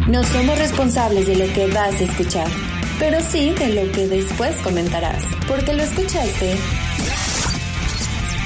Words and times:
No 0.06 0.22
somos 0.22 0.58
responsables 0.58 1.26
de 1.26 1.36
lo 1.36 1.46
que 1.54 1.66
vas 1.68 1.98
a 1.98 2.04
escuchar, 2.04 2.50
pero 2.98 3.18
sí 3.22 3.54
de 3.54 3.72
lo 3.72 3.90
que 3.90 4.06
después 4.06 4.54
comentarás, 4.62 5.24
porque 5.48 5.72
lo 5.72 5.82
escuchaste 5.82 6.58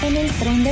en 0.06 0.16
el 0.16 0.30
tren. 0.38 0.62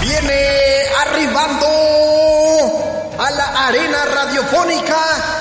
Viene 0.00 0.42
arribando 1.06 1.66
a 3.18 3.30
la 3.30 3.66
arena 3.68 4.04
radiofónica 4.06 4.96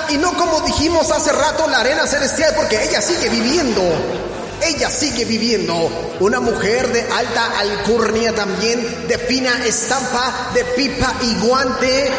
y 0.09 0.17
no 0.17 0.33
como 0.37 0.61
dijimos 0.61 1.11
hace 1.11 1.31
rato 1.31 1.67
la 1.67 1.79
arena 1.79 2.05
celestial 2.05 2.53
porque 2.55 2.83
ella 2.83 3.01
sigue 3.01 3.29
viviendo. 3.29 3.81
Ella 4.61 4.91
sigue 4.91 5.25
viviendo. 5.25 5.73
Una 6.19 6.39
mujer 6.39 6.91
de 6.91 7.01
alta 7.01 7.59
alcurnia 7.59 8.35
también, 8.35 9.07
de 9.07 9.17
fina 9.17 9.65
estampa, 9.65 10.51
de 10.53 10.65
pipa 10.65 11.13
y 11.21 11.35
guante. 11.35 12.11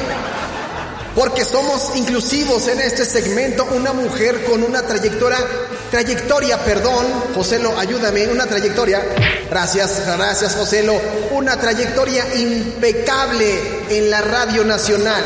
Porque 1.15 1.45
somos 1.45 1.97
inclusivos 1.97 2.69
en 2.69 2.81
este 2.81 3.05
segmento, 3.05 3.67
una 3.73 3.93
mujer 3.93 4.45
con 4.45 4.63
una 4.63 4.83
trayectoria, 4.83 5.39
trayectoria, 5.91 6.65
perdón, 6.65 7.07
Joselo, 7.35 7.77
ayúdame, 7.79 8.29
una 8.29 8.47
trayectoria, 8.47 9.03
gracias, 9.51 10.07
gracias 10.07 10.55
Joselo, 10.55 10.95
una 11.33 11.59
trayectoria 11.59 12.25
impecable 12.37 13.59
en 13.91 14.09
la 14.09 14.21
radio 14.21 14.65
nacional. 14.65 15.25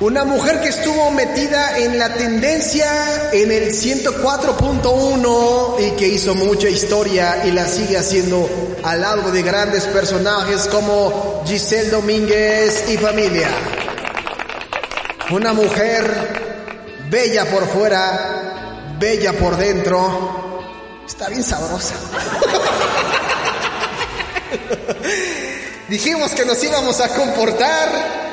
Una 0.00 0.24
mujer 0.24 0.60
que 0.60 0.68
estuvo 0.68 1.10
metida 1.10 1.76
en 1.76 1.98
la 1.98 2.14
tendencia 2.14 3.32
en 3.32 3.50
el 3.50 3.72
104.1 3.72 5.74
y 5.80 5.90
que 5.96 6.06
hizo 6.06 6.36
mucha 6.36 6.68
historia 6.68 7.42
y 7.44 7.50
la 7.50 7.66
sigue 7.66 7.98
haciendo 7.98 8.48
al 8.84 9.00
lado 9.00 9.32
de 9.32 9.42
grandes 9.42 9.86
personajes 9.86 10.68
como 10.68 11.42
Giselle 11.44 11.90
Domínguez 11.90 12.88
y 12.88 12.96
familia. 12.96 13.48
Una 15.32 15.52
mujer 15.52 17.02
bella 17.10 17.46
por 17.46 17.66
fuera, 17.66 18.94
bella 19.00 19.32
por 19.32 19.56
dentro. 19.56 20.60
Está 21.08 21.28
bien 21.28 21.42
sabrosa. 21.42 21.94
Dijimos 25.88 26.30
que 26.30 26.44
nos 26.44 26.62
íbamos 26.62 27.00
a 27.00 27.08
comportar 27.08 28.27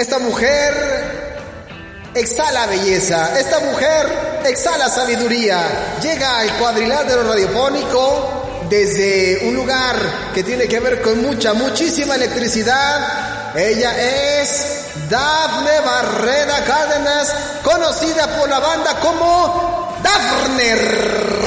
esta 0.00 0.18
mujer 0.18 2.10
exhala 2.14 2.66
belleza, 2.66 3.38
esta 3.38 3.60
mujer 3.60 4.40
exhala 4.46 4.88
sabiduría, 4.88 5.98
llega 6.02 6.38
al 6.38 6.50
cuadrilátero 6.56 7.22
radiofónico 7.24 8.62
desde 8.70 9.46
un 9.46 9.54
lugar 9.54 9.96
que 10.34 10.42
tiene 10.42 10.66
que 10.66 10.80
ver 10.80 11.02
con 11.02 11.20
mucha, 11.20 11.52
muchísima 11.52 12.14
electricidad. 12.14 13.52
Ella 13.54 13.92
es 14.40 14.86
Dafne 15.10 15.80
Barreda 15.84 16.64
Cárdenas, 16.64 17.34
conocida 17.62 18.38
por 18.38 18.48
la 18.48 18.58
banda 18.58 18.98
como 19.00 19.98
Dafner. 20.02 21.40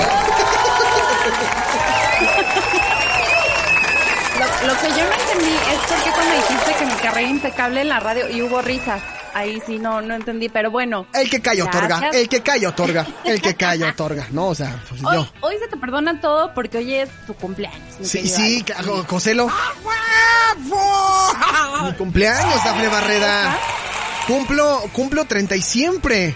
Lo, 4.67 4.73
que 4.79 4.87
yo 4.89 5.05
no 5.05 5.11
entendí 5.13 5.55
es 5.71 5.79
por 5.87 6.03
qué 6.03 6.09
cuando 6.11 6.35
dijiste 6.35 6.73
que 6.79 6.85
mi 6.85 6.93
carrera 6.93 7.29
impecable 7.29 7.81
en 7.81 7.89
la 7.89 7.99
radio 7.99 8.29
y 8.29 8.41
hubo 8.41 8.61
risas. 8.61 9.01
Ahí 9.35 9.59
sí 9.65 9.79
no, 9.79 9.99
no 10.01 10.13
entendí, 10.13 10.47
pero 10.47 10.69
bueno. 10.69 11.07
El 11.13 11.27
que 11.29 11.41
calla 11.41 11.63
otorga, 11.65 12.09
el 12.13 12.29
que 12.29 12.41
calla 12.41 12.69
otorga, 12.69 13.05
el 13.25 13.41
que 13.41 13.55
calla 13.55 13.89
otorga, 13.89 14.27
¿no? 14.31 14.47
O 14.49 14.55
sea, 14.55 14.79
pues 14.87 15.03
Hoy, 15.03 15.15
yo. 15.15 15.27
hoy 15.41 15.55
se 15.59 15.67
te 15.67 15.75
perdona 15.77 16.21
todo 16.21 16.53
porque 16.53 16.77
hoy 16.77 16.93
es 16.95 17.09
tu 17.25 17.33
cumpleaños. 17.33 17.81
Sí, 18.03 18.27
sí, 18.27 18.63
Alex. 18.77 18.87
ca- 18.87 19.03
Joselo. 19.09 19.49
Mi 21.83 21.93
cumpleaños, 21.93 22.63
Dafne 22.63 22.87
Barreda. 22.87 23.57
Cumplo, 24.27 24.83
cumplo 24.93 25.25
30 25.25 25.55
y 25.55 25.61
siempre. 25.61 26.35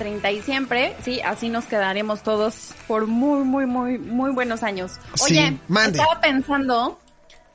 30 0.00 0.32
y 0.32 0.40
siempre, 0.42 0.96
sí, 1.04 1.20
así 1.20 1.50
nos 1.50 1.66
quedaremos 1.66 2.22
todos 2.22 2.70
por 2.88 3.06
muy, 3.06 3.44
muy, 3.44 3.66
muy, 3.66 3.98
muy 3.98 4.32
buenos 4.32 4.62
años. 4.62 4.92
Oye, 5.22 5.58
estaba 5.86 6.20
pensando 6.22 6.98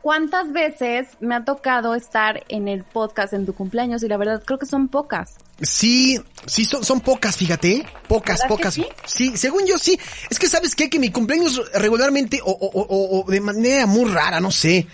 cuántas 0.02 0.52
veces 0.52 1.08
me 1.20 1.34
ha 1.34 1.44
tocado 1.44 1.96
estar 1.96 2.44
en 2.48 2.68
el 2.68 2.84
podcast 2.84 3.34
en 3.34 3.48
tu 3.48 3.56
cumpleaños 3.56 4.04
y 4.04 4.08
la 4.08 4.18
verdad 4.18 4.44
creo 4.46 4.60
que 4.60 4.68
son 4.68 4.88
pocas. 4.88 5.38
Sí, 5.60 6.22
sí, 6.46 6.66
son, 6.66 6.84
son 6.86 7.02
pocas, 7.02 7.36
fíjate. 7.36 7.84
Pocas, 8.08 8.42
¿Verdad 8.42 8.44
que 8.44 8.48
pocas. 8.56 8.74
sí? 8.76 8.86
Sí, 9.06 9.36
según 9.38 9.66
yo 9.66 9.80
sí. 9.80 9.98
Es 10.30 10.38
que 10.38 10.48
sabes 10.48 10.76
qué? 10.76 10.90
que 10.90 11.00
mi 11.00 11.10
cumpleaños 11.12 11.60
regularmente 11.74 12.40
o, 12.46 12.52
o- 12.52 12.82
o- 12.82 13.22
o 13.26 13.32
de 13.32 13.42
manera 13.42 13.88
muy 13.88 14.06
rara, 14.12 14.40
no 14.40 14.52
sé. 14.52 14.86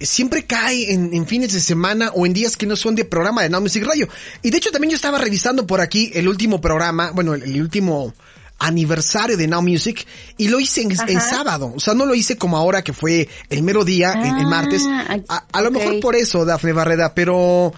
Siempre 0.00 0.44
cae 0.44 0.92
en, 0.92 1.14
en 1.14 1.26
fines 1.26 1.52
de 1.52 1.60
semana 1.60 2.10
o 2.14 2.26
en 2.26 2.32
días 2.32 2.56
que 2.56 2.66
no 2.66 2.76
son 2.76 2.94
de 2.94 3.04
programa 3.04 3.42
de 3.42 3.48
Now 3.48 3.60
Music 3.60 3.84
Radio. 3.84 4.08
Y 4.42 4.50
de 4.50 4.58
hecho 4.58 4.70
también 4.70 4.90
yo 4.90 4.96
estaba 4.96 5.18
revisando 5.18 5.66
por 5.66 5.80
aquí 5.80 6.10
el 6.14 6.28
último 6.28 6.60
programa, 6.60 7.10
bueno, 7.12 7.34
el, 7.34 7.42
el 7.42 7.60
último 7.60 8.12
aniversario 8.58 9.36
de 9.36 9.46
Now 9.46 9.62
Music 9.62 10.06
y 10.36 10.48
lo 10.48 10.60
hice 10.60 10.82
en, 10.82 11.20
sábado. 11.20 11.72
O 11.76 11.80
sea, 11.80 11.94
no 11.94 12.06
lo 12.06 12.14
hice 12.14 12.36
como 12.36 12.56
ahora 12.56 12.82
que 12.82 12.92
fue 12.92 13.28
el 13.50 13.62
mero 13.62 13.84
día, 13.84 14.12
el, 14.12 14.38
el 14.38 14.46
martes. 14.46 14.82
Ah, 14.86 15.18
A, 15.28 15.44
a 15.52 15.62
lo 15.62 15.70
mejor 15.70 16.00
por 16.00 16.16
eso, 16.16 16.44
Dafne 16.44 16.72
Barreda, 16.72 17.14
pero... 17.14 17.72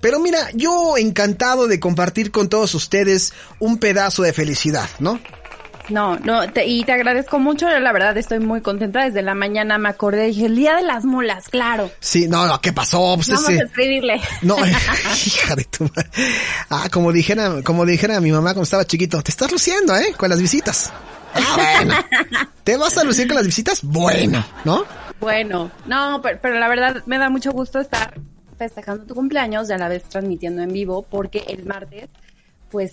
Pero 0.00 0.18
mira, 0.18 0.48
yo 0.54 0.96
encantado 0.96 1.66
de 1.66 1.78
compartir 1.78 2.30
con 2.30 2.48
todos 2.48 2.74
ustedes 2.74 3.34
un 3.58 3.76
pedazo 3.76 4.22
de 4.22 4.32
felicidad, 4.32 4.88
¿no? 4.98 5.20
No, 5.90 6.16
no, 6.18 6.50
te- 6.52 6.66
y 6.66 6.84
te 6.84 6.92
agradezco 6.92 7.38
mucho, 7.38 7.68
la 7.68 7.92
verdad 7.92 8.16
estoy 8.16 8.38
muy 8.40 8.60
contenta, 8.60 9.04
desde 9.04 9.22
la 9.22 9.34
mañana 9.34 9.76
me 9.78 9.88
acordé, 9.88 10.26
dije, 10.26 10.46
el 10.46 10.56
día 10.56 10.76
de 10.76 10.82
las 10.82 11.04
mulas, 11.04 11.48
claro. 11.48 11.90
Sí, 12.00 12.28
no, 12.28 12.46
no, 12.46 12.60
¿qué 12.60 12.72
pasó? 12.72 13.14
Pues 13.16 13.28
Vamos 13.28 13.48
ese- 13.50 13.60
a 13.62 13.64
escribirle. 13.64 14.20
No, 14.42 14.56
hija 15.26 15.56
de 15.56 15.64
tu 15.64 15.84
madre. 15.84 16.08
Ah, 16.70 16.88
como 16.92 17.12
dijera, 17.12 17.62
como 17.64 17.84
dijera 17.84 18.20
mi 18.20 18.30
mamá 18.32 18.50
cuando 18.50 18.62
estaba 18.62 18.84
chiquito, 18.84 19.20
te 19.22 19.30
estás 19.30 19.50
luciendo, 19.52 19.96
¿eh? 19.96 20.14
Con 20.16 20.30
las 20.30 20.40
visitas. 20.40 20.92
Ah, 21.34 21.56
bueno. 21.56 21.94
¿Te 22.64 22.76
vas 22.76 22.96
a 22.98 23.04
lucir 23.04 23.26
con 23.26 23.36
las 23.36 23.46
visitas? 23.46 23.80
Bueno, 23.82 24.44
¿no? 24.64 24.84
Bueno, 25.20 25.70
no, 25.86 26.20
pero, 26.22 26.38
pero 26.40 26.58
la 26.58 26.68
verdad 26.68 27.02
me 27.06 27.18
da 27.18 27.28
mucho 27.28 27.52
gusto 27.52 27.78
estar 27.80 28.14
festejando 28.58 29.04
tu 29.04 29.14
cumpleaños 29.14 29.68
y 29.68 29.72
a 29.72 29.78
la 29.78 29.88
vez 29.88 30.02
transmitiendo 30.04 30.62
en 30.62 30.72
vivo 30.72 31.02
porque 31.02 31.44
el 31.48 31.64
martes, 31.66 32.08
pues, 32.70 32.92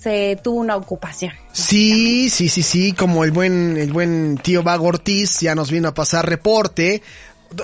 se 0.00 0.38
tuvo 0.42 0.60
una 0.60 0.76
ocupación. 0.76 1.32
Sí, 1.52 2.30
sí, 2.30 2.48
sí, 2.48 2.62
sí, 2.62 2.92
como 2.92 3.24
el 3.24 3.30
buen, 3.30 3.76
el 3.76 3.92
buen 3.92 4.38
tío 4.42 4.62
Vago 4.62 4.86
Ortiz 4.88 5.40
ya 5.40 5.54
nos 5.54 5.70
vino 5.70 5.88
a 5.88 5.94
pasar 5.94 6.28
reporte. 6.28 7.02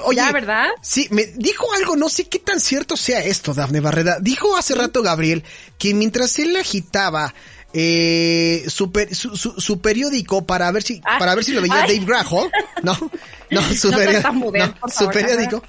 Oye, 0.05 0.17
¿Ya, 0.17 0.31
verdad? 0.33 0.69
Sí, 0.81 1.09
me 1.11 1.27
dijo 1.27 1.67
algo, 1.75 1.97
no 1.97 2.09
sé 2.09 2.29
qué 2.29 2.39
tan 2.39 2.61
cierto 2.61 2.97
sea 2.97 3.21
esto, 3.21 3.53
Dafne 3.53 3.81
Barreda. 3.81 4.19
Dijo 4.21 4.57
hace 4.57 4.75
rato 4.75 5.03
Gabriel 5.03 5.43
que 5.79 5.93
mientras 5.93 6.39
él 6.39 6.55
agitaba 6.57 7.35
eh, 7.75 8.65
su, 8.69 8.93
per- 8.93 9.15
su, 9.15 9.37
su- 9.37 9.61
su 9.61 9.81
periódico 9.81 10.45
para 10.47 10.71
ver 10.71 10.83
si 10.83 11.01
Ay. 11.05 11.19
para 11.19 11.35
ver 11.35 11.43
si 11.45 11.53
lo 11.53 11.63
veía 11.63 11.83
Ay. 11.83 11.99
Dave 11.99 12.07
Graham, 12.07 12.51
no, 12.83 13.11
no, 13.51 13.63
su, 13.75 13.91
No 13.91 13.99
favor, 13.99 15.13
periódico. 15.13 15.63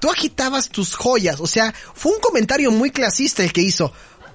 Tú 0.00 0.10
agitabas 0.10 0.70
tus 0.70 0.94
joyas, 0.94 1.38
o 1.40 1.46
sea, 1.46 1.74
fue 1.94 2.12
un 2.12 2.20
comentario 2.20 2.70
muy 2.70 2.90
clasista 2.90 3.44
el 3.44 3.52
que 3.52 3.60
hizo, 3.60 3.92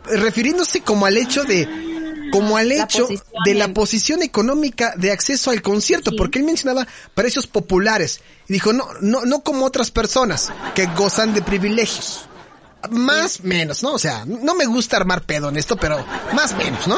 refiriéndose 0.07 0.81
como 0.81 1.05
al 1.05 1.17
hecho 1.17 1.43
de 1.43 1.67
como 2.31 2.57
al 2.57 2.69
La 2.69 2.83
hecho 2.83 3.07
posición 3.07 3.23
de 3.45 3.53
la 3.53 3.67
posición 3.73 4.21
económica 4.23 4.93
de 4.97 5.11
acceso 5.11 5.51
al 5.51 5.61
concierto, 5.61 6.11
Sí. 6.11 6.17
porque 6.17 6.39
él 6.39 6.45
mencionaba 6.45 6.85
precios 7.13 7.47
populares 7.47 8.19
y 8.49 8.53
dijo 8.53 8.73
no, 8.73 8.87
no, 9.01 9.25
no 9.25 9.41
como 9.41 9.65
otras 9.65 9.91
personas 9.91 10.51
que 10.73 10.87
gozan 10.87 11.33
de 11.33 11.41
privilegios. 11.41 12.27
Más 12.91 13.41
menos, 13.41 13.81
¿no? 13.83 13.93
O 13.93 13.99
sea, 13.99 14.25
no 14.25 14.53
me 14.53 14.65
gusta 14.65 14.97
armar 14.97 15.23
pedo 15.23 15.49
en 15.49 15.57
esto, 15.57 15.75
pero 15.77 16.05
más 16.33 16.55
menos, 16.55 16.87
¿no? 16.87 16.97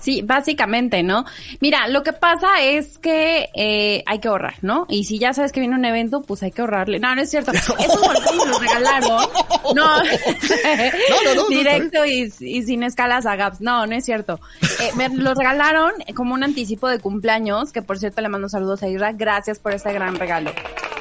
Sí, 0.00 0.22
básicamente, 0.22 1.02
¿no? 1.02 1.24
Mira, 1.60 1.88
lo 1.88 2.02
que 2.02 2.12
pasa 2.12 2.60
es 2.62 2.98
que 2.98 3.48
eh, 3.54 4.02
hay 4.06 4.18
que 4.18 4.28
ahorrar, 4.28 4.54
¿no? 4.62 4.86
Y 4.88 5.04
si 5.04 5.18
ya 5.18 5.32
sabes 5.32 5.52
que 5.52 5.60
viene 5.60 5.74
un 5.74 5.84
evento, 5.84 6.22
pues 6.22 6.42
hay 6.42 6.50
que 6.50 6.60
ahorrarle. 6.60 6.98
No, 6.98 7.14
no 7.14 7.22
es 7.22 7.30
cierto. 7.30 7.52
Esos 7.52 7.76
me 7.76 8.46
los 8.46 8.60
regalaron. 8.60 9.22
No. 9.74 9.98
no, 9.98 10.02
no, 10.02 11.34
no, 11.34 11.48
Directo 11.48 12.04
y, 12.04 12.32
y 12.40 12.62
sin 12.62 12.82
escalas 12.82 13.26
a 13.26 13.36
gaps. 13.36 13.60
No, 13.60 13.86
no 13.86 13.94
es 13.94 14.04
cierto. 14.04 14.40
Eh, 14.80 14.90
me 14.96 15.08
los 15.08 15.36
regalaron 15.36 15.92
como 16.14 16.34
un 16.34 16.44
anticipo 16.44 16.88
de 16.88 16.98
cumpleaños, 16.98 17.72
que 17.72 17.82
por 17.82 17.98
cierto 17.98 18.20
le 18.20 18.28
mando 18.28 18.48
saludos 18.48 18.82
a 18.82 18.88
Isra. 18.88 19.12
Gracias 19.12 19.58
por 19.58 19.72
ese 19.72 19.92
gran 19.92 20.16
regalo. 20.16 20.52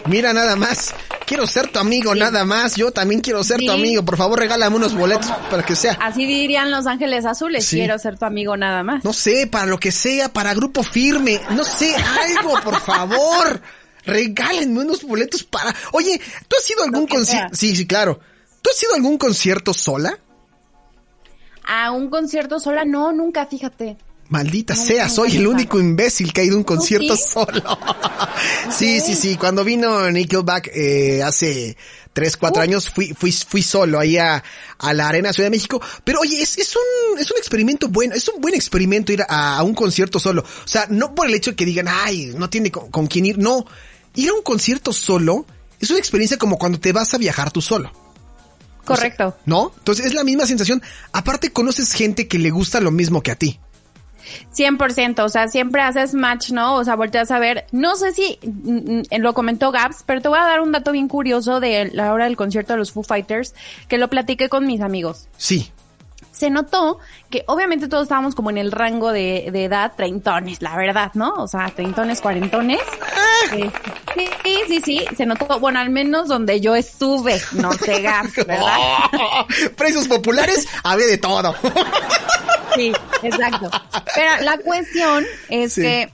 Mira 0.05 0.33
nada 0.33 0.55
más. 0.55 0.93
Quiero 1.27 1.45
ser 1.45 1.67
tu 1.67 1.77
amigo 1.77 2.15
nada 2.15 2.45
más. 2.45 2.75
Yo 2.75 2.91
también 2.91 3.21
quiero 3.21 3.43
ser 3.43 3.59
tu 3.59 3.69
amigo. 3.69 4.03
Por 4.03 4.17
favor, 4.17 4.39
regálame 4.39 4.77
unos 4.77 4.95
boletos 4.95 5.29
para 5.51 5.63
que 5.63 5.75
sea. 5.75 5.93
Así 6.01 6.25
dirían 6.25 6.71
Los 6.71 6.87
Ángeles 6.87 7.25
Azules. 7.25 7.69
Quiero 7.69 7.99
ser 7.99 8.17
tu 8.17 8.25
amigo 8.25 8.57
nada 8.57 8.81
más. 8.81 9.03
No 9.03 9.13
sé, 9.13 9.45
para 9.45 9.67
lo 9.67 9.77
que 9.77 9.91
sea, 9.91 10.29
para 10.33 10.55
grupo 10.55 10.81
firme. 10.81 11.39
No 11.51 11.63
sé, 11.63 11.95
algo, 11.95 12.59
por 12.63 12.79
favor. 12.81 13.61
Regálenme 14.05 14.79
unos 14.79 15.03
boletos 15.03 15.43
para... 15.43 15.75
Oye, 15.91 16.19
¿tú 16.47 16.55
has 16.57 16.71
ido 16.71 16.81
a 16.81 16.85
algún 16.85 17.07
concierto? 17.07 17.55
Sí, 17.55 17.75
sí, 17.75 17.85
claro. 17.85 18.19
¿Tú 18.61 18.69
has 18.69 18.81
ido 18.81 18.93
a 18.93 18.95
algún 18.95 19.17
concierto 19.17 19.73
sola? 19.73 20.17
A 21.65 21.91
un 21.91 22.09
concierto 22.09 22.61
sola, 22.61 22.85
no, 22.85 23.11
nunca, 23.11 23.45
fíjate. 23.45 23.97
Maldita 24.29 24.75
sea, 24.75 25.07
soy 25.07 25.37
el 25.37 25.47
único 25.47 25.79
imbécil 25.79 26.33
que 26.33 26.41
ha 26.41 26.43
ido 26.43 26.55
a 26.55 26.57
un 26.57 26.63
concierto 26.63 27.15
solo. 27.15 27.61
sí, 28.77 28.99
sí, 28.99 29.15
sí. 29.15 29.37
Cuando 29.37 29.63
vino 29.63 30.09
Nickelback 30.11 30.69
eh, 30.73 31.23
hace 31.23 31.77
tres, 32.11 32.35
cuatro 32.35 32.61
años, 32.61 32.89
fui, 32.89 33.13
fui, 33.17 33.31
fui 33.31 33.61
solo 33.61 33.99
ahí 33.99 34.17
a, 34.17 34.43
a, 34.79 34.93
la 34.93 35.07
Arena 35.07 35.31
Ciudad 35.31 35.47
de 35.47 35.55
México. 35.55 35.81
Pero 36.03 36.19
oye, 36.19 36.41
es, 36.41 36.57
es 36.57 36.75
un, 36.75 37.19
es 37.19 37.31
un 37.31 37.37
experimento 37.37 37.87
bueno, 37.87 38.15
es 38.15 38.27
un 38.27 38.41
buen 38.41 38.53
experimento 38.53 39.13
ir 39.13 39.21
a, 39.21 39.57
a, 39.57 39.63
un 39.63 39.73
concierto 39.73 40.19
solo. 40.19 40.41
O 40.41 40.67
sea, 40.67 40.87
no 40.89 41.15
por 41.15 41.27
el 41.27 41.35
hecho 41.35 41.51
de 41.51 41.55
que 41.55 41.65
digan, 41.65 41.87
ay, 41.87 42.33
no 42.35 42.49
tiene 42.49 42.69
con, 42.69 42.91
con 42.91 43.07
quién 43.07 43.25
ir. 43.25 43.37
No, 43.37 43.65
ir 44.15 44.29
a 44.29 44.33
un 44.33 44.43
concierto 44.43 44.91
solo 44.91 45.45
es 45.79 45.89
una 45.89 45.99
experiencia 45.99 46.37
como 46.37 46.57
cuando 46.57 46.79
te 46.79 46.91
vas 46.91 47.13
a 47.13 47.17
viajar 47.17 47.51
tú 47.51 47.61
solo. 47.61 47.91
Correcto. 48.83 49.27
O 49.27 49.31
sea, 49.31 49.41
¿No? 49.45 49.71
Entonces 49.77 50.05
es 50.05 50.13
la 50.13 50.23
misma 50.23 50.45
sensación. 50.45 50.81
Aparte 51.11 51.51
conoces 51.51 51.93
gente 51.93 52.27
que 52.27 52.39
le 52.39 52.49
gusta 52.49 52.79
lo 52.79 52.91
mismo 52.91 53.21
que 53.21 53.31
a 53.31 53.35
ti. 53.35 53.59
100%, 54.55 55.19
o 55.23 55.29
sea, 55.29 55.47
siempre 55.47 55.81
haces 55.81 56.13
match, 56.13 56.51
¿no? 56.51 56.75
O 56.75 56.83
sea, 56.83 56.95
volteas 56.95 57.31
a 57.31 57.39
ver, 57.39 57.65
no 57.71 57.95
sé 57.95 58.11
si 58.13 58.39
mm, 58.43 59.01
lo 59.19 59.33
comentó 59.33 59.71
Gaps, 59.71 60.03
pero 60.05 60.21
te 60.21 60.27
voy 60.27 60.39
a 60.39 60.43
dar 60.43 60.61
un 60.61 60.71
dato 60.71 60.91
bien 60.91 61.07
curioso 61.07 61.59
de 61.59 61.89
la 61.93 62.13
hora 62.13 62.25
del 62.25 62.37
concierto 62.37 62.73
de 62.73 62.79
los 62.79 62.91
Foo 62.91 63.03
Fighters, 63.03 63.53
que 63.87 63.97
lo 63.97 64.09
platiqué 64.09 64.49
con 64.49 64.65
mis 64.65 64.81
amigos. 64.81 65.27
Sí. 65.37 65.71
Se 66.31 66.51
notó 66.51 66.99
que 67.31 67.43
obviamente 67.47 67.87
todos 67.87 68.03
estábamos 68.03 68.35
como 68.35 68.51
en 68.51 68.59
el 68.59 68.71
rango 68.71 69.11
de, 69.11 69.49
de 69.51 69.65
edad, 69.65 69.93
treintones, 69.97 70.61
la 70.61 70.77
verdad, 70.77 71.11
¿no? 71.15 71.33
O 71.33 71.47
sea, 71.47 71.71
treintones, 71.71 72.21
cuarentones. 72.21 72.79
Eh, 73.53 73.71
sí, 74.43 74.59
sí, 74.67 74.81
sí, 74.83 75.05
se 75.15 75.25
notó, 75.25 75.59
bueno, 75.59 75.79
al 75.79 75.89
menos 75.89 76.27
donde 76.27 76.61
yo 76.61 76.75
estuve, 76.75 77.41
no 77.53 77.71
sé, 77.73 78.01
Gaps, 78.01 78.35
¿verdad? 78.45 78.77
Precios 79.77 80.07
populares, 80.07 80.67
había 80.83 81.07
de 81.07 81.17
todo. 81.17 81.55
Sí, 82.77 82.93
exacto. 83.23 83.69
Pero 84.15 84.43
la 84.43 84.57
cuestión 84.59 85.25
es 85.49 85.73
sí. 85.73 85.81
que 85.81 86.09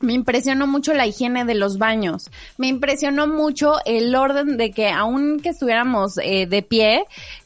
me 0.00 0.12
impresionó 0.12 0.66
mucho 0.66 0.92
la 0.92 1.06
higiene 1.06 1.44
de 1.44 1.54
los 1.54 1.78
baños. 1.78 2.30
Me 2.58 2.68
impresionó 2.68 3.26
mucho 3.26 3.76
el 3.84 4.14
orden 4.14 4.56
de 4.56 4.70
que 4.70 4.88
aun 4.90 5.40
que 5.40 5.50
estuviéramos 5.50 6.18
eh, 6.22 6.46
de 6.46 6.62
pie, 6.62 7.04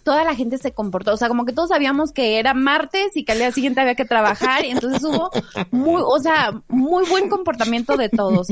toda 0.08 0.24
la 0.24 0.34
gente 0.34 0.56
se 0.56 0.72
comportó. 0.72 1.12
O 1.12 1.16
sea, 1.18 1.28
como 1.28 1.44
que 1.44 1.52
todos 1.52 1.68
sabíamos 1.68 2.12
que 2.12 2.38
era 2.38 2.54
martes 2.54 3.14
y 3.14 3.26
que 3.26 3.32
al 3.32 3.38
día 3.40 3.52
siguiente 3.52 3.82
había 3.82 3.94
que 3.94 4.06
trabajar. 4.06 4.64
Y 4.64 4.70
entonces 4.70 5.04
hubo 5.04 5.30
muy, 5.70 6.00
o 6.02 6.18
sea, 6.18 6.62
muy 6.68 7.06
buen 7.10 7.28
comportamiento 7.28 7.94
de 7.98 8.08
todos. 8.08 8.48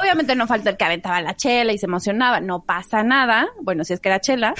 Obviamente 0.00 0.34
no 0.34 0.48
falta 0.48 0.70
el 0.70 0.76
que 0.76 0.84
aventaba 0.84 1.22
la 1.22 1.36
chela 1.36 1.72
y 1.72 1.78
se 1.78 1.86
emocionaba. 1.86 2.40
No 2.40 2.64
pasa 2.64 3.04
nada. 3.04 3.46
Bueno, 3.62 3.84
si 3.84 3.92
es 3.92 4.00
que 4.00 4.08
era 4.08 4.20
chela. 4.20 4.54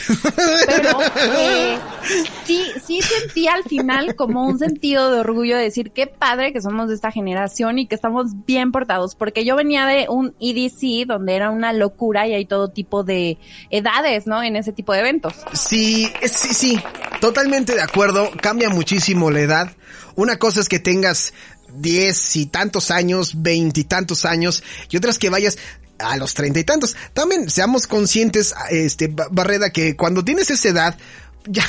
Pero 0.68 1.00
eh, 1.40 1.76
sí, 2.44 2.62
sí 2.86 3.02
sentí 3.02 3.48
al 3.48 3.64
final 3.64 4.14
como 4.14 4.46
un 4.46 4.60
sentido 4.60 5.10
de 5.10 5.18
orgullo 5.18 5.56
de 5.56 5.64
decir 5.64 5.90
qué 5.90 6.06
padre 6.06 6.52
que 6.52 6.60
somos 6.60 6.88
de 6.88 6.94
esta 6.94 7.10
generación 7.10 7.80
y 7.80 7.88
que 7.88 7.96
estamos 7.96 8.44
bien 8.46 8.70
portados. 8.70 9.16
Porque 9.16 9.44
yo 9.44 9.56
venía 9.56 9.86
de 9.86 10.06
un 10.08 10.36
EDC 10.38 11.04
donde 11.04 11.34
era 11.34 11.50
una 11.50 11.72
locura 11.72 12.28
y 12.28 12.34
hay 12.34 12.44
todo 12.44 12.68
tipo 12.68 13.02
de 13.02 13.38
edades, 13.70 14.28
¿no? 14.28 14.40
En 14.40 14.54
ese 14.54 14.72
tipo 14.72 14.92
de 14.92 15.00
eventos. 15.00 15.34
Sí, 15.52 16.08
sí, 16.28 16.54
sí, 16.54 16.82
totalmente 17.20 17.74
de 17.74 17.82
acuerdo. 17.82 18.30
Cambia 18.40 18.70
muchísimo 18.70 19.30
la 19.30 19.40
edad. 19.40 19.76
Una 20.14 20.36
cosa 20.36 20.60
es 20.60 20.68
que 20.68 20.78
tengas 20.78 21.32
diez 21.72 22.36
y 22.36 22.46
tantos 22.46 22.90
años, 22.90 23.42
veintitantos 23.42 24.24
años, 24.24 24.62
y 24.90 24.96
otras 24.96 25.18
que 25.18 25.30
vayas 25.30 25.58
a 25.98 26.16
los 26.16 26.34
treinta 26.34 26.60
y 26.60 26.64
tantos. 26.64 26.96
También 27.12 27.50
seamos 27.50 27.86
conscientes, 27.86 28.54
este, 28.70 29.08
Barreda, 29.08 29.70
que 29.70 29.96
cuando 29.96 30.24
tienes 30.24 30.50
esa 30.50 30.68
edad, 30.68 30.98
ya, 31.46 31.64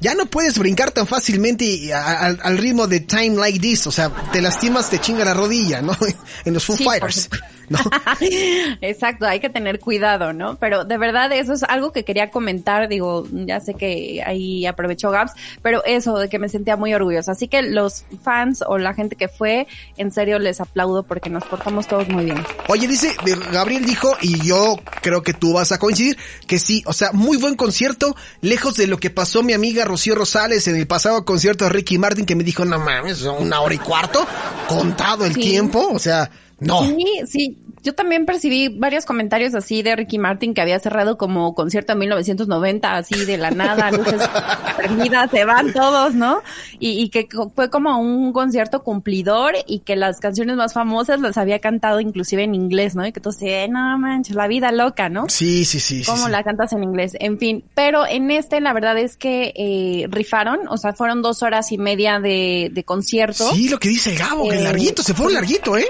ya 0.00 0.14
no 0.14 0.26
puedes 0.26 0.58
brincar 0.58 0.90
tan 0.90 1.06
fácilmente 1.06 1.92
al 1.92 2.58
ritmo 2.58 2.86
de 2.86 3.00
Time 3.00 3.36
Like 3.36 3.58
This. 3.58 3.86
O 3.86 3.92
sea, 3.92 4.10
te 4.32 4.40
lastimas, 4.40 4.90
te 4.90 5.00
chinga 5.00 5.24
la 5.24 5.34
rodilla, 5.34 5.82
¿no? 5.82 5.96
En 6.44 6.54
los 6.54 6.64
Foo 6.64 6.76
sí, 6.76 6.84
Fighters. 6.84 7.28
¿no? 7.68 7.78
Exacto, 8.80 9.26
hay 9.26 9.40
que 9.40 9.50
tener 9.50 9.80
cuidado, 9.80 10.32
¿no? 10.32 10.56
Pero 10.58 10.84
de 10.84 10.98
verdad 10.98 11.32
eso 11.32 11.52
es 11.52 11.62
algo 11.64 11.92
que 11.92 12.04
quería 12.04 12.30
comentar, 12.30 12.88
digo, 12.88 13.26
ya 13.30 13.60
sé 13.60 13.74
que 13.74 14.22
ahí 14.24 14.66
aprovechó 14.66 15.10
Gaps, 15.10 15.32
pero 15.62 15.84
eso 15.84 16.18
de 16.18 16.28
que 16.28 16.38
me 16.38 16.48
sentía 16.48 16.76
muy 16.76 16.94
orgullosa. 16.94 17.32
Así 17.32 17.48
que 17.48 17.62
los 17.62 18.04
fans 18.22 18.62
o 18.66 18.78
la 18.78 18.94
gente 18.94 19.16
que 19.16 19.28
fue, 19.28 19.66
en 19.96 20.12
serio 20.12 20.38
les 20.38 20.60
aplaudo 20.60 21.02
porque 21.02 21.30
nos 21.30 21.44
portamos 21.44 21.86
todos 21.86 22.08
muy 22.08 22.24
bien. 22.24 22.38
Oye, 22.68 22.86
dice, 22.86 23.14
Gabriel 23.52 23.84
dijo, 23.84 24.16
y 24.20 24.40
yo 24.46 24.76
creo 25.02 25.22
que 25.22 25.32
tú 25.32 25.54
vas 25.54 25.72
a 25.72 25.78
coincidir, 25.78 26.16
que 26.46 26.58
sí, 26.58 26.82
o 26.86 26.92
sea, 26.92 27.12
muy 27.12 27.36
buen 27.36 27.56
concierto, 27.56 28.16
lejos 28.40 28.76
de 28.76 28.86
lo 28.86 28.98
que 28.98 29.10
pasó 29.10 29.42
mi 29.42 29.52
amiga 29.52 29.84
Rocío 29.86 30.14
Rosales 30.14 30.68
en 30.68 30.76
el 30.76 30.86
pasado 30.86 31.24
concierto 31.24 31.64
de 31.64 31.70
Ricky 31.70 31.98
Martin, 31.98 32.26
que 32.26 32.36
me 32.36 32.44
dijo, 32.44 32.64
no 32.64 32.78
mames, 32.78 33.22
una 33.22 33.60
hora 33.60 33.74
y 33.74 33.78
cuarto, 33.78 34.26
contado 34.68 35.24
el 35.24 35.34
sí. 35.34 35.40
tiempo, 35.40 35.88
o 35.92 35.98
sea, 35.98 36.30
no. 36.60 36.84
Sí, 36.84 37.20
sí. 37.26 37.58
Yo 37.86 37.94
también 37.94 38.26
percibí 38.26 38.66
varios 38.66 39.04
comentarios 39.04 39.54
así 39.54 39.80
de 39.84 39.94
Ricky 39.94 40.18
Martin 40.18 40.54
que 40.54 40.60
había 40.60 40.80
cerrado 40.80 41.16
como 41.16 41.54
concierto 41.54 41.92
en 41.92 42.00
1990, 42.00 42.96
así 42.96 43.24
de 43.24 43.36
la 43.36 43.52
nada, 43.52 43.90
luces 43.92 44.28
prendidas, 44.76 45.30
se 45.30 45.44
van 45.44 45.72
todos, 45.72 46.12
¿no? 46.16 46.42
Y, 46.80 47.00
y, 47.00 47.10
que 47.10 47.28
fue 47.54 47.70
como 47.70 47.96
un 48.00 48.32
concierto 48.32 48.82
cumplidor 48.82 49.54
y 49.68 49.78
que 49.78 49.94
las 49.94 50.18
canciones 50.18 50.56
más 50.56 50.72
famosas 50.72 51.20
las 51.20 51.38
había 51.38 51.60
cantado 51.60 52.00
inclusive 52.00 52.42
en 52.42 52.56
inglés, 52.56 52.96
¿no? 52.96 53.06
Y 53.06 53.12
que 53.12 53.20
tú 53.20 53.30
dices, 53.30 53.70
no 53.70 53.96
manches, 54.00 54.34
la 54.34 54.48
vida 54.48 54.72
loca, 54.72 55.08
¿no? 55.08 55.26
Sí, 55.28 55.64
sí, 55.64 55.78
sí. 55.78 56.02
¿Cómo 56.04 56.26
sí, 56.26 56.32
la 56.32 56.42
cantas 56.42 56.72
en 56.72 56.82
inglés? 56.82 57.12
En 57.20 57.38
fin, 57.38 57.62
pero 57.76 58.04
en 58.04 58.32
este 58.32 58.60
la 58.60 58.72
verdad 58.72 58.98
es 58.98 59.16
que 59.16 59.52
eh, 59.54 60.08
rifaron, 60.10 60.66
o 60.66 60.76
sea, 60.76 60.92
fueron 60.92 61.22
dos 61.22 61.44
horas 61.44 61.70
y 61.70 61.78
media 61.78 62.18
de, 62.18 62.68
de 62.72 62.82
concierto. 62.82 63.52
Sí, 63.52 63.68
lo 63.68 63.78
que 63.78 63.90
dice 63.90 64.16
Gabo, 64.16 64.50
eh, 64.50 64.56
que 64.56 64.64
larguito, 64.64 65.04
se 65.04 65.14
fueron 65.14 65.34
larguito, 65.34 65.76
¿eh? 65.76 65.86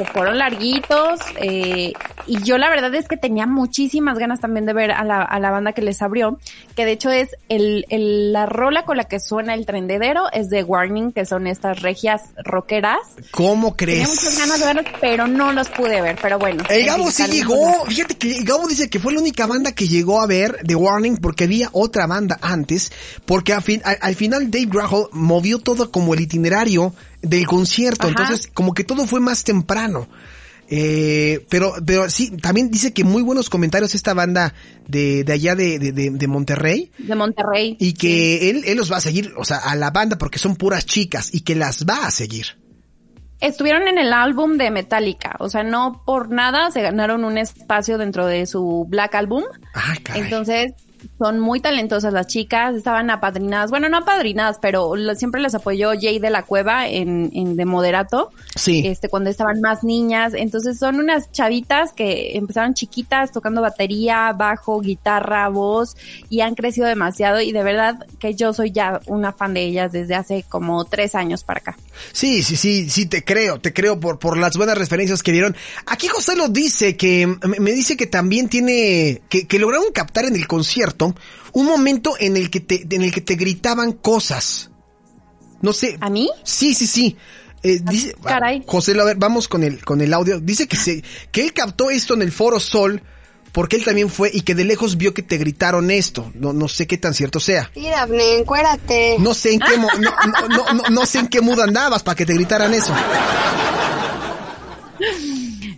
que 0.00 0.06
fueron 0.06 0.38
larguitos 0.38 1.19
eh, 1.36 1.92
y 2.26 2.42
yo 2.42 2.58
la 2.58 2.68
verdad 2.68 2.94
es 2.94 3.08
que 3.08 3.16
tenía 3.16 3.46
muchísimas 3.46 4.18
ganas 4.18 4.40
también 4.40 4.66
de 4.66 4.72
ver 4.72 4.92
a 4.92 5.04
la, 5.04 5.22
a 5.22 5.40
la 5.40 5.50
banda 5.50 5.72
que 5.72 5.82
les 5.82 6.02
abrió, 6.02 6.38
que 6.76 6.84
de 6.84 6.92
hecho 6.92 7.10
es 7.10 7.28
el, 7.48 7.86
el, 7.88 8.32
la 8.32 8.46
rola 8.46 8.84
con 8.84 8.96
la 8.96 9.04
que 9.04 9.20
suena 9.20 9.54
el 9.54 9.66
trendedero 9.66 10.24
es 10.32 10.50
de 10.50 10.62
Warning, 10.62 11.12
que 11.12 11.24
son 11.24 11.46
estas 11.46 11.80
regias 11.82 12.22
rockeras. 12.44 13.00
¿Cómo 13.30 13.76
crees? 13.76 14.00
Tenía 14.00 14.14
muchas 14.14 14.38
ganas 14.38 14.60
de 14.60 14.66
verlos, 14.66 14.84
pero 15.00 15.26
no 15.26 15.52
los 15.52 15.68
pude 15.68 16.00
ver, 16.00 16.18
pero 16.20 16.38
bueno. 16.38 16.64
El 16.68 16.86
Gabo 16.86 17.10
sí 17.10 17.24
llegó, 17.30 17.84
fíjate 17.86 18.16
que 18.16 18.42
Gabo 18.42 18.68
dice 18.68 18.88
que 18.88 18.98
fue 18.98 19.12
la 19.12 19.20
única 19.20 19.46
banda 19.46 19.72
que 19.72 19.88
llegó 19.88 20.20
a 20.20 20.26
ver 20.26 20.58
de 20.62 20.74
Warning 20.74 21.16
porque 21.18 21.44
había 21.44 21.68
otra 21.72 22.06
banda 22.06 22.38
antes, 22.42 22.92
porque 23.26 23.52
al, 23.52 23.62
fin, 23.62 23.80
al, 23.84 23.98
al 24.00 24.14
final 24.14 24.50
Dave 24.50 24.66
Grohl 24.66 25.08
movió 25.12 25.58
todo 25.58 25.90
como 25.90 26.14
el 26.14 26.20
itinerario 26.20 26.94
del 27.22 27.46
concierto, 27.46 28.06
Ajá. 28.06 28.10
entonces 28.10 28.50
como 28.52 28.74
que 28.74 28.84
todo 28.84 29.06
fue 29.06 29.20
más 29.20 29.44
temprano. 29.44 30.08
Eh, 30.72 31.44
pero, 31.50 31.74
pero 31.84 32.08
sí, 32.08 32.36
también 32.36 32.70
dice 32.70 32.92
que 32.92 33.02
muy 33.02 33.22
buenos 33.22 33.50
comentarios 33.50 33.96
esta 33.96 34.14
banda 34.14 34.54
de, 34.86 35.24
de 35.24 35.32
allá 35.32 35.56
de, 35.56 35.80
de, 35.80 35.92
de 35.92 36.26
Monterrey. 36.28 36.92
De 36.96 37.16
Monterrey. 37.16 37.76
Y 37.80 37.94
que 37.94 38.38
sí. 38.40 38.48
él, 38.50 38.62
él 38.64 38.76
los 38.76 38.90
va 38.90 38.98
a 38.98 39.00
seguir, 39.00 39.32
o 39.36 39.44
sea, 39.44 39.58
a 39.58 39.74
la 39.74 39.90
banda 39.90 40.16
porque 40.16 40.38
son 40.38 40.54
puras 40.54 40.86
chicas 40.86 41.34
y 41.34 41.40
que 41.40 41.56
las 41.56 41.84
va 41.86 42.06
a 42.06 42.10
seguir. 42.12 42.60
Estuvieron 43.40 43.88
en 43.88 43.98
el 43.98 44.12
álbum 44.12 44.58
de 44.58 44.70
Metallica, 44.70 45.34
o 45.40 45.48
sea, 45.48 45.64
no 45.64 46.02
por 46.04 46.30
nada 46.30 46.70
se 46.70 46.82
ganaron 46.82 47.24
un 47.24 47.38
espacio 47.38 47.98
dentro 47.98 48.26
de 48.26 48.46
su 48.46 48.86
Black 48.88 49.14
Album. 49.16 49.44
Ay, 49.74 49.98
Entonces, 50.14 50.74
son 51.20 51.38
muy 51.38 51.60
talentosas 51.60 52.14
las 52.14 52.28
chicas, 52.28 52.74
estaban 52.74 53.10
apadrinadas, 53.10 53.68
bueno, 53.68 53.90
no 53.90 53.98
apadrinadas, 53.98 54.56
pero 54.58 54.94
siempre 55.14 55.42
les 55.42 55.54
apoyó 55.54 55.90
Jay 55.90 56.18
de 56.18 56.30
la 56.30 56.44
Cueva 56.44 56.88
en, 56.88 57.30
en 57.34 57.56
de 57.56 57.66
moderato. 57.66 58.30
Sí. 58.56 58.86
Este, 58.86 59.10
cuando 59.10 59.28
estaban 59.28 59.60
más 59.60 59.84
niñas. 59.84 60.32
Entonces 60.34 60.78
son 60.78 60.98
unas 60.98 61.30
chavitas 61.30 61.92
que 61.92 62.38
empezaron 62.38 62.72
chiquitas 62.72 63.32
tocando 63.32 63.60
batería, 63.60 64.32
bajo, 64.32 64.80
guitarra, 64.80 65.46
voz 65.50 65.94
y 66.30 66.40
han 66.40 66.54
crecido 66.54 66.86
demasiado 66.86 67.42
y 67.42 67.52
de 67.52 67.62
verdad 67.62 68.06
que 68.18 68.34
yo 68.34 68.54
soy 68.54 68.70
ya 68.72 69.02
una 69.06 69.34
fan 69.34 69.52
de 69.52 69.60
ellas 69.60 69.92
desde 69.92 70.14
hace 70.14 70.46
como 70.48 70.86
tres 70.86 71.14
años 71.14 71.44
para 71.44 71.60
acá. 71.60 71.76
Sí, 72.12 72.42
sí, 72.42 72.56
sí, 72.56 72.88
sí, 72.88 73.04
te 73.04 73.22
creo, 73.24 73.60
te 73.60 73.74
creo 73.74 74.00
por, 74.00 74.18
por 74.18 74.38
las 74.38 74.56
buenas 74.56 74.78
referencias 74.78 75.22
que 75.22 75.32
dieron. 75.32 75.54
Aquí 75.84 76.08
José 76.08 76.34
lo 76.34 76.48
dice 76.48 76.96
que, 76.96 77.26
me 77.58 77.72
dice 77.72 77.98
que 77.98 78.06
también 78.06 78.48
tiene, 78.48 79.20
que, 79.28 79.46
que 79.46 79.58
lograron 79.58 79.92
captar 79.92 80.24
en 80.24 80.34
el 80.34 80.46
concierto 80.46 81.09
un 81.52 81.66
momento 81.66 82.14
en 82.18 82.36
el 82.36 82.50
que 82.50 82.60
te, 82.60 82.86
en 82.94 83.02
el 83.02 83.12
que 83.12 83.20
te 83.20 83.34
gritaban 83.36 83.92
cosas. 83.92 84.70
No 85.62 85.72
sé. 85.72 85.96
¿A 86.00 86.08
mí? 86.10 86.30
Sí, 86.44 86.74
sí, 86.74 86.86
sí. 86.86 87.16
Eh, 87.62 87.80
dice, 87.82 88.14
Caray. 88.24 88.62
José, 88.66 88.98
a 88.98 89.04
ver, 89.04 89.16
vamos 89.18 89.46
con 89.46 89.62
el, 89.62 89.84
con 89.84 90.00
el 90.00 90.14
audio. 90.14 90.40
Dice 90.40 90.66
que 90.66 90.76
se, 90.76 91.02
que 91.30 91.42
él 91.42 91.52
captó 91.52 91.90
esto 91.90 92.14
en 92.14 92.22
el 92.22 92.32
Foro 92.32 92.58
Sol 92.58 93.02
porque 93.52 93.76
él 93.76 93.84
también 93.84 94.08
fue 94.08 94.30
y 94.32 94.42
que 94.42 94.54
de 94.54 94.64
lejos 94.64 94.96
vio 94.96 95.12
que 95.12 95.22
te 95.22 95.36
gritaron 95.36 95.90
esto. 95.90 96.30
No, 96.34 96.52
no 96.54 96.68
sé 96.68 96.86
qué 96.86 96.96
tan 96.96 97.12
cierto 97.14 97.40
sea. 97.40 97.70
Sí, 97.74 97.82
Dafne, 97.90 98.38
encuérate. 98.38 99.16
No 99.18 99.34
sé 99.34 99.52
en 99.54 99.60
qué, 99.60 99.76
no, 99.76 99.88
no, 99.98 100.48
no, 100.48 100.72
no- 100.72 100.88
no 100.88 101.04
sé 101.06 101.18
en 101.18 101.26
qué 101.28 101.40
mood 101.42 101.60
andabas 101.60 102.02
para 102.02 102.14
que 102.14 102.24
te 102.24 102.32
gritaran 102.32 102.72
eso. 102.72 102.94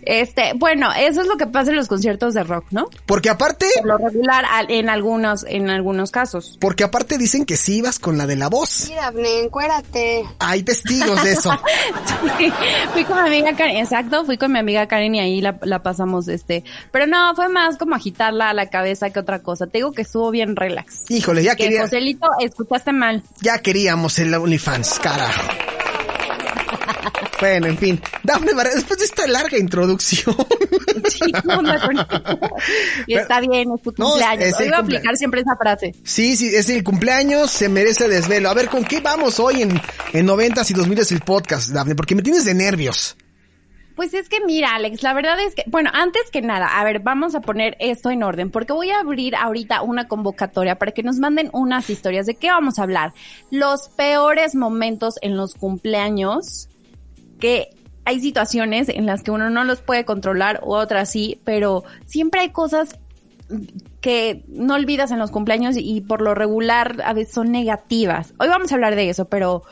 Este, 0.05 0.51
bueno, 0.55 0.89
eso 0.97 1.21
es 1.21 1.27
lo 1.27 1.37
que 1.37 1.47
pasa 1.47 1.71
en 1.71 1.77
los 1.77 1.87
conciertos 1.87 2.33
de 2.33 2.43
rock, 2.43 2.65
¿no? 2.71 2.87
Porque 3.05 3.29
aparte, 3.29 3.65
Por 3.77 3.87
lo 3.87 3.97
regular, 3.97 4.45
en 4.69 4.89
algunos, 4.89 5.45
en 5.47 5.69
algunos 5.69 6.11
casos. 6.11 6.57
porque 6.59 6.83
aparte 6.83 7.17
dicen 7.17 7.45
que 7.45 7.57
sí 7.57 7.77
ibas 7.77 7.99
con 7.99 8.17
la 8.17 8.25
de 8.27 8.35
la 8.35 8.49
voz. 8.49 8.69
Sí, 8.69 8.93
Dafne, 8.95 9.39
encuérate. 9.41 10.23
Hay 10.39 10.63
testigos 10.63 11.23
de 11.23 11.31
eso. 11.31 11.51
fui 12.93 13.03
con 13.05 13.21
mi 13.21 13.27
amiga 13.29 13.55
Karen, 13.55 13.77
exacto, 13.77 14.25
fui 14.25 14.37
con 14.37 14.51
mi 14.51 14.59
amiga 14.59 14.87
Karen 14.87 15.15
y 15.15 15.19
ahí 15.19 15.41
la, 15.41 15.57
la 15.63 15.81
pasamos, 15.83 16.27
este, 16.27 16.63
pero 16.91 17.07
no, 17.07 17.33
fue 17.35 17.49
más 17.49 17.77
como 17.77 17.95
agitarla 17.95 18.49
a 18.49 18.53
la 18.53 18.69
cabeza 18.69 19.09
que 19.11 19.19
otra 19.19 19.39
cosa. 19.41 19.67
Te 19.67 19.79
digo 19.79 19.91
que 19.91 20.01
estuvo 20.03 20.31
bien 20.31 20.55
relax. 20.55 21.09
Híjole, 21.09 21.43
ya 21.43 21.55
Que 21.55 21.63
quería, 21.65 21.81
Joselito, 21.83 22.27
escuchaste 22.39 22.91
mal. 22.93 23.23
ya 23.41 23.59
queríamos 23.59 24.17
el 24.19 24.33
OnlyFans, 24.33 24.99
carajo. 24.99 25.41
Bueno, 27.39 27.67
en 27.67 27.77
fin. 27.77 28.01
Dafne 28.23 28.53
Barrera, 28.53 28.75
después 28.75 28.99
de 28.99 29.05
esta 29.05 29.27
larga 29.27 29.57
introducción. 29.57 30.35
Sí, 31.09 31.31
no, 31.43 31.61
no, 31.61 31.73
no. 31.73 32.07
Y 33.07 33.15
está 33.15 33.41
bien, 33.41 33.67
es 33.75 33.81
tu 33.81 33.93
No, 33.97 34.11
cumpleaños. 34.11 34.45
es 34.45 34.55
el 34.59 34.63
Hoy 34.63 34.69
voy 34.69 34.75
a 34.75 34.79
aplicar 34.79 35.17
siempre 35.17 35.41
esa 35.41 35.55
frase. 35.57 35.93
Sí, 36.03 36.37
sí, 36.37 36.47
es 36.55 36.69
el 36.69 36.83
cumpleaños, 36.83 37.51
se 37.51 37.67
merece 37.67 38.07
desvelo. 38.07 38.49
A 38.49 38.53
ver, 38.53 38.69
¿con 38.69 38.85
qué 38.85 39.01
vamos 39.01 39.39
hoy 39.39 39.63
en, 39.63 39.81
en 40.13 40.27
90s 40.27 40.71
y 40.71 40.73
2000 40.73 40.99
el 41.11 41.19
podcast, 41.21 41.71
Dafne? 41.71 41.95
Porque 41.95 42.15
me 42.15 42.21
tienes 42.21 42.45
de 42.45 42.53
nervios. 42.53 43.17
Pues 43.95 44.13
es 44.13 44.29
que 44.29 44.39
mira, 44.45 44.73
Alex, 44.75 45.03
la 45.03 45.13
verdad 45.13 45.37
es 45.39 45.53
que, 45.55 45.63
bueno, 45.67 45.89
antes 45.93 46.23
que 46.31 46.41
nada, 46.41 46.67
a 46.67 46.83
ver, 46.83 47.01
vamos 47.01 47.35
a 47.35 47.41
poner 47.41 47.75
esto 47.79 48.09
en 48.09 48.23
orden, 48.23 48.49
porque 48.49 48.73
voy 48.73 48.89
a 48.89 48.99
abrir 48.99 49.35
ahorita 49.35 49.81
una 49.81 50.07
convocatoria 50.07 50.79
para 50.79 50.93
que 50.93 51.03
nos 51.03 51.17
manden 51.17 51.49
unas 51.53 51.89
historias 51.89 52.25
de 52.25 52.35
qué 52.35 52.47
vamos 52.47 52.79
a 52.79 52.83
hablar. 52.83 53.13
Los 53.51 53.89
peores 53.89 54.55
momentos 54.55 55.15
en 55.21 55.35
los 55.37 55.53
cumpleaños, 55.53 56.69
que 57.43 57.75
hay 58.05 58.21
situaciones 58.21 58.87
en 58.87 59.05
las 59.05 59.21
que 59.21 59.29
uno 59.29 59.49
no 59.49 59.65
los 59.65 59.81
puede 59.81 60.05
controlar, 60.05 60.61
u 60.63 60.75
otras 60.75 61.11
sí, 61.11 61.41
pero 61.43 61.83
siempre 62.05 62.39
hay 62.39 62.51
cosas 62.51 62.97
que 63.99 64.45
no 64.47 64.75
olvidas 64.75 65.11
en 65.11 65.19
los 65.19 65.29
cumpleaños 65.29 65.75
y 65.77 65.99
por 65.99 66.21
lo 66.21 66.35
regular 66.35 67.01
a 67.03 67.11
veces 67.11 67.33
son 67.33 67.51
negativas. 67.51 68.33
Hoy 68.39 68.47
vamos 68.47 68.71
a 68.71 68.75
hablar 68.75 68.95
de 68.95 69.09
eso, 69.09 69.25
pero, 69.25 69.63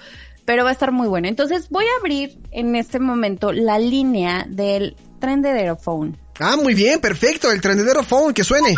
pero 0.44 0.66
va 0.66 0.72
a 0.72 0.74
estar 0.74 0.92
muy 0.92 1.08
bueno. 1.08 1.30
Entonces 1.30 1.70
voy 1.70 1.86
a 1.86 2.00
abrir 2.02 2.40
en 2.52 2.76
este 2.76 3.00
momento 3.00 3.54
la 3.54 3.80
línea 3.80 4.46
del 4.50 4.98
Trendedero 5.22 5.78
Phone. 5.78 6.18
Ah, 6.42 6.58
muy 6.58 6.74
bien, 6.74 7.00
perfecto. 7.00 7.52
El 7.52 7.62
trendedero 7.62 8.04
phone, 8.04 8.34
que 8.34 8.44
suene. 8.44 8.76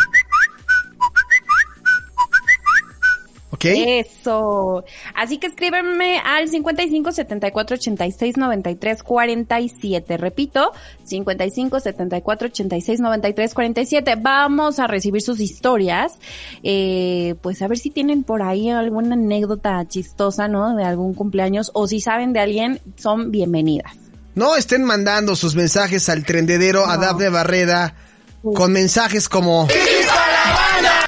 ¿Ok? 3.54 3.66
Eso. 3.66 4.84
Así 5.14 5.38
que 5.38 5.46
escríbeme 5.46 6.18
al 6.18 6.48
55 6.48 7.12
74 7.12 7.76
86 7.76 8.36
93 8.36 9.02
47. 9.04 10.16
Repito, 10.16 10.72
55 11.04 11.78
74 11.78 12.48
86 12.48 13.00
93 13.00 13.54
47. 13.54 14.14
Vamos 14.20 14.80
a 14.80 14.88
recibir 14.88 15.22
sus 15.22 15.38
historias. 15.38 16.18
Eh, 16.64 17.36
pues 17.42 17.62
a 17.62 17.68
ver 17.68 17.78
si 17.78 17.90
tienen 17.90 18.24
por 18.24 18.42
ahí 18.42 18.70
alguna 18.70 19.14
anécdota 19.14 19.86
chistosa, 19.86 20.48
¿no? 20.48 20.74
De 20.74 20.82
algún 20.82 21.14
cumpleaños 21.14 21.70
o 21.74 21.86
si 21.86 22.00
saben 22.00 22.32
de 22.32 22.40
alguien, 22.40 22.80
son 22.96 23.30
bienvenidas. 23.30 23.92
No 24.34 24.56
estén 24.56 24.82
mandando 24.82 25.36
sus 25.36 25.54
mensajes 25.54 26.08
al 26.08 26.24
trendedero 26.24 26.86
a 26.86 26.96
Dafne 26.96 27.28
Barreda 27.28 27.94
con 28.42 28.72
mensajes 28.72 29.28
como... 29.28 29.68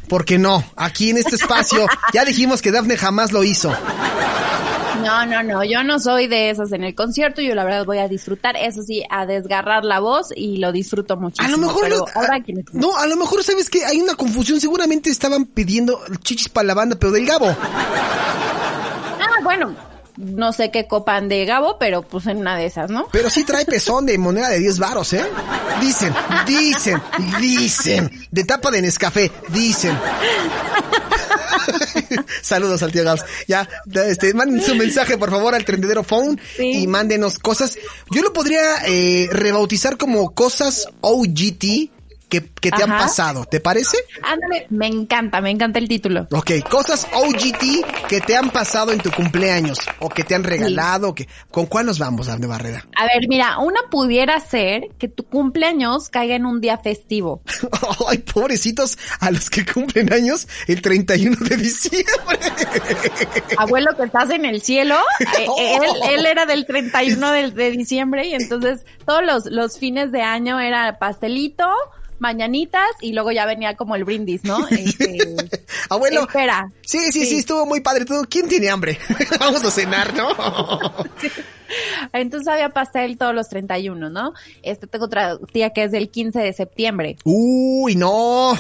Porque 0.09 0.39
no, 0.39 0.63
aquí 0.77 1.11
en 1.11 1.19
este 1.19 1.37
espacio 1.37 1.87
ya 2.13 2.25
dijimos 2.25 2.63
que 2.63 2.71
Dafne 2.73 2.97
jamás 2.97 3.33
lo 3.33 3.43
hizo. 3.45 3.73
No, 5.05 5.27
no, 5.27 5.43
no, 5.43 5.63
yo 5.63 5.85
no 5.85 6.01
soy 6.01 6.27
de 6.27 6.51
esas 6.51 6.73
en 6.73 6.83
el 6.83 6.95
concierto, 6.95 7.41
yo 7.43 7.55
la 7.55 7.65
verdad 7.65 7.85
voy 7.85 7.99
a 7.99 8.09
disfrutar, 8.09 8.57
eso 8.57 8.83
sí, 8.83 9.05
a 9.11 9.27
desgarrar 9.27 9.85
la 9.85 10.01
voz 10.01 10.29
y 10.35 10.57
lo 10.57 10.73
disfruto 10.73 11.17
muchísimo. 11.17 11.47
A 11.47 11.51
lo 11.51 11.59
mejor 11.59 11.83
pero 11.85 11.97
lo- 11.99 12.07
ahora 12.15 12.37
a- 12.37 12.43
quienes- 12.43 12.65
no, 12.73 12.97
a 12.97 13.07
lo 13.07 13.17
mejor 13.17 13.45
sabes 13.45 13.69
que 13.71 13.85
hay 13.85 14.01
una 14.01 14.15
confusión. 14.15 14.59
Seguramente 14.59 15.11
estaban 15.11 15.45
pidiendo 15.47 16.01
chichis 16.23 16.49
para 16.49 16.67
la 16.69 16.75
banda, 16.75 16.97
pero 16.99 17.13
del 17.13 17.27
Gabo. 17.27 17.47
Ah, 19.21 19.43
bueno, 19.43 19.75
no 20.17 20.53
sé 20.53 20.71
qué 20.71 20.87
copan 20.87 21.29
de 21.29 21.45
Gabo, 21.45 21.77
pero 21.79 22.03
pues 22.03 22.27
en 22.27 22.39
una 22.39 22.57
de 22.57 22.67
esas, 22.67 22.91
¿no? 22.91 23.09
Pero 23.13 23.31
sí 23.31 23.45
trae 23.45 23.65
pezón 23.65 24.07
de 24.07 24.19
moneda 24.19 24.49
de 24.49 24.59
10 24.59 24.79
varos, 24.79 25.13
¿eh? 25.13 25.25
Dicen, 25.81 26.13
dicen, 26.47 27.01
dicen. 27.41 28.11
De 28.31 28.45
tapa 28.45 28.71
de 28.71 28.83
Nescafé, 28.83 29.31
dicen. 29.49 29.97
Saludos 32.43 32.83
al 32.83 32.93
tío 32.93 33.05
Gabs. 33.05 33.25
Ya, 33.47 33.69
este, 34.07 34.33
manden 34.35 34.63
su 34.63 34.75
mensaje 34.75 35.19
por 35.19 35.31
favor 35.31 35.55
al 35.55 35.65
trendedero 35.65 36.03
phone 36.05 36.41
Sí. 36.57 36.83
y 36.83 36.87
mándenos 36.87 37.39
cosas. 37.39 37.77
Yo 38.11 38.23
lo 38.23 38.33
podría 38.33 38.77
eh, 38.87 39.29
rebautizar 39.31 39.97
como 39.97 40.35
cosas 40.35 40.89
OGT 41.01 41.91
que, 42.29 42.49
que 42.49 42.71
te 42.71 42.83
han 42.83 42.91
pasado. 42.91 43.45
¿Te 43.45 43.61
parece? 43.61 43.97
Ándale, 44.23 44.67
me 44.71 44.87
encanta, 44.87 45.41
me 45.41 45.51
encanta 45.51 45.79
el 45.79 45.89
título. 45.89 46.27
Ok, 46.33 46.53
cosas 46.69 47.07
OGT 47.13 48.07
que 48.09 48.21
te 48.21 48.37
han 48.37 48.51
pasado 48.51 48.93
en 48.93 48.99
tu 48.99 49.11
cumpleaños 49.11 49.79
o 50.01 50.09
que 50.09 50.25
te 50.25 50.35
han 50.35 50.45
regalado. 50.45 51.15
Que, 51.15 51.29
¿Con 51.51 51.67
cuál 51.67 51.87
nos 51.87 51.99
vamos, 51.99 52.27
Dafne 52.27 52.47
Barrera? 52.47 52.87
A 52.97 53.05
ver, 53.05 53.29
mira, 53.29 53.59
una 53.59 53.81
pudiera 53.91 54.39
ser 54.41 54.89
que 54.99 55.09
tu 55.09 55.25
cumpleaños 55.25 56.09
caiga 56.09 56.35
en 56.35 56.47
un 56.47 56.61
día 56.61 56.79
festivo. 56.79 57.43
Ay, 58.09 58.19
pobrecitos 58.19 58.99
a 59.21 59.31
los 59.31 59.51
que 59.51 59.65
cumplen 59.65 60.13
años 60.13 60.49
el 60.67 60.83
31 60.83 61.37
de 61.37 61.57
diciembre. 61.57 62.39
Abuelo 63.59 63.97
que 63.97 64.05
estás 64.05 64.31
en 64.31 64.45
el 64.45 64.61
cielo, 64.63 64.97
eh, 65.21 65.47
él, 65.59 66.19
él 66.19 66.27
era 66.27 66.47
del 66.47 66.67
31 66.67 67.33
de, 67.33 67.51
de 67.51 67.71
diciembre 67.71 68.27
y 68.27 68.35
entonces 68.35 68.85
todos 69.07 69.25
los, 69.25 69.47
los 69.47 69.79
fines 69.79 70.13
de 70.13 70.23
año 70.23 70.61
era 70.61 70.99
pastelito, 70.99 71.69
mañanitas 72.19 72.89
y 73.01 73.13
luego 73.13 73.33
ya 73.33 73.47
venía 73.47 73.77
como 73.77 73.95
el 73.97 74.05
brindis, 74.05 74.45
¿no? 74.45 74.67
Este, 74.71 75.19
Abuelo. 75.89 76.23
Espera. 76.23 76.71
Sí, 76.83 76.99
sí, 77.13 77.21
sí, 77.21 77.27
Sí. 77.27 77.39
estuvo 77.39 77.67
muy 77.67 77.81
padre 77.81 78.05
todo. 78.05 78.25
¿Quién 78.29 78.49
tiene 78.49 78.69
hambre? 78.71 78.99
Vamos 79.41 79.65
a 79.65 79.71
cenar, 79.71 80.15
¿no? 80.15 80.29
entonces 82.13 82.49
había 82.49 82.71
pastel 82.71 83.17
todos 83.19 83.35
los 83.35 83.49
31, 83.49 84.11
¿no? 84.11 84.33
Este 84.63 84.87
tengo 84.87 85.07
otra 85.07 85.39
tía 85.53 85.71
que 85.71 85.85
es 85.85 85.93
del 85.93 86.11
15 86.11 86.39
de 86.41 86.53
septiembre. 86.53 87.17
Uy, 87.25 87.97
no. 87.97 88.53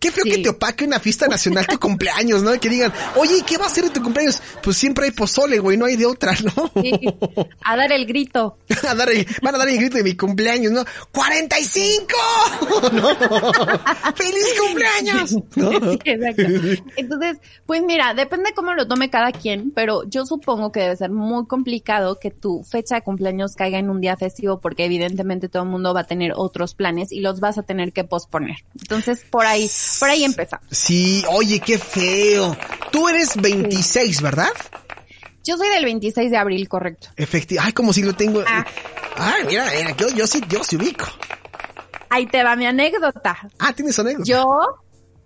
Qué 0.00 0.10
feo 0.10 0.24
Sí. 0.24 0.30
que 0.30 0.38
te 0.38 0.48
opaque 0.50 0.84
una 0.84 0.98
fiesta 1.00 1.26
nacional 1.28 1.66
tu 1.66 1.78
cumpleaños, 1.78 2.42
¿no? 2.42 2.52
Que 2.58 2.68
digan, 2.68 2.92
oye, 3.16 3.38
¿y 3.38 3.42
¿qué 3.42 3.58
va 3.58 3.64
a 3.64 3.68
hacer 3.68 3.84
en 3.84 3.92
tu 3.92 4.02
cumpleaños? 4.02 4.40
Pues 4.62 4.76
siempre 4.76 5.04
hay 5.06 5.10
pozole, 5.10 5.58
güey, 5.58 5.76
no 5.76 5.84
hay 5.86 5.96
de 5.96 6.06
otra, 6.06 6.32
¿no? 6.42 6.70
Sí, 6.82 6.92
a 7.64 7.76
dar 7.76 7.92
el 7.92 8.06
grito. 8.06 8.56
A 8.88 8.94
dar 8.94 9.10
el- 9.10 9.26
van 9.42 9.54
a 9.54 9.58
dar 9.58 9.68
el 9.68 9.76
grito 9.78 9.96
de 9.96 10.02
mi 10.04 10.14
cumpleaños, 10.16 10.72
¿no? 10.72 10.84
¡45! 11.12 12.92
¿No? 12.92 13.08
¡Feliz 14.14 14.46
cumpleaños! 14.60 15.32
¿No? 15.56 15.70
Sí, 15.92 15.98
exacto. 16.04 16.42
Entonces, 16.96 17.38
pues 17.66 17.82
mira, 17.82 18.14
depende 18.14 18.52
cómo 18.54 18.72
lo 18.74 18.86
tome 18.86 19.10
cada 19.10 19.32
quien, 19.32 19.70
pero 19.70 20.04
yo 20.08 20.24
supongo 20.26 20.70
que 20.72 20.80
debe 20.80 20.96
ser 20.96 21.10
muy 21.10 21.46
complicado 21.46 22.18
que 22.18 22.30
tu 22.54 22.62
fecha 22.62 22.96
de 22.96 23.02
cumpleaños 23.02 23.56
caiga 23.56 23.78
en 23.78 23.90
un 23.90 24.00
día 24.00 24.16
festivo 24.16 24.60
porque 24.60 24.84
evidentemente 24.84 25.48
todo 25.48 25.64
el 25.64 25.68
mundo 25.68 25.92
va 25.94 26.00
a 26.00 26.04
tener 26.04 26.32
otros 26.36 26.74
planes 26.74 27.10
y 27.10 27.20
los 27.20 27.40
vas 27.40 27.58
a 27.58 27.62
tener 27.62 27.92
que 27.92 28.04
posponer. 28.04 28.56
Entonces, 28.80 29.24
por 29.28 29.46
ahí, 29.46 29.68
por 29.98 30.10
ahí 30.10 30.24
empezamos. 30.24 30.66
Sí, 30.70 31.24
oye, 31.30 31.60
qué 31.60 31.78
feo. 31.78 32.56
Tú 32.92 33.08
eres 33.08 33.36
26, 33.36 34.22
¿verdad? 34.22 34.50
Yo 35.42 35.56
soy 35.56 35.68
del 35.68 35.84
26 35.84 36.30
de 36.30 36.36
abril, 36.36 36.68
correcto. 36.68 37.08
Efectivo. 37.16 37.60
Ay, 37.64 37.72
como 37.72 37.92
si 37.92 38.02
lo 38.02 38.14
tengo. 38.14 38.42
Ah. 38.46 38.64
Ay, 39.16 39.44
mira, 39.46 39.66
mira, 39.76 39.96
yo, 39.96 40.08
yo 40.10 40.26
sí, 40.26 40.40
yo 40.48 40.62
sí 40.62 40.76
ubico. 40.76 41.06
Ahí 42.08 42.26
te 42.26 42.42
va 42.44 42.56
mi 42.56 42.66
anécdota. 42.66 43.36
Ah, 43.58 43.72
tienes 43.72 43.98
anécdota. 43.98 44.24
Yo, 44.24 44.44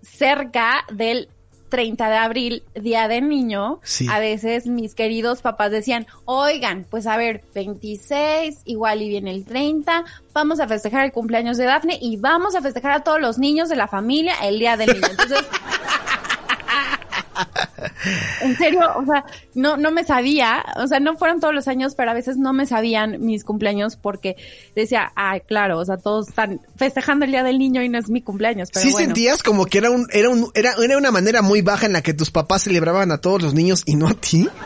cerca 0.01 0.85
del 0.91 1.29
30 1.69 2.09
de 2.09 2.17
abril, 2.17 2.63
Día 2.75 3.07
del 3.07 3.27
Niño, 3.29 3.79
Sí. 3.83 4.07
a 4.11 4.19
veces 4.19 4.67
mis 4.67 4.95
queridos 4.95 5.41
papás 5.41 5.71
decían, 5.71 6.07
oigan, 6.25 6.85
pues 6.89 7.07
a 7.07 7.17
ver, 7.17 7.43
26, 7.55 8.61
igual 8.65 9.01
y 9.01 9.09
viene 9.09 9.31
el 9.31 9.45
30, 9.45 10.03
vamos 10.33 10.59
a 10.59 10.67
festejar 10.67 11.05
el 11.05 11.11
cumpleaños 11.11 11.57
de 11.57 11.65
Dafne 11.65 11.97
y 12.01 12.17
vamos 12.17 12.55
a 12.55 12.61
festejar 12.61 12.91
a 12.91 13.03
todos 13.03 13.19
los 13.21 13.37
niños 13.37 13.69
de 13.69 13.75
la 13.75 13.87
familia 13.87 14.35
el 14.43 14.59
Día 14.59 14.77
del 14.77 14.93
Niño. 14.93 15.07
Entonces, 15.09 15.39
En 18.41 18.57
serio, 18.57 18.81
o 18.95 19.05
sea, 19.05 19.25
no, 19.53 19.77
no 19.77 19.91
me 19.91 20.03
sabía, 20.03 20.65
o 20.77 20.87
sea, 20.87 20.99
no 20.99 21.17
fueron 21.17 21.39
todos 21.39 21.53
los 21.53 21.67
años, 21.67 21.95
pero 21.95 22.11
a 22.11 22.13
veces 22.13 22.37
no 22.37 22.53
me 22.53 22.65
sabían 22.65 23.17
mis 23.19 23.43
cumpleaños 23.43 23.95
porque 23.95 24.35
decía, 24.75 25.11
ay, 25.15 25.41
claro, 25.41 25.79
o 25.79 25.85
sea, 25.85 25.97
todos 25.97 26.29
están 26.29 26.61
festejando 26.75 27.25
el 27.25 27.31
día 27.31 27.43
del 27.43 27.59
niño 27.59 27.81
y 27.81 27.89
no 27.89 27.99
es 27.99 28.09
mi 28.09 28.21
cumpleaños. 28.21 28.69
Pero 28.73 28.85
¿Sí 28.85 28.91
bueno. 28.91 29.07
sentías 29.07 29.43
como 29.43 29.65
que 29.65 29.79
era 29.79 29.91
un, 29.91 30.07
era 30.11 30.29
un, 30.29 30.49
era, 30.53 30.73
era 30.81 30.97
una 30.97 31.11
manera 31.11 31.41
muy 31.41 31.61
baja 31.61 31.85
en 31.85 31.93
la 31.93 32.01
que 32.01 32.13
tus 32.13 32.31
papás 32.31 32.63
celebraban 32.63 33.11
a 33.11 33.19
todos 33.19 33.41
los 33.41 33.53
niños 33.53 33.83
y 33.85 33.95
no 33.95 34.07
a 34.07 34.13
ti? 34.13 34.47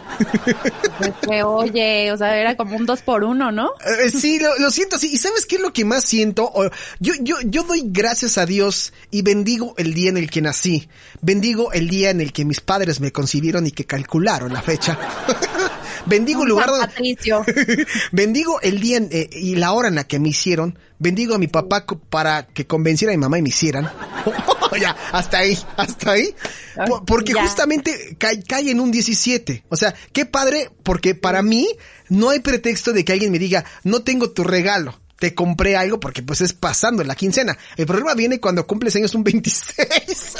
Pues 1.00 1.12
que, 1.28 1.44
oye, 1.44 2.12
o 2.12 2.18
sea, 2.18 2.38
era 2.38 2.56
como 2.56 2.78
un 2.78 2.86
dos 2.86 3.02
por 3.02 3.24
uno, 3.24 3.52
¿no? 3.52 3.72
Eh, 3.84 4.10
sí, 4.10 4.40
lo, 4.40 4.58
lo 4.60 4.70
siento, 4.70 4.98
sí. 4.98 5.10
¿Y 5.12 5.18
sabes 5.18 5.46
qué 5.46 5.56
es 5.56 5.62
lo 5.62 5.74
que 5.74 5.86
más 5.86 6.04
siento? 6.04 6.52
Yo, 7.00 7.14
yo, 7.20 7.38
yo 7.46 7.64
doy 7.64 7.82
gracias 7.86 8.38
a 8.38 8.46
Dios 8.46 8.94
y 9.12 9.22
bendigo 9.24 9.74
el 9.78 9.94
día 9.94 10.10
en 10.10 10.18
el 10.18 10.30
que 10.30 10.42
nací. 10.42 10.88
Bendigo 11.22 11.72
el 11.74 11.90
día 11.90 12.10
en 12.12 12.22
el 12.22 12.32
que 12.32 12.46
mis 12.46 12.62
padres 12.62 13.00
me 13.04 13.12
concibieron 13.12 13.68
y 13.68 13.72
que 13.72 13.86
calcularon 13.86 14.52
la 14.54 14.62
fecha. 14.62 14.98
bendigo 16.06 16.44
el 16.44 16.50
lugar 16.50 16.68
donde... 16.70 16.88
Patricio. 16.88 17.44
bendigo 18.12 18.60
el 18.62 18.80
día 18.80 18.98
en- 18.98 19.10
eh, 19.12 19.30
y 19.32 19.56
la 19.56 19.72
hora 19.74 19.88
en 19.90 19.96
la 19.96 20.06
que 20.06 20.20
me 20.20 20.30
hicieron. 20.30 20.78
Bendigo 21.00 21.36
a 21.36 21.38
mi 21.38 21.48
papá 21.48 21.86
para 22.10 22.48
que 22.48 22.66
convenciera 22.66 23.14
a 23.14 23.18
mi 23.18 23.22
mamá 23.22 23.38
y 23.38 23.42
me 23.42 23.50
hicieran. 23.50 23.90
ya, 24.80 24.96
hasta 25.12 25.40
ahí, 25.40 25.58
hasta 25.78 26.12
ahí. 26.12 26.34
Po- 26.88 27.04
Porque 27.06 27.34
Ya. 27.34 27.44
justamente 27.44 28.16
cae, 28.18 28.42
cae 28.44 28.72
en 28.72 28.80
un 28.80 28.90
17. 28.92 29.66
O 29.70 29.76
sea, 29.76 29.94
qué 30.14 30.26
padre, 30.26 30.72
porque 30.84 31.14
para 31.16 31.42
mí 31.42 31.68
no 32.10 32.30
hay 32.30 32.40
pretexto 32.40 32.94
de 32.94 33.04
que 33.06 33.12
alguien 33.14 33.32
me 33.32 33.40
diga, 33.40 33.66
no 33.84 34.02
tengo 34.04 34.32
tu 34.32 34.44
regalo. 34.44 35.00
Te 35.20 35.34
compré 35.34 35.78
algo 35.78 36.00
porque 36.02 36.22
pues 36.22 36.42
es 36.42 36.52
pasando 36.54 37.02
la 37.04 37.16
quincena. 37.16 37.58
El 37.78 37.86
problema 37.86 38.14
viene 38.14 38.40
cuando 38.42 38.68
cumples 38.68 38.96
años 38.98 39.14
un 39.16 39.24
26. 39.24 40.36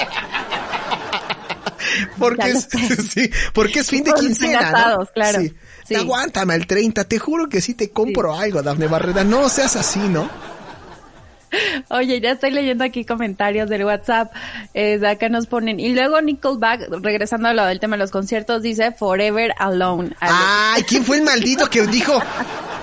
porque 2.18 2.52
es, 2.52 2.68
sí, 3.14 3.30
porque 3.54 3.80
es 3.80 3.90
fin 3.90 4.04
de 4.04 4.14
quincena, 4.14 4.72
¿no? 4.98 5.06
claro. 5.08 5.40
Sí. 5.42 5.54
Sí. 5.86 5.96
Aguántame 5.96 6.54
al 6.54 6.66
30, 6.66 7.04
te 7.04 7.20
juro 7.20 7.50
que 7.50 7.60
sí 7.60 7.74
te 7.74 7.90
compro 7.90 8.34
algo, 8.34 8.62
Dafne 8.62 8.88
Barrera. 8.88 9.24
No 9.26 9.50
seas 9.50 9.76
así, 9.76 10.00
¿no? 10.00 10.30
Oye, 11.90 12.20
ya 12.20 12.32
estoy 12.32 12.52
leyendo 12.52 12.84
aquí 12.84 13.06
comentarios 13.06 13.70
del 13.70 13.86
WhatsApp. 13.86 14.32
Eh, 14.74 14.98
de 14.98 15.08
acá 15.08 15.30
nos 15.30 15.46
ponen. 15.46 15.80
Y 15.80 15.94
luego 15.94 16.20
Nickelback, 16.22 16.90
regresando 17.02 17.50
a 17.50 17.54
lo 17.54 17.66
del 17.66 17.80
tema 17.80 17.96
de 17.96 18.00
los 18.00 18.12
conciertos, 18.12 18.62
dice 18.64 18.92
Forever 18.92 19.54
Alone. 19.60 20.16
Ay, 20.20 20.84
¿quién 20.84 21.04
fue 21.06 21.18
el 21.18 21.24
maldito 21.24 21.70
que 21.70 21.86
dijo? 21.88 22.20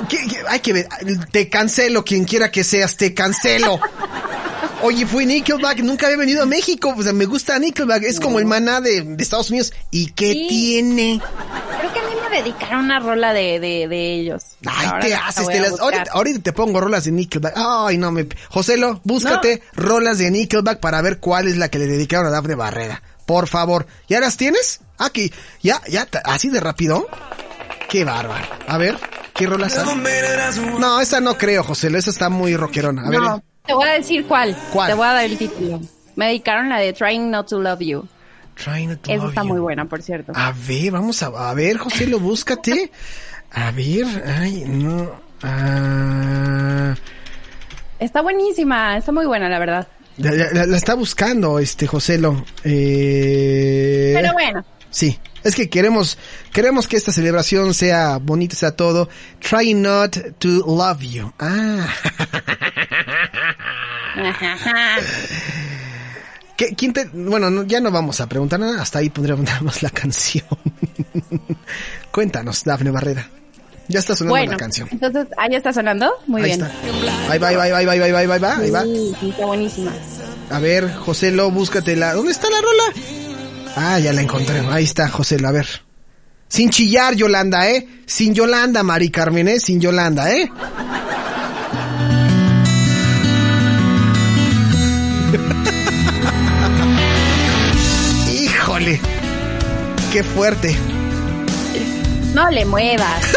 que- 0.09 0.27
que- 0.27 0.43
hay 0.49 0.61
que 0.61 0.73
ver, 0.73 0.89
te 1.31 1.49
cancelo, 1.49 2.05
quien 2.05 2.25
quiera 2.25 2.51
que 2.51 2.65
seas, 2.65 2.97
te 2.97 3.13
cancelo. 3.13 3.81
Oye, 4.83 5.07
fue 5.07 5.27
Nickelback, 5.27 5.81
nunca 5.81 6.07
había 6.07 6.17
venido 6.19 6.43
a 6.43 6.47
México, 6.47 6.95
o 6.97 7.03
sea, 7.03 7.13
me 7.13 7.27
gusta 7.27 7.59
Nickelback, 7.59 8.03
es 8.05 8.19
como 8.19 8.39
el 8.39 8.47
maná 8.47 8.81
de, 8.81 9.03
de 9.03 9.23
Estados 9.23 9.51
Unidos. 9.51 9.73
¿Y 9.91 10.13
qué 10.13 10.33
Sí. 10.33 10.47
tiene? 10.49 11.21
Creo 11.79 11.93
que 11.93 11.99
a 11.99 12.03
mí 12.03 12.15
me 12.31 12.37
dedicaron 12.43 12.85
una 12.87 12.99
rola 12.99 13.33
de, 13.35 13.61
de, 13.61 13.89
de 13.89 14.15
ellos. 14.15 14.43
Ay, 14.67 14.87
Ahora 14.87 15.01
¿qué 15.01 15.09
la 15.11 15.27
haces? 15.27 15.47
Te 15.49 15.61
las- 15.61 15.79
ahorita, 15.79 16.05
ahorita 16.13 16.41
te 16.41 16.53
pongo 16.55 16.81
rolas 16.81 17.05
de 17.05 17.13
Nickelback. 17.13 17.55
Ay, 17.57 17.99
no 17.99 18.11
me... 18.11 18.27
Joselo, 18.49 19.01
búscate 19.05 19.63
rolas 19.75 20.17
de 20.19 20.31
Nickelback 20.31 20.81
para 20.81 21.03
ver 21.03 21.19
cuál 21.19 21.47
es 21.49 21.59
la 21.59 21.69
que 21.69 21.79
le 21.79 21.87
dedicaron 21.87 22.27
a 22.27 22.31
Dafne 22.31 22.55
Barrera. 22.55 23.03
Por 23.27 23.49
favor. 23.49 23.87
¿Ya 24.09 24.19
las 24.21 24.37
tienes? 24.39 24.81
Aquí. 24.99 25.31
¿Ya? 25.63 25.81
¿Ya? 25.89 26.09
¿Así 26.25 26.49
de 26.49 26.59
rápido? 26.61 27.07
Qué 27.89 28.05
bárbaro. 28.05 28.45
A 28.67 28.79
ver, 28.79 28.99
¿qué 29.35 29.47
rolas 29.47 29.77
hay? 29.77 29.85
No, 30.79 31.01
esa 31.01 31.21
no 31.21 31.37
creo, 31.37 31.63
Joselo. 31.65 31.99
Esa 31.99 32.11
está 32.11 32.29
muy 32.29 32.57
rockerona. 32.57 33.03
A 33.07 33.11
ver. 33.11 33.21
Te 33.67 33.75
voy 33.75 33.89
a 33.89 33.93
decir 33.93 34.27
cuál. 34.27 34.57
¿Cuál? 34.73 34.89
Te 34.91 34.95
voy 34.95 35.07
a 35.07 35.13
dar 35.13 35.25
el 35.25 35.39
título. 35.39 35.81
Me 36.17 36.27
dedicaron 36.27 36.69
la 36.69 36.79
de 36.79 36.93
Trying 36.93 37.31
Not 37.31 37.49
to 37.49 37.61
Love 37.61 37.81
You. 37.81 38.07
Try 38.57 38.87
not 38.87 39.01
to 39.03 39.11
Esa 39.13 39.23
love 39.23 39.29
está 39.31 39.43
you. 39.43 39.49
muy 39.49 39.61
buena, 39.61 39.85
por 39.87 40.03
cierto. 40.03 40.33
A 40.35 40.53
ver, 40.67 40.91
vamos 40.93 41.23
a, 41.23 41.27
a 41.27 41.55
ver, 41.55 41.79
Joselo, 41.79 42.19
búscate. 42.21 42.91
A 43.53 43.71
ver, 43.71 44.05
ay, 44.27 44.65
no. 44.67 45.13
Ah, 45.43 46.95
Está 47.99 48.23
buenísima, 48.23 48.97
está 48.97 49.13
muy 49.13 49.27
buena, 49.27 49.49
la 49.49 49.59
verdad. 49.59 49.89
la, 50.19 50.31
la- 50.53 50.67
la 50.67 50.77
está 50.77 50.95
buscando, 50.95 51.59
este, 51.59 51.87
Joselo. 51.87 52.45
Eh... 52.65 54.13
Pero 54.15 54.33
bueno, 54.33 54.65
Sí, 54.91 55.19
es 55.45 55.55
que 55.55 55.71
queremos, 55.71 56.19
queremos 56.53 56.89
que 56.89 56.97
esta 56.97 57.13
celebración 57.13 57.75
sea 57.75 58.19
bonita, 58.19 58.57
sea 58.57 58.73
todo. 58.75 59.09
Try 59.39 59.73
not 59.75 60.17
to 60.39 60.49
love 60.67 61.01
you. 61.03 61.33
Ah. 61.39 61.87
¿Qué, 66.57 66.75
quién 66.75 66.93
te, 66.93 67.07
bueno, 67.07 67.51
no- 67.51 67.65
ya 67.65 67.81
no 67.81 67.91
vamos 67.91 68.21
a 68.21 68.29
preguntar 68.29 68.61
nada, 68.61 68.83
hasta 68.83 68.99
ahí 68.99 69.09
pondríamos 69.11 69.83
la 69.83 69.91
canción. 69.91 70.45
Cuéntanos, 72.11 72.65
Dafne 72.65 72.91
Barrera. 72.91 73.29
Ya 73.89 73.99
está 73.99 74.15
sonando 74.15 74.35
bueno. 74.35 74.53
la 74.53 74.59
canción. 74.59 74.89
Entonces, 74.93 75.27
ahí 75.37 75.55
está 75.55 75.73
sonando. 75.73 76.13
Muy 76.27 76.43
ahí 76.43 76.49
bien. 76.57 76.63
está. 76.63 77.33
Ahí 77.33 77.39
va, 77.41 77.49
ahí 77.49 77.57
va, 77.57 77.63
ahí 77.65 77.73
va, 77.73 77.79
ahí 77.79 77.87
va, 77.87 77.93
ahí 77.93 78.11
va, 78.13 78.19
ahí 78.35 78.39
va, 78.41 78.57
ahí 78.59 78.71
va. 78.71 78.83
Sí, 78.85 79.13
está 79.31 79.47
buenísima. 79.47 79.93
A 80.51 80.59
ver, 80.61 80.95
Joselo, 80.95 81.51
búscatela. 81.51 82.15
¿Dónde 82.15 82.31
está 82.31 82.49
la 82.51 82.59
rola? 82.61 82.83
Ah, 83.77 83.99
ya 83.99 84.13
la 84.13 84.21
encontré. 84.23 84.61
Ahí 84.71 84.85
está, 84.85 85.09
Joselo, 85.09 85.49
a 85.49 85.53
ver. 85.53 85.67
Sin 86.47 86.71
chillar, 86.71 87.15
Yolanda, 87.15 87.69
¿eh? 87.69 87.89
Sin 88.07 88.33
Yolanda, 88.35 88.83
Mari 88.85 89.11
Carmen, 89.11 89.49
¿eh? 89.49 89.59
Sin 89.61 89.81
Yolanda, 89.81 90.31
¿eh? 90.33 90.49
Qué 100.13 100.23
fuerte. 100.25 100.77
No 102.35 102.49
le 102.51 102.65
muevas. 102.65 103.23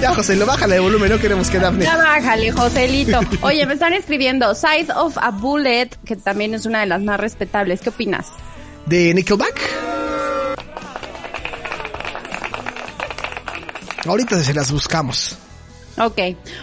Ya, 0.00 0.14
Joselo, 0.14 0.44
bájale 0.44 0.74
de 0.74 0.80
volumen, 0.80 1.10
no 1.10 1.18
queremos 1.18 1.48
que 1.48 1.58
Dafne. 1.58 1.84
Ya 1.84 1.96
bájale, 1.96 2.50
Joselito. 2.50 3.20
Oye, 3.40 3.64
me 3.66 3.74
están 3.74 3.94
escribiendo 3.94 4.54
Side 4.54 4.88
of 4.94 5.16
a 5.16 5.30
Bullet, 5.30 5.88
que 6.04 6.16
también 6.16 6.52
es 6.54 6.66
una 6.66 6.80
de 6.80 6.86
las 6.86 7.00
más 7.00 7.18
respetables. 7.18 7.80
¿Qué 7.80 7.88
opinas? 7.88 8.26
¿De 8.86 9.14
Nickelback? 9.14 9.58
Ahorita 14.06 14.42
se 14.42 14.52
las 14.52 14.70
buscamos. 14.70 15.38
Ok. 15.96 16.18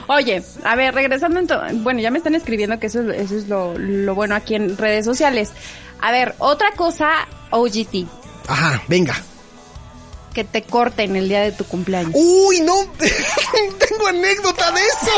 Oye, 0.07 0.43
a 0.63 0.75
ver, 0.75 0.93
regresando 0.93 1.41
bueno, 1.75 2.01
ya 2.01 2.11
me 2.11 2.17
están 2.19 2.35
escribiendo 2.35 2.77
que 2.79 2.87
eso, 2.87 3.01
es- 3.09 3.21
eso 3.21 3.37
es 3.37 3.47
lo, 3.47 3.75
lo 3.77 4.13
bueno 4.13 4.35
aquí 4.35 4.55
en 4.55 4.77
redes 4.77 5.05
sociales. 5.05 5.49
A 6.01 6.11
ver, 6.11 6.35
otra 6.39 6.71
cosa, 6.71 7.27
OGT, 7.51 8.07
Ajá, 8.47 8.81
venga. 8.87 9.15
que 10.33 10.43
te 10.43 10.63
corten 10.63 11.15
el 11.15 11.29
día 11.29 11.41
de 11.41 11.51
tu 11.51 11.63
cumpleaños. 11.65 12.11
Uy, 12.15 12.61
no, 12.61 12.73
tengo 13.89 14.07
anécdota 14.07 14.71
de 14.71 14.81
eso. 14.81 15.11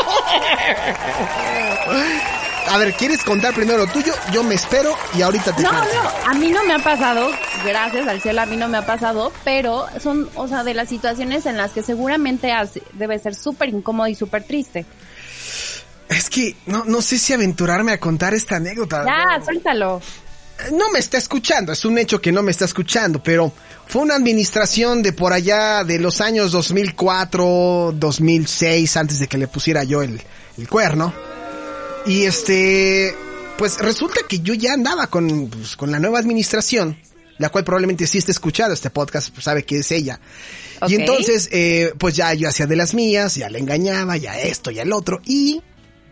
A 2.68 2.78
ver, 2.78 2.94
¿quieres 2.94 3.22
contar 3.22 3.54
primero 3.54 3.78
lo 3.78 3.86
tuyo? 3.86 4.12
Yo 4.32 4.42
me 4.42 4.54
espero 4.54 4.96
y 5.16 5.22
ahorita 5.22 5.54
te 5.54 5.62
No, 5.62 5.70
no, 5.72 5.80
a 6.26 6.34
mí 6.34 6.50
no 6.50 6.64
me 6.64 6.72
ha 6.74 6.78
pasado, 6.78 7.30
gracias 7.64 8.08
al 8.08 8.20
cielo 8.22 8.40
a 8.40 8.46
mí 8.46 8.56
no 8.56 8.68
me 8.68 8.78
ha 8.78 8.86
pasado, 8.86 9.32
pero 9.44 9.86
son, 10.00 10.30
o 10.34 10.48
sea, 10.48 10.64
de 10.64 10.72
las 10.74 10.88
situaciones 10.88 11.46
en 11.46 11.56
las 11.58 11.72
que 11.72 11.82
seguramente 11.82 12.52
debe 12.94 13.18
ser 13.18 13.34
súper 13.34 13.68
incómodo 13.68 14.08
y 14.08 14.14
súper 14.14 14.44
triste. 14.44 14.86
Es 16.08 16.30
que 16.30 16.56
no, 16.66 16.84
no 16.84 17.02
sé 17.02 17.18
si 17.18 17.32
aventurarme 17.32 17.92
a 17.92 18.00
contar 18.00 18.34
esta 18.34 18.56
anécdota. 18.56 19.04
Ya, 19.04 19.44
suéltalo. 19.44 20.00
No 20.72 20.90
me 20.90 20.98
está 20.98 21.18
escuchando, 21.18 21.72
es 21.72 21.84
un 21.84 21.98
hecho 21.98 22.20
que 22.20 22.32
no 22.32 22.42
me 22.42 22.50
está 22.50 22.64
escuchando, 22.64 23.22
pero 23.22 23.52
fue 23.86 24.02
una 24.02 24.14
administración 24.14 25.02
de 25.02 25.12
por 25.12 25.32
allá 25.32 25.84
de 25.84 25.98
los 25.98 26.20
años 26.20 26.52
2004, 26.52 27.94
2006, 27.96 28.96
antes 28.96 29.18
de 29.18 29.26
que 29.26 29.38
le 29.38 29.48
pusiera 29.48 29.84
yo 29.84 30.02
el, 30.02 30.20
el 30.56 30.68
cuerno. 30.68 31.12
Y 32.06 32.24
este, 32.24 33.14
pues 33.56 33.78
resulta 33.78 34.20
que 34.28 34.40
yo 34.40 34.54
ya 34.54 34.72
andaba 34.72 35.06
con, 35.06 35.48
pues, 35.48 35.76
con 35.76 35.90
la 35.90 35.98
nueva 35.98 36.18
administración, 36.18 36.98
la 37.38 37.48
cual 37.50 37.64
probablemente 37.64 38.06
sí 38.06 38.18
esté 38.18 38.32
escuchado 38.32 38.72
este 38.72 38.90
podcast, 38.90 39.30
pues 39.32 39.44
sabe 39.44 39.64
que 39.64 39.78
es 39.78 39.90
ella. 39.90 40.20
Y 40.86 40.94
entonces, 40.96 41.48
eh, 41.52 41.92
pues 41.98 42.14
ya 42.14 42.34
yo 42.34 42.48
hacía 42.48 42.66
de 42.66 42.76
las 42.76 42.94
mías, 42.94 43.36
ya 43.36 43.48
le 43.48 43.58
engañaba, 43.58 44.16
ya 44.16 44.38
esto, 44.38 44.70
ya 44.70 44.82
el 44.82 44.92
otro, 44.92 45.20
y 45.24 45.62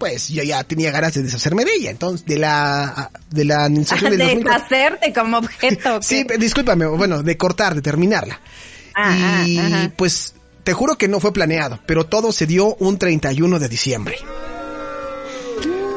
pues 0.03 0.31
yo 0.31 0.43
ya 0.43 0.65
tenía 0.65 0.91
ganas 0.91 1.15
de 1.15 1.23
deshacerme 1.23 1.65
de 1.65 1.75
ella, 1.75 1.91
entonces, 1.91 2.27
de 2.27 2.37
la, 2.37 3.09
de 3.31 3.45
la 3.45 3.67
administración 3.67 4.11
De 4.19 4.19
2004. 4.19 4.65
hacerte 4.65 5.13
como 5.13 5.39
objeto. 5.39 6.03
Sí, 6.03 6.27
discúlpame, 6.41 6.87
bueno, 6.87 7.23
de 7.23 7.37
cortar, 7.37 7.77
de 7.77 7.83
terminarla. 7.83 8.41
Ah, 8.97 9.45
y 9.47 9.59
ah, 9.59 9.67
ajá. 9.67 9.93
pues 9.95 10.35
te 10.65 10.73
juro 10.73 10.99
que 10.99 11.07
no 11.07 11.21
fue 11.21 11.33
planeado, 11.33 11.79
pero 11.87 12.05
todo 12.05 12.33
se 12.33 12.49
dio 12.49 12.75
un 12.81 12.99
31 12.99 13.61
de 13.61 13.69
diciembre. 13.69 14.17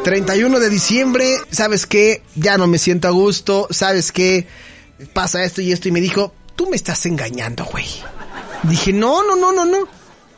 31 0.03 0.59
de 0.59 0.69
diciembre, 0.69 1.37
¿sabes 1.49 1.87
qué? 1.87 2.21
Ya 2.35 2.59
no 2.59 2.67
me 2.67 2.77
siento 2.77 3.07
a 3.07 3.11
gusto, 3.11 3.67
¿sabes 3.71 4.11
qué? 4.11 4.45
Pasa 5.13 5.43
esto 5.43 5.63
y 5.63 5.71
esto 5.71 5.87
y 5.87 5.91
me 5.91 5.99
dijo, 5.99 6.31
tú 6.55 6.69
me 6.69 6.75
estás 6.75 7.07
engañando, 7.07 7.65
güey. 7.65 7.87
Dije, 8.61 8.93
no, 8.93 9.23
no, 9.23 9.35
no, 9.35 9.51
no, 9.51 9.65
no. 9.65 9.94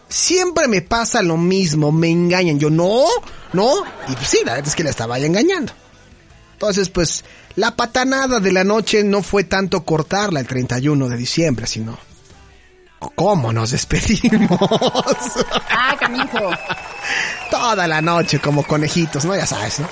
Siempre 0.10 0.67
me 0.67 0.82
pasa 0.82 1.22
lo 1.22 1.38
mismo, 1.38 1.91
me 1.91 2.10
engañan. 2.10 2.60
Yo, 2.60 2.70
no, 2.70 3.06
no. 3.54 3.84
Y 4.08 4.13
pues 4.13 4.28
sí, 4.28 4.39
la 4.46 4.54
verdad 4.54 4.67
es 4.67 4.76
que 4.76 4.84
la 4.84 4.89
estaba 4.89 5.20
ya 5.20 5.26
engañando. 5.26 5.74
Entonces, 6.54 6.89
pues, 6.89 7.24
la 7.56 7.76
patanada 7.76 8.39
de 8.39 8.52
la 8.52 8.63
noche 8.63 9.04
no 9.04 9.22
fue 9.22 9.43
tanto 9.43 9.84
cortarla 9.84 10.39
el 10.39 10.48
31 10.48 11.10
de 11.10 11.17
diciembre, 11.17 11.67
sino 11.67 12.00
cómo 13.15 13.54
nos 13.54 13.72
despedimos. 13.72 14.60
Ah, 15.70 15.96
canijo. 16.00 16.50
Toda 17.52 17.88
la 17.88 18.02
noche 18.02 18.39
como 18.39 18.63
conejitos, 18.63 19.24
¿no? 19.26 19.36
Ya 19.36 19.46
sabes, 19.46 19.80
¿no? 19.80 19.88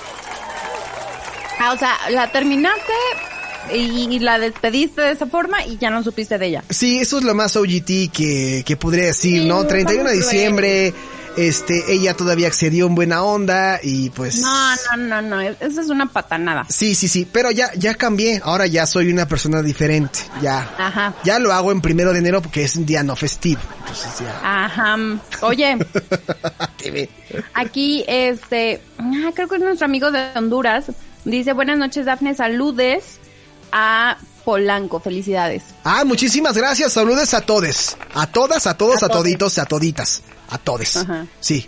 Ah, 1.60 1.72
o 1.74 1.78
sea, 1.78 1.96
la 2.10 2.30
terminaste 2.32 2.92
y 3.74 4.20
la 4.20 4.40
despediste 4.40 5.02
de 5.02 5.12
esa 5.12 5.26
forma 5.28 5.66
y 5.66 5.78
ya 5.78 5.90
no 5.90 6.04
supiste 6.04 6.38
de 6.38 6.48
ella. 6.48 6.64
Sí, 6.70 7.00
eso 7.00 7.18
es 7.18 7.24
lo 7.24 7.34
más 7.34 7.56
OGT 7.56 8.12
que, 8.12 8.64
que 8.66 8.78
podría 8.78 9.06
decir, 9.06 9.42
Sí, 9.42 9.48
¿no? 9.48 9.66
31 9.66 10.10
de 10.10 10.16
diciembre, 10.16 10.94
este, 11.38 11.92
ella 11.92 12.16
todavía 12.16 12.48
accedió 12.48 12.86
en 12.88 12.96
buena 12.96 13.24
onda 13.24 13.80
y 13.82 14.10
pues... 14.12 14.40
No, 14.40 14.76
no, 14.98 14.98
no, 14.98 15.22
no, 15.22 15.42
esa 15.42 15.82
es 15.82 15.90
una 15.90 16.06
patanada. 16.06 16.66
Sí, 16.70 16.96
sí, 16.96 17.08
sí, 17.08 17.28
pero 17.30 17.52
ya, 17.52 17.72
ya 17.76 17.96
cambié, 17.96 18.42
ahora 18.44 18.68
ya 18.68 18.86
soy 18.86 19.12
una 19.12 19.28
persona 19.28 19.62
diferente, 19.62 20.20
ya. 20.42 20.60
Ajá. 20.78 21.16
Ya 21.24 21.40
lo 21.40 21.52
hago 21.52 21.72
en 21.72 21.82
primero 21.82 22.14
de 22.14 22.20
enero 22.20 22.42
porque 22.42 22.64
es 22.64 22.76
un 22.76 22.86
día 22.86 23.04
no 23.04 23.16
festivo, 23.16 23.62
entonces 23.80 24.12
ya. 24.20 24.66
Ajá. 24.66 24.98
Oye, 25.42 25.78
Te 26.78 26.92
ve. 26.92 27.10
aquí 27.54 28.04
este, 28.08 28.82
ah, 29.00 29.32
creo 29.34 29.48
que 29.48 29.56
es 29.56 29.62
nuestro 29.62 29.86
amigo 29.86 30.12
de 30.12 30.30
Honduras. 30.36 30.86
Dice, 31.26 31.54
buenas 31.54 31.78
noches, 31.80 32.06
Dafne, 32.06 32.36
saludes 32.36 33.20
a 33.78 34.18
Polanco, 34.46 35.02
felicidades. 35.02 35.64
Ah, 35.84 36.06
muchísimas 36.06 36.56
gracias, 36.56 36.94
saludos 36.94 37.34
a 37.34 37.42
todos, 37.42 37.98
a 38.14 38.26
todas, 38.28 38.66
a 38.68 38.78
todos, 38.78 39.04
A 39.04 39.08
a, 39.08 39.10
toditos, 39.10 39.58
a 39.58 39.66
toditas, 39.66 40.22
a 40.50 40.58
todes. 40.58 40.96
Ajá. 40.96 41.26
Sí. 41.42 41.68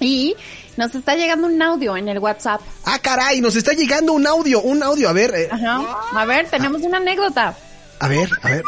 Y 0.00 0.34
nos 0.78 0.94
está 0.94 1.14
llegando 1.14 1.46
un 1.46 1.60
audio 1.60 1.96
en 1.96 2.08
el 2.08 2.18
WhatsApp. 2.18 2.60
Ah, 2.86 2.98
caray, 2.98 3.40
nos 3.42 3.54
está 3.54 3.72
llegando 3.74 4.14
un 4.14 4.26
audio, 4.26 4.62
un 4.62 4.82
audio, 4.82 5.08
a 5.08 5.12
ver, 5.12 5.34
eh, 5.34 5.48
Ajá. 5.50 5.80
A 6.14 6.24
ver, 6.24 6.48
tenemos 6.48 6.80
una 6.82 6.96
anécdota. 6.96 7.54
A 8.00 8.08
ver, 8.08 8.28
a 8.42 8.48
ver. 8.48 8.62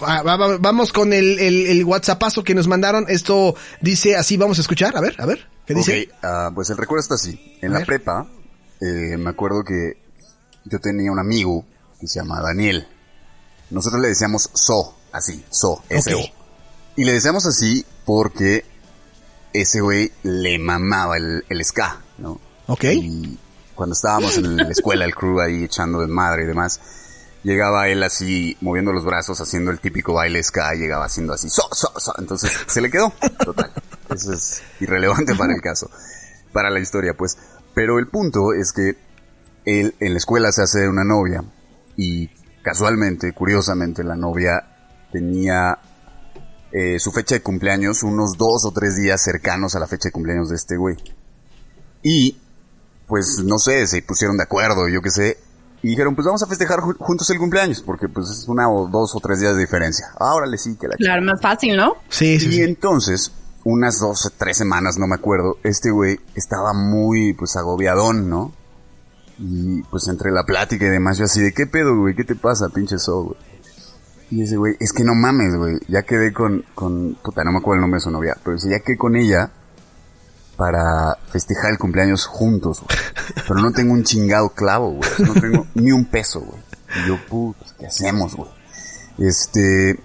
Ah, 0.00 0.22
va- 0.22 0.36
va- 0.36 0.58
vamos 0.58 0.92
con 0.92 1.12
el, 1.12 1.38
el, 1.38 1.66
el 1.68 1.84
WhatsAppazo 1.84 2.42
que 2.44 2.54
nos 2.54 2.66
mandaron. 2.66 3.06
Esto 3.08 3.54
dice 3.80 4.16
así, 4.16 4.36
vamos 4.36 4.58
a 4.58 4.62
escuchar. 4.62 4.96
A 4.96 5.00
ver, 5.00 5.14
a 5.18 5.26
ver. 5.26 5.46
¿Qué 5.64 5.74
dice? 5.74 6.08
Ok, 6.10 6.14
ah, 6.24 6.50
pues 6.54 6.68
el 6.70 6.76
recuerdo 6.76 7.02
está 7.02 7.14
así. 7.14 7.56
En 7.62 7.70
A 7.70 7.72
la 7.74 7.78
ver. 7.78 7.86
prepa, 7.86 8.26
eh, 8.80 9.16
me 9.16 9.30
acuerdo 9.30 9.62
que 9.64 10.05
yo 10.66 10.80
tenía 10.80 11.10
un 11.10 11.18
amigo 11.18 11.64
que 12.00 12.06
se 12.06 12.20
llama 12.20 12.40
Daniel. 12.40 12.86
Nosotros 13.70 14.00
le 14.00 14.08
decíamos 14.08 14.50
So, 14.52 14.94
así, 15.12 15.44
So, 15.50 15.82
S-O. 15.88 16.18
Ok. 16.18 16.24
Y 16.96 17.04
le 17.04 17.12
decíamos 17.12 17.46
así 17.46 17.84
porque 18.04 18.64
ese 19.52 19.80
güey 19.80 20.12
le 20.22 20.58
mamaba 20.58 21.16
el, 21.16 21.44
el 21.48 21.64
ska, 21.64 22.00
¿no? 22.18 22.40
Ok. 22.66 22.84
Y 22.84 23.38
cuando 23.74 23.94
estábamos 23.94 24.38
en 24.38 24.56
la 24.56 24.70
escuela, 24.70 25.04
el 25.04 25.14
crew 25.14 25.40
ahí 25.40 25.64
echando 25.64 26.00
de 26.00 26.06
madre 26.06 26.44
y 26.44 26.46
demás, 26.46 26.80
llegaba 27.42 27.88
él 27.88 28.02
así, 28.02 28.56
moviendo 28.60 28.92
los 28.92 29.04
brazos, 29.04 29.40
haciendo 29.40 29.70
el 29.70 29.78
típico 29.80 30.14
baile 30.14 30.42
ska, 30.42 30.74
y 30.74 30.78
llegaba 30.78 31.04
haciendo 31.04 31.34
así, 31.34 31.48
so, 31.48 31.68
so, 31.72 31.92
so. 31.98 32.14
Entonces, 32.18 32.50
se 32.66 32.80
le 32.80 32.90
quedó. 32.90 33.12
Total. 33.44 33.72
Eso 34.14 34.32
es 34.32 34.62
irrelevante 34.80 35.34
para 35.34 35.54
el 35.54 35.60
caso. 35.60 35.90
Para 36.52 36.70
la 36.70 36.80
historia, 36.80 37.14
pues. 37.14 37.36
Pero 37.74 37.98
el 37.98 38.08
punto 38.08 38.54
es 38.54 38.72
que 38.72 38.96
él 39.66 39.94
en 40.00 40.12
la 40.12 40.16
escuela 40.18 40.50
se 40.52 40.62
hace 40.62 40.88
una 40.88 41.04
novia 41.04 41.44
y 41.96 42.28
casualmente, 42.62 43.32
curiosamente, 43.34 44.02
la 44.02 44.16
novia 44.16 44.64
tenía 45.12 45.78
eh, 46.72 46.98
su 46.98 47.12
fecha 47.12 47.34
de 47.34 47.42
cumpleaños 47.42 48.02
unos 48.02 48.36
dos 48.38 48.64
o 48.64 48.70
tres 48.72 48.96
días 48.96 49.22
cercanos 49.22 49.74
a 49.74 49.80
la 49.80 49.86
fecha 49.86 50.08
de 50.08 50.12
cumpleaños 50.12 50.48
de 50.48 50.56
este 50.56 50.76
güey. 50.76 50.96
Y, 52.02 52.36
pues, 53.06 53.42
no 53.44 53.58
sé, 53.58 53.86
se 53.86 54.02
pusieron 54.02 54.36
de 54.36 54.44
acuerdo, 54.44 54.88
yo 54.88 55.00
qué 55.02 55.10
sé, 55.10 55.38
y 55.82 55.90
dijeron, 55.90 56.14
pues 56.14 56.26
vamos 56.26 56.42
a 56.42 56.46
festejar 56.46 56.80
ju- 56.80 56.96
juntos 56.98 57.28
el 57.30 57.38
cumpleaños, 57.38 57.80
porque 57.82 58.08
pues 58.08 58.28
es 58.30 58.48
una 58.48 58.68
o 58.70 58.88
dos 58.88 59.14
o 59.14 59.20
tres 59.20 59.40
días 59.40 59.54
de 59.54 59.60
diferencia. 59.60 60.06
Ahora 60.18 60.46
le 60.46 60.58
sí 60.58 60.76
que 60.76 60.88
la 60.88 60.96
Claro, 60.96 61.22
más 61.22 61.40
fácil, 61.40 61.76
¿no? 61.76 61.94
Sí, 62.08 62.38
sí, 62.40 62.46
y 62.48 62.52
sí. 62.52 62.62
entonces, 62.62 63.32
unas 63.64 64.00
dos 64.00 64.26
o 64.26 64.30
tres 64.36 64.56
semanas, 64.56 64.98
no 64.98 65.06
me 65.06 65.14
acuerdo, 65.14 65.58
este 65.62 65.90
güey 65.90 66.18
estaba 66.34 66.72
muy, 66.72 67.32
pues, 67.34 67.56
agobiadón, 67.56 68.28
¿no? 68.28 68.52
Y, 69.38 69.82
pues, 69.84 70.08
entre 70.08 70.30
la 70.30 70.44
plática 70.44 70.86
y 70.86 70.90
demás, 70.90 71.18
yo 71.18 71.24
así 71.24 71.42
de, 71.42 71.52
¿qué 71.52 71.66
pedo, 71.66 71.98
güey? 71.98 72.14
¿Qué 72.14 72.24
te 72.24 72.34
pasa, 72.34 72.68
pinche 72.70 72.98
so, 72.98 73.24
güey? 73.24 73.36
Y 74.30 74.42
ese 74.42 74.56
güey, 74.56 74.74
es 74.80 74.92
que 74.92 75.04
no 75.04 75.14
mames, 75.14 75.54
güey, 75.56 75.76
ya 75.86 76.02
quedé 76.02 76.32
con, 76.32 76.64
con, 76.74 77.16
puta, 77.22 77.44
no 77.44 77.52
me 77.52 77.58
acuerdo 77.58 77.76
el 77.76 77.80
nombre 77.82 77.98
de 77.98 78.04
su 78.04 78.10
novia, 78.10 78.36
pero 78.42 78.56
dice, 78.56 78.70
ya 78.70 78.80
quedé 78.80 78.96
con 78.96 79.14
ella 79.14 79.52
para 80.56 81.16
festejar 81.30 81.70
el 81.70 81.78
cumpleaños 81.78 82.26
juntos, 82.26 82.80
güey. 82.80 82.98
Pero 83.46 83.60
no 83.60 83.72
tengo 83.72 83.92
un 83.92 84.02
chingado 84.02 84.48
clavo, 84.48 84.92
güey. 84.92 85.10
No 85.18 85.34
tengo 85.34 85.66
ni 85.74 85.92
un 85.92 86.06
peso, 86.06 86.40
güey. 86.40 86.60
Y 86.96 87.08
yo, 87.08 87.18
puta, 87.28 87.66
¿qué 87.78 87.86
hacemos, 87.86 88.34
güey? 88.34 88.50
Este, 89.18 89.98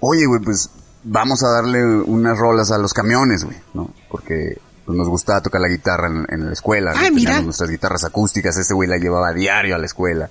oye, 0.00 0.26
güey, 0.26 0.40
pues 0.40 0.70
vamos 1.04 1.42
a 1.42 1.48
darle 1.48 1.84
unas 1.84 2.36
rolas 2.36 2.70
a 2.70 2.78
los 2.78 2.92
camiones, 2.92 3.44
güey, 3.44 3.56
¿no? 3.72 3.90
Porque 4.10 4.58
pues, 4.84 4.96
nos 4.98 5.08
gustaba 5.08 5.40
tocar 5.42 5.60
la 5.60 5.68
guitarra 5.68 6.08
en, 6.08 6.26
en 6.28 6.46
la 6.46 6.52
escuela. 6.52 6.92
¿no? 6.92 6.98
Ah, 6.98 7.10
mira. 7.10 7.30
Teníamos 7.30 7.44
nuestras 7.46 7.70
guitarras 7.70 8.04
acústicas, 8.04 8.56
este 8.56 8.74
güey 8.74 8.88
la 8.88 8.96
llevaba 8.98 9.28
a 9.28 9.32
diario 9.32 9.74
a 9.74 9.78
la 9.78 9.86
escuela. 9.86 10.28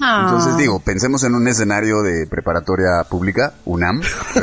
Ah. 0.00 0.22
Entonces 0.28 0.56
digo, 0.56 0.80
pensemos 0.80 1.22
en 1.24 1.34
un 1.34 1.46
escenario 1.46 2.02
de 2.02 2.26
preparatoria 2.26 3.04
pública, 3.08 3.54
UNAM, 3.66 4.00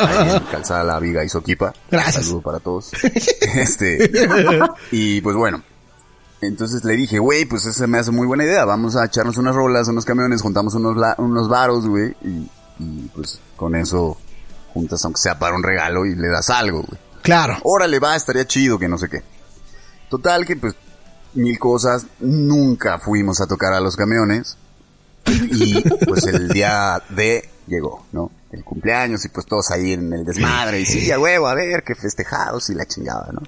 ahí 0.00 0.30
en 0.36 0.44
Calzada 0.50 0.84
La 0.84 0.98
Viga 0.98 1.24
y 1.24 1.28
Soquipa. 1.28 1.72
Gracias. 1.90 2.24
Saludo 2.26 2.42
para 2.42 2.58
todos. 2.60 2.90
Este, 3.54 4.10
y 4.92 5.20
pues 5.22 5.34
bueno, 5.34 5.62
entonces 6.42 6.84
le 6.84 6.96
dije, 6.96 7.18
güey, 7.18 7.44
pues 7.46 7.64
esa 7.66 7.86
me 7.86 7.98
hace 7.98 8.10
muy 8.10 8.26
buena 8.26 8.44
idea, 8.44 8.64
vamos 8.66 8.94
a 8.96 9.06
echarnos 9.06 9.38
unas 9.38 9.54
rolas, 9.54 9.88
unos 9.88 10.04
camiones, 10.04 10.42
juntamos 10.42 10.74
unos, 10.74 10.96
la- 10.96 11.14
unos 11.18 11.48
varos, 11.48 11.86
güey, 11.88 12.14
y, 12.22 12.50
y 12.78 13.10
pues 13.14 13.40
con 13.56 13.74
eso 13.74 14.16
juntas 14.74 15.02
aunque 15.04 15.18
sea 15.20 15.38
para 15.38 15.56
un 15.56 15.62
regalo 15.62 16.04
y 16.04 16.14
le 16.14 16.28
das 16.28 16.50
algo, 16.50 16.82
güey 16.82 17.00
Claro. 17.22 17.58
órale, 17.64 17.98
va, 17.98 18.16
estaría 18.16 18.46
chido, 18.46 18.78
que 18.78 18.88
no 18.88 18.98
sé 18.98 19.08
qué. 19.08 19.22
Total, 20.08 20.46
que 20.46 20.56
pues, 20.56 20.74
mil 21.34 21.58
cosas, 21.58 22.06
nunca 22.20 22.98
fuimos 22.98 23.40
a 23.40 23.46
tocar 23.46 23.72
a 23.72 23.80
los 23.80 23.96
camiones. 23.96 24.56
Y 25.26 25.82
pues 26.06 26.24
el 26.24 26.48
día 26.48 27.02
de 27.10 27.50
llegó, 27.66 28.06
¿no? 28.12 28.30
El 28.50 28.64
cumpleaños 28.64 29.24
y 29.26 29.28
pues 29.28 29.44
todos 29.44 29.70
ahí 29.70 29.92
en 29.92 30.12
el 30.12 30.24
desmadre. 30.24 30.80
Y 30.80 30.86
sí, 30.86 31.10
a 31.10 31.18
huevo, 31.18 31.48
a 31.48 31.54
ver, 31.54 31.82
qué 31.84 31.94
festejados 31.94 32.70
y 32.70 32.74
la 32.74 32.86
chingada, 32.86 33.28
¿no? 33.32 33.42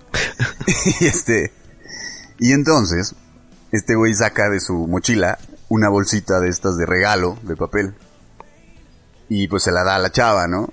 y 1.01 1.07
este, 1.07 1.53
y 2.39 2.53
entonces, 2.53 3.15
este 3.73 3.95
güey 3.95 4.15
saca 4.15 4.51
de 4.51 4.61
su 4.61 4.75
mochila 4.87 5.39
una 5.71 5.89
bolsita 5.89 6.41
de 6.41 6.49
estas 6.49 6.77
de 6.77 6.85
regalo, 6.85 7.39
de 7.43 7.57
papel. 7.57 7.95
Y 9.29 9.47
pues 9.49 9.63
se 9.63 9.71
la 9.71 9.85
da 9.85 9.95
a 9.97 9.99
la 10.01 10.11
chava, 10.11 10.49
¿no? 10.49 10.73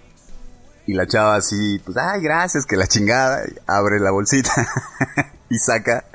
Y 0.87 0.93
la 0.93 1.05
chava 1.05 1.35
así, 1.35 1.79
pues, 1.85 1.97
ay, 1.97 2.21
gracias, 2.21 2.65
que 2.65 2.77
la 2.77 2.87
chingada. 2.87 3.41
Abre 3.67 3.99
la 3.99 4.11
bolsita 4.11 4.51
y 5.49 5.59
saca 5.59 6.05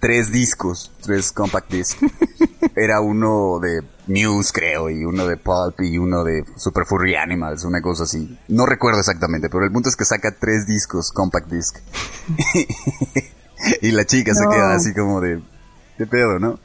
tres 0.00 0.32
discos, 0.32 0.90
tres 1.02 1.30
compact 1.30 1.70
discs. 1.70 1.96
Era 2.76 3.00
uno 3.00 3.58
de 3.60 3.82
Muse, 4.06 4.52
creo, 4.52 4.88
y 4.88 5.04
uno 5.04 5.26
de 5.26 5.36
Pulp 5.36 5.80
y 5.80 5.98
uno 5.98 6.24
de 6.24 6.44
Super 6.56 6.84
Furry 6.86 7.16
Animals, 7.16 7.64
una 7.64 7.82
cosa 7.82 8.04
así. 8.04 8.38
No 8.48 8.64
recuerdo 8.66 9.00
exactamente, 9.00 9.48
pero 9.50 9.64
el 9.64 9.72
punto 9.72 9.88
es 9.88 9.96
que 9.96 10.04
saca 10.04 10.30
tres 10.38 10.66
discos 10.66 11.12
compact 11.12 11.50
disc. 11.50 11.76
y 13.82 13.90
la 13.90 14.04
chica 14.06 14.34
se 14.34 14.46
queda 14.48 14.74
así 14.74 14.94
como 14.94 15.20
de, 15.20 15.42
¿qué 15.98 16.06
pedo, 16.06 16.38
no? 16.38 16.58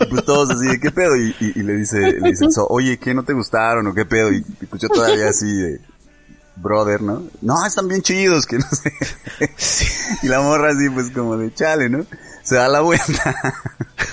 Y 0.00 0.06
pues 0.10 0.24
todos 0.24 0.50
así 0.50 0.66
de, 0.66 0.80
¿qué 0.80 0.90
pedo? 0.90 1.16
Y, 1.16 1.34
y- 1.40 1.60
y 1.60 1.62
le 1.62 1.74
dice, 1.76 1.98
le 2.20 2.30
dice, 2.30 2.46
oye, 2.68 2.98
¿qué 2.98 3.14
no 3.14 3.22
te 3.22 3.32
gustaron 3.32 3.86
o 3.86 3.94
qué 3.94 4.04
pedo? 4.04 4.32
Y, 4.32 4.44
y 4.60 4.66
pues 4.66 4.82
yo 4.82 4.88
todavía 4.88 5.28
así 5.28 5.46
de, 5.46 5.80
brother, 6.60 7.02
¿no? 7.02 7.22
No, 7.40 7.64
están 7.66 7.88
bien 7.88 8.02
chidos, 8.02 8.46
que 8.46 8.58
no 8.58 8.66
sé. 8.70 8.92
y 10.22 10.28
la 10.28 10.40
morra 10.40 10.70
así, 10.70 10.88
pues 10.90 11.10
como 11.10 11.36
de 11.36 11.52
chale, 11.54 11.88
¿no? 11.88 12.04
Se 12.42 12.56
da 12.56 12.68
la 12.68 12.80
vuelta. 12.80 13.34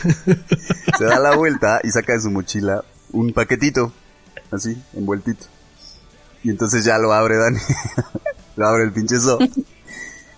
Se 0.97 1.05
da 1.05 1.19
la 1.19 1.36
vuelta 1.36 1.81
y 1.83 1.91
saca 1.91 2.13
de 2.13 2.21
su 2.21 2.31
mochila 2.31 2.83
un 3.12 3.33
paquetito, 3.33 3.91
así, 4.51 4.81
envueltito. 4.93 5.45
Y 6.43 6.49
entonces 6.49 6.83
ya 6.83 6.97
lo 6.97 7.13
abre 7.13 7.38
Dani. 7.38 7.60
lo 8.55 8.67
abre 8.67 8.83
el 8.83 8.91
pinche 8.91 9.19
so. 9.19 9.39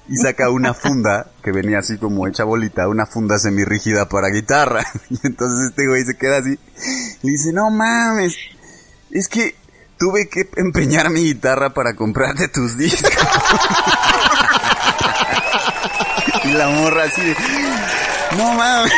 Y 0.08 0.16
saca 0.16 0.50
una 0.50 0.74
funda 0.74 1.30
que 1.44 1.52
venía 1.52 1.80
así 1.80 1.98
como 1.98 2.28
hecha 2.28 2.44
bolita, 2.44 2.88
una 2.88 3.06
funda 3.06 3.38
semirrígida 3.38 4.10
para 4.10 4.30
guitarra. 4.30 4.84
Y 5.10 5.20
entonces 5.24 5.70
este 5.70 5.88
güey 5.88 6.04
se 6.04 6.18
queda 6.18 6.38
así. 6.38 6.58
Y 7.22 7.30
dice, 7.30 7.54
no 7.54 7.70
mames, 7.70 8.36
es 9.12 9.28
que 9.28 9.56
tuve 10.00 10.30
que 10.30 10.50
empeñar 10.56 11.10
mi 11.10 11.24
guitarra 11.26 11.72
para 11.74 11.94
comprarte 11.96 12.48
tus 12.48 12.78
discos. 12.78 13.12
y 16.46 16.54
la 16.54 16.70
morra 16.70 17.04
así 17.04 17.22
de, 17.22 17.36
no 18.38 18.54
mames. 18.54 18.92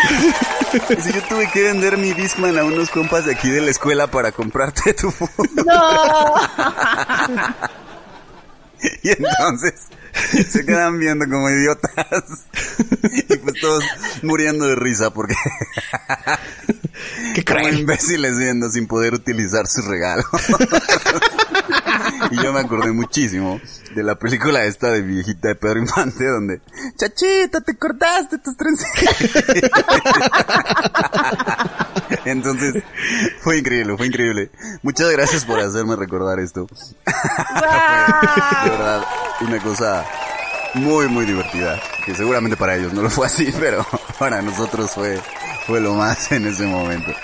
Dice, 0.87 1.11
yo 1.13 1.21
tuve 1.23 1.49
que 1.51 1.63
vender 1.63 1.97
mi 1.97 2.13
Discman 2.13 2.57
a 2.57 2.63
unos 2.63 2.89
compas 2.89 3.25
de 3.25 3.33
aquí 3.33 3.49
de 3.49 3.59
la 3.61 3.71
escuela 3.71 4.07
para 4.07 4.31
comprarte 4.31 4.93
tu 4.93 5.11
funda. 5.11 5.63
No. 5.65 6.35
Y 9.03 9.11
entonces 9.11 9.89
se 10.49 10.65
quedan 10.65 10.99
viendo 10.99 11.25
como 11.25 11.49
idiotas. 11.49 11.91
Y 13.29 13.37
pues 13.37 13.59
todos 13.59 13.83
muriendo 14.23 14.67
de 14.67 14.75
risa 14.75 15.11
porque 15.11 15.35
Qué 17.33 17.43
como 17.43 17.67
imbéciles 17.67 18.37
viendo 18.37 18.69
sin 18.69 18.87
poder 18.87 19.13
utilizar 19.13 19.67
su 19.67 19.81
regalo. 19.81 20.23
Y 22.31 22.43
yo 22.43 22.53
me 22.53 22.59
acordé 22.59 22.91
muchísimo 22.91 23.59
de 23.95 24.03
la 24.03 24.15
película 24.15 24.63
esta 24.65 24.91
de 24.91 25.01
viejita 25.01 25.49
de 25.49 25.55
Pedro 25.55 25.79
Infante 25.79 26.25
donde 26.25 26.61
Chachita, 26.97 27.61
te 27.61 27.77
cortaste 27.77 28.37
tus 28.37 28.55
trencitas. 28.55 29.15
Entonces, 32.25 32.83
fue 33.41 33.57
increíble, 33.59 33.97
fue 33.97 34.07
increíble. 34.07 34.51
Muchas 34.83 35.09
gracias 35.11 35.45
por 35.45 35.59
hacerme 35.59 35.95
recordar 35.95 36.39
esto. 36.39 36.67
De 37.05 38.69
verdad, 38.69 39.03
una 39.41 39.59
cosa 39.59 40.05
muy, 40.73 41.07
muy 41.07 41.25
divertida. 41.25 41.81
Que 42.05 42.15
seguramente 42.15 42.57
para 42.57 42.75
ellos 42.75 42.93
no 42.93 43.01
lo 43.01 43.09
fue 43.09 43.27
así, 43.27 43.51
pero 43.59 43.85
para 44.17 44.41
nosotros 44.41 44.91
fue, 44.91 45.19
fue 45.65 45.79
lo 45.79 45.93
más 45.93 46.31
en 46.31 46.47
ese 46.47 46.65
momento. 46.65 47.11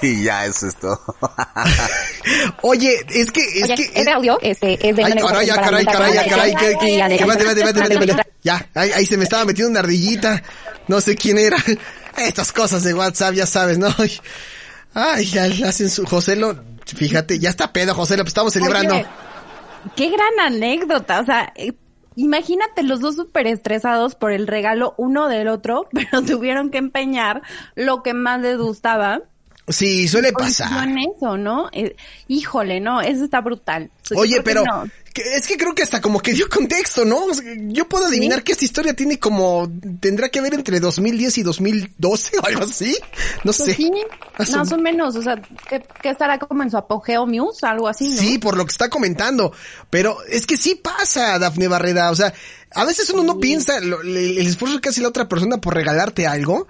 Y 0.00 0.22
ya, 0.22 0.46
eso 0.46 0.68
es 0.68 0.76
todo. 0.76 0.98
Oye, 2.62 3.04
es 3.10 3.30
que, 3.30 3.42
es 3.42 3.64
Oye, 3.64 3.74
que... 3.74 3.82
este 3.94 4.10
audio 4.10 4.38
este, 4.40 4.72
es 4.88 4.96
de 4.96 5.04
Ay, 5.04 5.12
caray, 5.14 5.46
ya, 5.46 5.54
caray, 5.56 5.84
para 5.84 5.98
caray, 5.98 6.14
ya, 6.14 6.26
caray, 6.26 6.54
que, 6.54 6.78
que, 6.78 6.90
y 6.90 6.96
que, 6.96 7.02
vete, 7.02 7.02
además- 7.02 7.36
vete, 7.36 7.64
vete, 7.64 7.80
vete, 7.80 8.06
vete. 8.14 8.22
Ya, 8.42 8.66
ahí, 8.74 8.90
ahí 8.92 9.04
se 9.04 9.18
me 9.18 9.24
estaba 9.24 9.44
metiendo 9.44 9.70
una 9.70 9.80
ardillita. 9.80 10.42
No 10.88 11.00
sé 11.02 11.14
quién 11.14 11.38
era. 11.38 11.58
Estas 12.16 12.52
cosas 12.52 12.82
de 12.84 12.94
WhatsApp, 12.94 13.34
ya 13.34 13.46
sabes, 13.46 13.78
¿no? 13.78 13.94
Ay, 14.94 15.26
ya 15.26 15.44
hacen 15.68 15.90
su... 15.90 16.06
José 16.06 16.36
lo... 16.36 16.58
Fíjate, 16.86 17.38
ya 17.38 17.50
está 17.50 17.72
pedo, 17.72 17.94
José, 17.94 18.16
lo 18.16 18.24
estamos 18.24 18.52
celebrando. 18.52 18.94
Oye, 18.94 19.06
qué 19.94 20.10
gran 20.10 20.54
anécdota, 20.54 21.20
o 21.20 21.24
sea, 21.24 21.52
imagínate 22.16 22.82
los 22.82 23.00
dos 23.00 23.16
súper 23.16 23.46
estresados 23.46 24.14
por 24.14 24.32
el 24.32 24.46
regalo 24.46 24.94
uno 24.96 25.28
del 25.28 25.48
otro, 25.48 25.88
pero 25.92 26.22
tuvieron 26.22 26.70
que 26.70 26.78
empeñar 26.78 27.42
lo 27.74 28.02
que 28.02 28.14
más 28.14 28.40
les 28.40 28.58
gustaba. 28.58 29.22
Sí, 29.68 30.08
suele 30.08 30.32
pasar. 30.32 30.88
eso, 31.16 31.36
¿no? 31.36 31.68
Eh, 31.72 31.94
híjole, 32.26 32.80
no, 32.80 33.00
eso 33.00 33.24
está 33.24 33.40
brutal. 33.40 33.90
Yo 34.10 34.18
Oye, 34.18 34.42
pero 34.42 34.64
no. 34.64 34.84
Es 35.14 35.46
que 35.46 35.56
creo 35.56 35.74
que 35.74 35.82
hasta 35.82 36.00
como 36.00 36.20
que 36.20 36.32
dio 36.32 36.48
contexto, 36.48 37.04
¿no? 37.04 37.24
O 37.26 37.34
sea, 37.34 37.44
yo 37.68 37.88
puedo 37.88 38.06
adivinar 38.06 38.42
que 38.44 38.52
esta 38.52 38.64
historia 38.64 38.94
tiene 38.94 39.18
como 39.18 39.70
tendrá 40.00 40.28
que 40.28 40.40
ver 40.40 40.54
entre 40.54 40.78
2010 40.80 41.38
y 41.38 41.42
2012 41.42 42.38
o 42.38 42.46
algo 42.46 42.62
así. 42.64 42.96
No 43.44 43.52
Pues 43.52 43.56
sé. 43.56 43.74
sí, 43.74 43.90
Más 44.38 44.52
o- 44.54 44.56
más 44.58 44.72
o 44.72 44.78
menos, 44.78 45.16
o 45.16 45.22
sea, 45.22 45.36
que, 45.68 45.82
que 46.02 46.10
estará 46.10 46.38
como 46.38 46.62
en 46.62 46.70
su 46.70 46.76
apogeo 46.76 47.26
Muse, 47.26 47.66
algo 47.66 47.88
así, 47.88 48.08
¿no? 48.08 48.16
Sí, 48.16 48.38
por 48.38 48.56
lo 48.56 48.64
que 48.64 48.70
está 48.70 48.88
comentando. 48.88 49.52
Pero 49.90 50.18
es 50.28 50.46
que 50.46 50.56
sí 50.56 50.76
pasa, 50.76 51.38
Dafne 51.38 51.66
Barrera. 51.68 52.10
O 52.10 52.14
sea, 52.14 52.32
a 52.72 52.84
veces 52.84 53.10
uno 53.10 53.22
no 53.24 53.38
piensa 53.40 53.80
lo- 53.80 54.02
le- 54.02 54.40
el 54.40 54.46
esfuerzo 54.46 54.80
que 54.80 54.90
hace 54.90 55.00
la 55.02 55.08
otra 55.08 55.28
persona 55.28 55.58
por 55.60 55.74
regalarte 55.74 56.26
algo. 56.26 56.68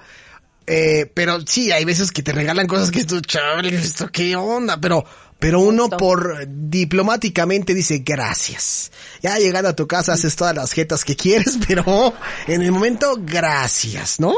Eh, 0.66 1.10
pero 1.14 1.40
sí, 1.46 1.72
hay 1.72 1.84
veces 1.84 2.12
que 2.12 2.22
te 2.22 2.32
regalan 2.32 2.66
cosas 2.68 2.90
que 2.92 3.04
tú, 3.04 3.20
chaval, 3.20 3.66
esto 3.66 4.08
qué 4.12 4.36
onda, 4.36 4.80
pero, 4.80 5.04
pero 5.40 5.58
uno 5.60 5.88
por 5.88 6.46
diplomáticamente 6.46 7.74
dice 7.74 8.02
gracias. 8.04 8.92
Ya 9.22 9.36
llegando 9.38 9.70
a 9.70 9.76
tu 9.76 9.86
casa 9.88 10.12
haces 10.12 10.36
todas 10.36 10.54
las 10.54 10.72
jetas 10.72 11.04
que 11.04 11.16
quieres, 11.16 11.58
pero 11.68 12.14
en 12.46 12.62
el 12.62 12.70
momento 12.70 13.16
gracias, 13.18 14.20
¿no? 14.20 14.34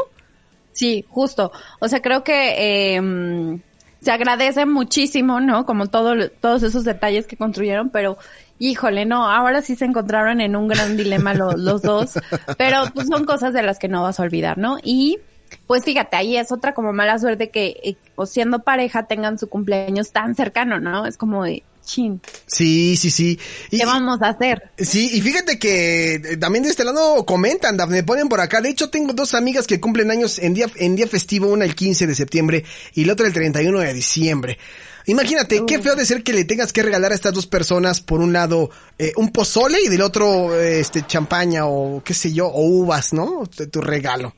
Sí, 0.72 1.04
justo. 1.08 1.52
O 1.80 1.88
sea, 1.88 2.00
creo 2.00 2.24
que 2.24 2.94
eh, 2.94 3.00
mm, 3.00 3.60
se 4.00 4.10
agradece 4.10 4.64
muchísimo, 4.64 5.40
¿no? 5.40 5.66
Como 5.66 5.88
todo, 5.88 6.30
todos 6.40 6.62
esos 6.62 6.84
detalles 6.84 7.26
que 7.26 7.36
construyeron, 7.36 7.90
pero 7.90 8.16
híjole, 8.58 9.04
no, 9.04 9.28
ahora 9.30 9.60
sí 9.60 9.74
se 9.76 9.84
encontraron 9.84 10.40
en 10.40 10.54
un 10.56 10.68
gran 10.68 10.96
dilema 10.96 11.34
lo- 11.34 11.56
los 11.56 11.82
dos, 11.82 12.12
pero 12.58 12.84
pues 12.94 13.08
son 13.08 13.24
cosas 13.24 13.52
de 13.52 13.62
las 13.62 13.78
que 13.78 13.88
no 13.88 14.02
vas 14.02 14.18
a 14.18 14.22
olvidar, 14.22 14.56
¿no? 14.56 14.78
Y 14.82 15.18
pues 15.66 15.84
fíjate, 15.84 16.16
ahí 16.16 16.36
es 16.36 16.52
otra 16.52 16.74
como 16.74 16.92
mala 16.92 17.18
suerte 17.18 17.50
que 17.50 17.80
eh, 17.82 17.96
o 18.14 18.26
siendo 18.26 18.60
pareja 18.60 19.04
tengan 19.04 19.38
su 19.38 19.48
cumpleaños 19.48 20.12
tan 20.12 20.34
cercano, 20.34 20.80
¿no? 20.80 21.06
Es 21.06 21.16
como 21.16 21.44
de, 21.44 21.62
chin, 21.84 22.20
Sí, 22.46 22.96
sí, 22.96 23.10
sí. 23.10 23.38
Y- 23.70 23.78
¿qué 23.78 23.86
vamos 23.86 24.20
a 24.22 24.28
hacer? 24.28 24.70
Sí, 24.78 25.10
y 25.12 25.20
fíjate 25.20 25.58
que 25.58 26.14
eh, 26.14 26.36
también 26.36 26.64
de 26.64 26.70
este 26.70 26.84
lado 26.84 27.24
comentan, 27.26 27.76
Dafne, 27.76 28.02
ponen 28.02 28.28
por 28.28 28.40
acá. 28.40 28.60
De 28.60 28.68
hecho, 28.68 28.90
tengo 28.90 29.12
dos 29.12 29.34
amigas 29.34 29.66
que 29.66 29.80
cumplen 29.80 30.10
años 30.10 30.38
en 30.38 30.54
día, 30.54 30.66
en 30.76 30.96
día 30.96 31.06
festivo, 31.06 31.48
una 31.48 31.64
el 31.64 31.74
15 31.74 32.06
de 32.06 32.14
septiembre 32.14 32.64
y 32.94 33.04
la 33.04 33.14
otra 33.14 33.26
el 33.26 33.32
31 33.32 33.80
de 33.80 33.94
diciembre. 33.94 34.58
Imagínate, 35.06 35.64
qué 35.66 35.80
feo 35.80 35.96
de 35.96 36.06
ser 36.06 36.22
que 36.22 36.32
le 36.32 36.44
tengas 36.44 36.72
que 36.72 36.82
regalar 36.82 37.10
a 37.10 37.16
estas 37.16 37.32
dos 37.32 37.48
personas, 37.48 38.00
por 38.00 38.20
un 38.20 38.32
lado, 38.32 38.70
eh, 38.98 39.12
un 39.16 39.30
pozole 39.32 39.78
y 39.84 39.88
del 39.88 40.00
otro, 40.02 40.54
eh, 40.56 40.78
este, 40.78 41.04
champaña 41.04 41.66
o 41.66 42.02
qué 42.04 42.14
sé 42.14 42.32
yo, 42.32 42.46
o 42.46 42.62
uvas, 42.62 43.12
¿no? 43.12 43.42
Tu, 43.46 43.66
tu 43.68 43.80
regalo. 43.80 44.32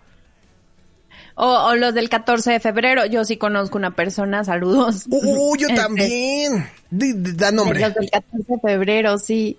O, 1.37 1.47
o 1.47 1.75
los 1.75 1.95
del 1.95 2.09
14 2.09 2.53
de 2.53 2.61
febrero, 2.61 3.07
yo 3.07 3.25
sí 3.25 3.37
conozco 3.37 3.77
una 3.77 3.91
persona, 3.97 4.45
saludos. 4.45 5.05
Uh, 5.11 5.57
yo 5.57 5.67
Este, 5.69 5.81
también. 5.81 6.71
Da 6.91 7.51
nombre. 7.51 7.81
Los 7.81 7.95
del 7.95 8.09
14 8.11 8.45
de 8.53 8.61
febrero, 8.61 9.19
sí. 9.19 9.59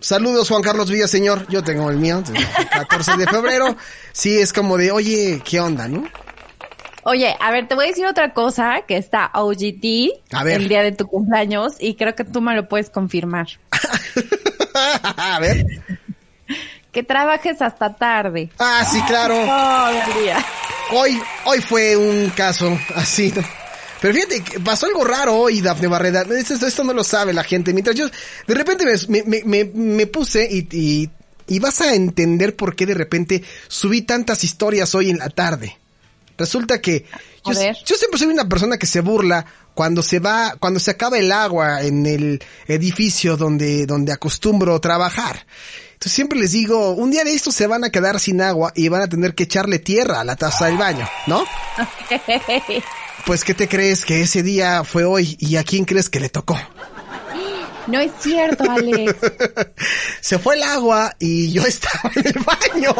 Saludos, 0.00 0.48
Juan 0.48 0.62
Carlos 0.62 0.90
Villaseñor. 0.90 1.46
Yo 1.48 1.62
tengo 1.62 1.90
el 1.90 1.98
mío, 1.98 2.22
el 2.34 2.68
14 2.68 3.16
de 3.18 3.26
febrero. 3.26 3.76
Sí, 4.12 4.38
es 4.38 4.52
como 4.52 4.76
de, 4.78 4.90
oye, 4.92 5.42
¿qué 5.44 5.60
onda, 5.60 5.88
no? 5.88 6.04
Oye, 7.02 7.36
a 7.40 7.50
ver, 7.50 7.68
te 7.68 7.74
voy 7.74 7.86
a 7.86 7.88
decir 7.88 8.06
otra 8.06 8.32
cosa 8.32 8.82
que 8.86 8.96
está 8.96 9.30
OGT 9.34 10.32
A 10.32 10.44
ver. 10.44 10.56
el 10.60 10.68
día 10.68 10.82
de 10.82 10.92
tu 10.92 11.06
cumpleaños 11.06 11.74
y 11.80 11.94
creo 11.96 12.14
que 12.14 12.24
tú 12.24 12.40
me 12.40 12.54
lo 12.54 12.68
puedes 12.68 12.90
confirmar. 12.90 13.46
a 14.74 15.38
ver. 15.40 15.66
Que 16.92 17.02
trabajes 17.02 17.60
hasta 17.62 17.94
tarde. 17.94 18.50
Ah, 18.58 18.84
sí, 18.90 19.00
claro. 19.02 19.34
Todo 19.34 19.88
el 19.90 20.22
día. 20.22 20.36
Hoy, 20.90 21.20
hoy 21.44 21.60
fue 21.60 21.96
un 21.96 22.30
caso 22.30 22.78
así. 22.94 23.32
Pero 24.00 24.14
fíjate, 24.14 24.42
que 24.42 24.60
pasó 24.60 24.86
algo 24.86 25.04
raro 25.04 25.34
hoy, 25.36 25.60
Dafne 25.60 25.88
Barrera. 25.88 26.22
Esto, 26.22 26.66
esto 26.66 26.84
no 26.84 26.92
lo 26.92 27.04
sabe 27.04 27.32
la 27.32 27.44
gente. 27.44 27.72
Mientras 27.72 27.96
yo, 27.96 28.08
de 28.46 28.54
repente 28.54 28.84
me, 29.08 29.22
me, 29.24 29.42
me, 29.44 29.64
me 29.64 30.06
puse 30.06 30.48
y, 30.50 30.68
y, 30.70 31.10
y 31.46 31.58
vas 31.58 31.80
a 31.80 31.94
entender 31.94 32.54
por 32.54 32.76
qué 32.76 32.86
de 32.86 32.94
repente 32.94 33.42
subí 33.66 34.02
tantas 34.02 34.44
historias 34.44 34.94
hoy 34.94 35.10
en 35.10 35.18
la 35.18 35.28
tarde. 35.30 35.76
Resulta 36.36 36.80
que 36.80 37.04
yo, 37.44 37.52
yo 37.52 37.96
siempre 37.96 38.18
soy 38.18 38.28
una 38.28 38.48
persona 38.48 38.78
que 38.78 38.86
se 38.86 39.00
burla 39.00 39.44
cuando 39.74 40.02
se 40.02 40.20
va, 40.20 40.54
cuando 40.58 40.78
se 40.78 40.92
acaba 40.92 41.18
el 41.18 41.32
agua 41.32 41.82
en 41.82 42.06
el 42.06 42.42
edificio 42.66 43.36
donde, 43.36 43.86
donde 43.86 44.12
acostumbro 44.12 44.80
trabajar. 44.80 45.44
Entonces 45.98 46.12
siempre 46.14 46.38
les 46.38 46.52
digo, 46.52 46.92
un 46.92 47.10
día 47.10 47.24
de 47.24 47.34
estos 47.34 47.56
se 47.56 47.66
van 47.66 47.82
a 47.82 47.90
quedar 47.90 48.20
sin 48.20 48.40
agua 48.40 48.72
y 48.76 48.88
van 48.88 49.02
a 49.02 49.08
tener 49.08 49.34
que 49.34 49.42
echarle 49.42 49.80
tierra 49.80 50.20
a 50.20 50.24
la 50.24 50.36
taza 50.36 50.66
del 50.66 50.76
baño, 50.76 51.08
¿no? 51.26 51.44
Pues, 53.26 53.42
¿qué 53.42 53.52
te 53.52 53.66
crees 53.66 54.04
que 54.04 54.22
ese 54.22 54.44
día 54.44 54.84
fue 54.84 55.04
hoy 55.04 55.36
y 55.40 55.56
a 55.56 55.64
quién 55.64 55.84
crees 55.84 56.08
que 56.08 56.20
le 56.20 56.28
tocó? 56.28 56.56
No 57.88 57.98
es 57.98 58.12
cierto, 58.20 58.70
Alex. 58.70 59.16
Se 60.20 60.38
fue 60.38 60.54
el 60.54 60.62
agua 60.62 61.16
y 61.18 61.50
yo 61.50 61.64
estaba 61.64 62.12
en 62.14 62.26
el 62.28 62.44
baño. 62.44 62.94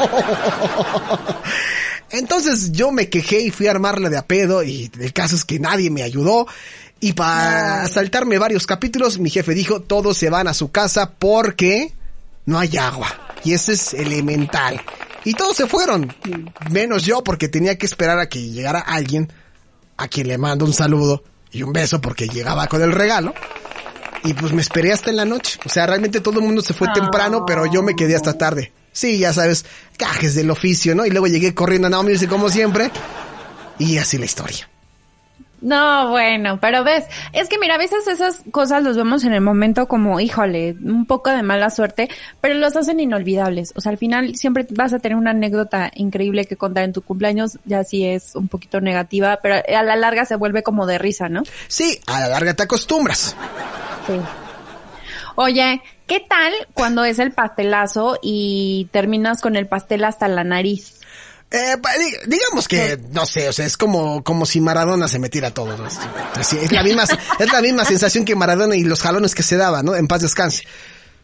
Entonces 2.11 2.73
yo 2.73 2.91
me 2.91 3.09
quejé 3.09 3.43
y 3.43 3.53
fui 3.53 3.69
a 3.69 3.71
armarla 3.71 4.11
de 4.11 4.19
a 4.19 4.27
pedo 4.27 4.65
y 4.65 4.91
el 4.99 5.13
caso 5.13 5.37
es 5.37 5.45
que 5.45 5.61
nadie 5.61 5.89
me 5.91 6.03
ayudó. 6.03 6.49
Y 6.99 7.13
para 7.13 7.87
saltarme 7.87 8.39
varios 8.39 8.67
capítulos, 8.67 9.21
mi 9.21 9.31
jefe 9.31 9.55
dijo, 9.55 9.83
todos 9.83 10.19
se 10.19 10.31
van 10.31 10.49
a 10.49 10.53
su 10.53 10.73
casa 10.73 11.13
porque 11.17 11.93
no 12.49 12.59
hay 12.59 12.79
agua. 12.79 13.09
Y 13.45 13.53
eso 13.53 13.73
es 13.73 13.93
elemental. 13.93 14.81
Y 15.25 15.35
todos 15.35 15.55
se 15.55 15.67
fueron, 15.67 16.15
menos 16.71 17.05
yo 17.05 17.23
porque 17.23 17.49
tenía 17.49 17.77
que 17.77 17.85
esperar 17.85 18.19
a 18.19 18.29
que 18.29 18.41
llegara 18.51 18.81
alguien 18.81 19.31
a 19.99 20.09
quien 20.09 20.29
le 20.29 20.39
mando 20.39 20.65
un 20.65 20.73
saludo 20.73 21.23
y 21.53 21.63
un 21.63 21.75
beso 21.75 22.01
porque 22.01 22.27
llegaba 22.27 22.67
con 22.67 22.81
el 22.81 22.93
regalo. 22.93 23.35
Y 24.25 24.33
pues 24.33 24.53
me 24.53 24.63
esperé 24.63 24.93
hasta 24.93 25.11
en 25.11 25.17
la 25.17 25.27
noche. 25.27 25.61
O 25.67 25.69
sea, 25.69 25.87
realmente 25.87 26.21
todo 26.21 26.41
el 26.41 26.47
mundo 26.47 26.63
se 26.63 26.73
fue 26.73 26.89
temprano, 26.95 27.45
pero 27.47 27.67
yo 27.67 27.83
me 27.83 27.95
quedé 27.95 28.17
hasta 28.17 28.39
tarde. 28.39 28.73
Sí, 28.93 29.19
ya 29.19 29.35
sabes, 29.35 29.67
cajes 29.99 30.35
del 30.35 30.51
oficio, 30.51 30.95
¿no? 30.95 31.05
Y 31.05 31.11
luego 31.11 31.27
llegué 31.27 31.55
corriendo 31.55 31.89
a 31.89 31.91
Now 31.91 32.03
Music 32.03 32.31
como 32.31 32.49
siempre. 32.49 32.91
Y 33.79 33.99
así 33.99 34.17
la 34.17 34.25
historia. 34.25 34.69
No, 35.61 36.11
bueno, 36.11 36.61
pero 36.61 36.85
ves, 36.85 37.05
es 37.33 37.49
que 37.49 37.59
mira, 37.59 37.75
a 37.75 37.79
veces 37.79 38.07
esas 38.07 38.43
cosas 38.53 38.83
los 38.83 38.97
vemos 38.97 39.25
en 39.25 39.33
el 39.33 39.41
momento 39.41 39.89
como, 39.89 40.21
híjole, 40.21 40.77
un 40.85 41.05
poco 41.07 41.31
de 41.31 41.43
mala 41.43 41.71
suerte, 41.71 42.09
pero 42.41 42.55
los 42.55 42.77
hacen 42.77 43.01
inolvidables. 43.01 43.73
O 43.75 43.81
sea, 43.81 43.91
al 43.91 43.99
final 43.99 44.37
siempre 44.37 44.67
vas 44.71 44.93
a 44.93 45.01
tener 45.01 45.17
una 45.17 45.31
anécdota 45.31 45.91
increíble 45.95 46.45
que 46.45 46.57
contar 46.57 46.85
en 46.85 46.93
tu 46.93 47.03
cumpleaños, 47.03 47.59
ya 47.65 47.83
si 47.83 48.05
es 48.05 48.37
un 48.37 48.49
poquito 48.49 48.81
negativa, 48.81 49.41
pero 49.43 49.57
a 49.57 49.83
la 49.83 49.97
larga 49.97 50.25
se 50.25 50.37
vuelve 50.37 50.63
como 50.63 50.87
de 50.87 50.99
risa, 50.99 51.29
¿no? 51.29 51.43
Sí, 51.67 52.01
a 52.07 52.21
la 52.21 52.29
larga 52.29 52.55
te 52.55 52.63
acostumbras. 52.63 53.37
Sí. 54.07 54.15
Oye, 55.35 55.83
¿qué 56.07 56.21
tal 56.21 56.53
cuando 56.75 57.05
es 57.05 57.19
el 57.19 57.33
pastelazo 57.33 58.19
y 58.23 58.89
terminas 58.93 59.41
con 59.41 59.57
el 59.57 59.67
pastel 59.67 60.05
hasta 60.05 60.27
la 60.29 60.45
nariz? 60.45 60.98
Eh, 61.51 61.77
digamos 62.27 62.69
que, 62.69 62.99
no 63.11 63.25
sé, 63.25 63.49
o 63.49 63.53
sea, 63.53 63.65
es 63.65 63.77
como, 63.77 64.23
como 64.23 64.45
si 64.45 64.61
Maradona 64.61 65.09
se 65.09 65.19
metiera 65.19 65.53
todo. 65.53 65.77
¿no? 65.77 65.87
Es 65.87 66.73
la 66.73 66.83
misma, 66.83 67.05
es 67.39 67.53
la 67.53 67.63
misma 67.63 67.85
sensación 67.85 68.25
que 68.25 68.35
Maradona 68.35 68.77
y 68.77 68.85
los 68.85 69.01
jalones 69.01 69.35
que 69.35 69.43
se 69.43 69.57
daba, 69.57 69.83
¿no? 69.83 69.95
En 69.95 70.09
paz 70.09 70.21
descanse. 70.21 70.65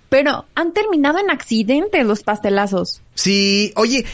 Pero 0.09 0.47
han 0.55 0.73
terminado 0.73 1.19
en 1.19 1.31
accidentes 1.31 2.07
los 2.07 2.23
pastelazos. 2.23 3.03
Sí, 3.15 3.73
oye, 3.77 4.07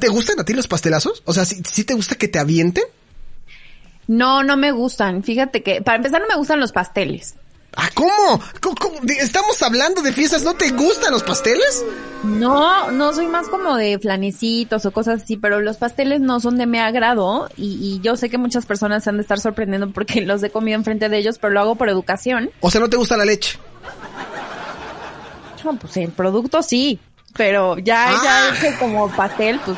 ¿te 0.00 0.08
gustan 0.08 0.40
a 0.40 0.44
ti 0.44 0.52
los 0.52 0.66
pastelazos? 0.68 1.22
O 1.24 1.32
sea, 1.32 1.44
¿sí, 1.44 1.62
sí 1.72 1.84
te 1.84 1.94
gusta 1.94 2.16
que 2.16 2.28
te 2.28 2.38
avienten? 2.38 2.84
No, 4.08 4.42
no 4.42 4.56
me 4.56 4.72
gustan. 4.72 5.22
Fíjate 5.22 5.62
que, 5.62 5.82
para 5.82 5.96
empezar, 5.96 6.20
no 6.20 6.28
me 6.28 6.36
gustan 6.36 6.60
los 6.60 6.72
pasteles. 6.72 7.34
Ah, 7.78 7.90
¿cómo? 7.94 8.40
Estamos 9.20 9.60
hablando 9.62 10.00
de 10.00 10.10
fiestas, 10.12 10.42
¿no 10.42 10.54
te 10.54 10.70
gustan 10.70 11.12
los 11.12 11.22
pasteles? 11.22 11.84
No, 12.24 12.90
no 12.90 13.12
soy 13.12 13.26
más 13.26 13.48
como 13.48 13.76
de 13.76 13.98
flanecitos 13.98 14.86
o 14.86 14.90
cosas 14.92 15.22
así, 15.22 15.36
pero 15.36 15.60
los 15.60 15.76
pasteles 15.76 16.20
no 16.22 16.40
son 16.40 16.56
de 16.56 16.66
mi 16.66 16.78
agrado 16.78 17.48
y, 17.56 17.78
y 17.82 18.00
yo 18.00 18.16
sé 18.16 18.30
que 18.30 18.38
muchas 18.38 18.64
personas 18.64 19.04
se 19.04 19.10
han 19.10 19.16
de 19.16 19.22
estar 19.22 19.38
sorprendiendo 19.40 19.90
porque 19.92 20.20
los 20.22 20.42
he 20.42 20.48
comido 20.50 20.76
enfrente 20.78 21.08
de 21.10 21.18
ellos, 21.18 21.36
pero 21.38 21.52
lo 21.52 21.60
hago 21.60 21.74
por 21.76 21.88
educación. 21.90 22.50
O 22.60 22.70
sea, 22.70 22.80
¿no 22.80 22.88
te 22.88 22.96
gusta 22.96 23.16
la 23.16 23.26
leche? 23.26 23.58
No, 25.64 25.76
pues 25.76 25.96
el 25.98 26.10
producto 26.12 26.62
sí, 26.62 26.98
pero 27.36 27.76
ya, 27.78 28.06
Ah. 28.08 28.52
ya 28.54 28.68
hecho 28.68 28.78
como 28.78 29.10
pastel, 29.14 29.60
pues 29.64 29.76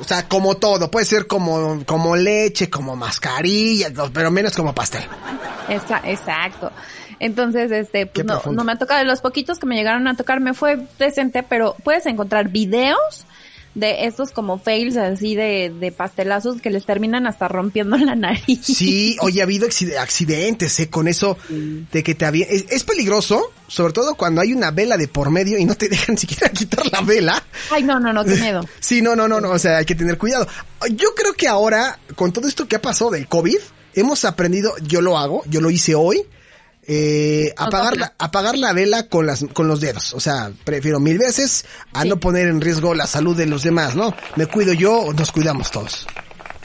O 0.00 0.04
sea, 0.04 0.26
como 0.28 0.56
todo, 0.56 0.90
puede 0.90 1.04
ser 1.06 1.26
como, 1.26 1.84
como 1.84 2.16
leche, 2.16 2.70
como 2.70 2.96
mascarilla, 2.96 3.88
pero 4.12 4.30
menos 4.30 4.54
como 4.56 4.74
pastel. 4.74 5.02
Exacto. 6.04 6.70
Entonces, 7.22 7.70
este, 7.70 8.06
pues 8.06 8.26
no, 8.26 8.42
no 8.50 8.64
me 8.64 8.72
ha 8.72 8.76
tocado, 8.76 8.98
de 8.98 9.06
los 9.06 9.20
poquitos 9.20 9.58
que 9.60 9.66
me 9.66 9.76
llegaron 9.76 10.08
a 10.08 10.16
tocar 10.16 10.40
me 10.40 10.54
fue 10.54 10.76
decente, 10.98 11.44
pero 11.44 11.76
puedes 11.84 12.04
encontrar 12.06 12.48
videos 12.48 13.24
de 13.74 14.04
estos 14.06 14.32
como 14.32 14.58
fails 14.58 14.96
así 14.98 15.34
de, 15.34 15.72
de 15.80 15.92
pastelazos 15.92 16.60
que 16.60 16.68
les 16.68 16.84
terminan 16.84 17.26
hasta 17.26 17.46
rompiendo 17.48 17.96
la 17.96 18.14
nariz. 18.16 18.60
Sí, 18.64 19.16
oye, 19.20 19.40
ha 19.40 19.44
habido 19.44 19.66
accide- 19.66 19.96
accidentes, 19.98 20.78
¿eh? 20.80 20.90
Con 20.90 21.06
eso 21.08 21.38
de 21.48 22.02
que 22.02 22.14
te 22.14 22.26
había... 22.26 22.44
Es, 22.46 22.66
es 22.68 22.82
peligroso, 22.84 23.50
sobre 23.68 23.92
todo 23.94 24.14
cuando 24.16 24.40
hay 24.42 24.52
una 24.52 24.72
vela 24.72 24.96
de 24.98 25.06
por 25.08 25.30
medio 25.30 25.56
y 25.58 25.64
no 25.64 25.74
te 25.76 25.88
dejan 25.88 26.18
siquiera 26.18 26.50
quitar 26.50 26.84
la 26.92 27.00
vela. 27.02 27.42
Ay, 27.70 27.82
no, 27.84 27.98
no, 28.00 28.12
no, 28.12 28.24
qué 28.24 28.34
miedo. 28.34 28.60
Sí, 28.80 29.00
no, 29.00 29.14
no, 29.16 29.26
no, 29.28 29.40
no, 29.40 29.50
o 29.52 29.58
sea, 29.58 29.78
hay 29.78 29.84
que 29.86 29.94
tener 29.94 30.18
cuidado. 30.18 30.46
Yo 30.90 31.14
creo 31.14 31.32
que 31.34 31.46
ahora, 31.48 31.98
con 32.16 32.32
todo 32.32 32.48
esto 32.48 32.66
que 32.68 32.76
ha 32.76 32.82
pasado 32.82 33.12
del 33.12 33.26
COVID, 33.28 33.58
hemos 33.94 34.24
aprendido, 34.26 34.74
yo 34.82 35.00
lo 35.00 35.16
hago, 35.16 35.44
yo 35.46 35.60
lo 35.62 35.70
hice 35.70 35.94
hoy, 35.94 36.22
eh, 36.86 37.52
apagar, 37.56 37.96
la, 37.96 38.14
apagar 38.18 38.58
la 38.58 38.72
vela 38.72 39.08
con 39.08 39.26
las, 39.26 39.44
con 39.52 39.68
los 39.68 39.80
dedos. 39.80 40.12
O 40.14 40.20
sea, 40.20 40.50
prefiero 40.64 40.98
mil 41.00 41.18
veces 41.18 41.64
a 41.92 42.02
Sí. 42.02 42.08
no 42.08 42.18
poner 42.18 42.48
en 42.48 42.60
riesgo 42.60 42.94
la 42.94 43.06
salud 43.06 43.36
de 43.36 43.46
los 43.46 43.62
demás, 43.62 43.94
¿no? 43.94 44.14
Me 44.36 44.46
cuido 44.46 44.72
yo, 44.72 45.12
nos 45.16 45.30
cuidamos 45.30 45.70
todos. 45.70 46.06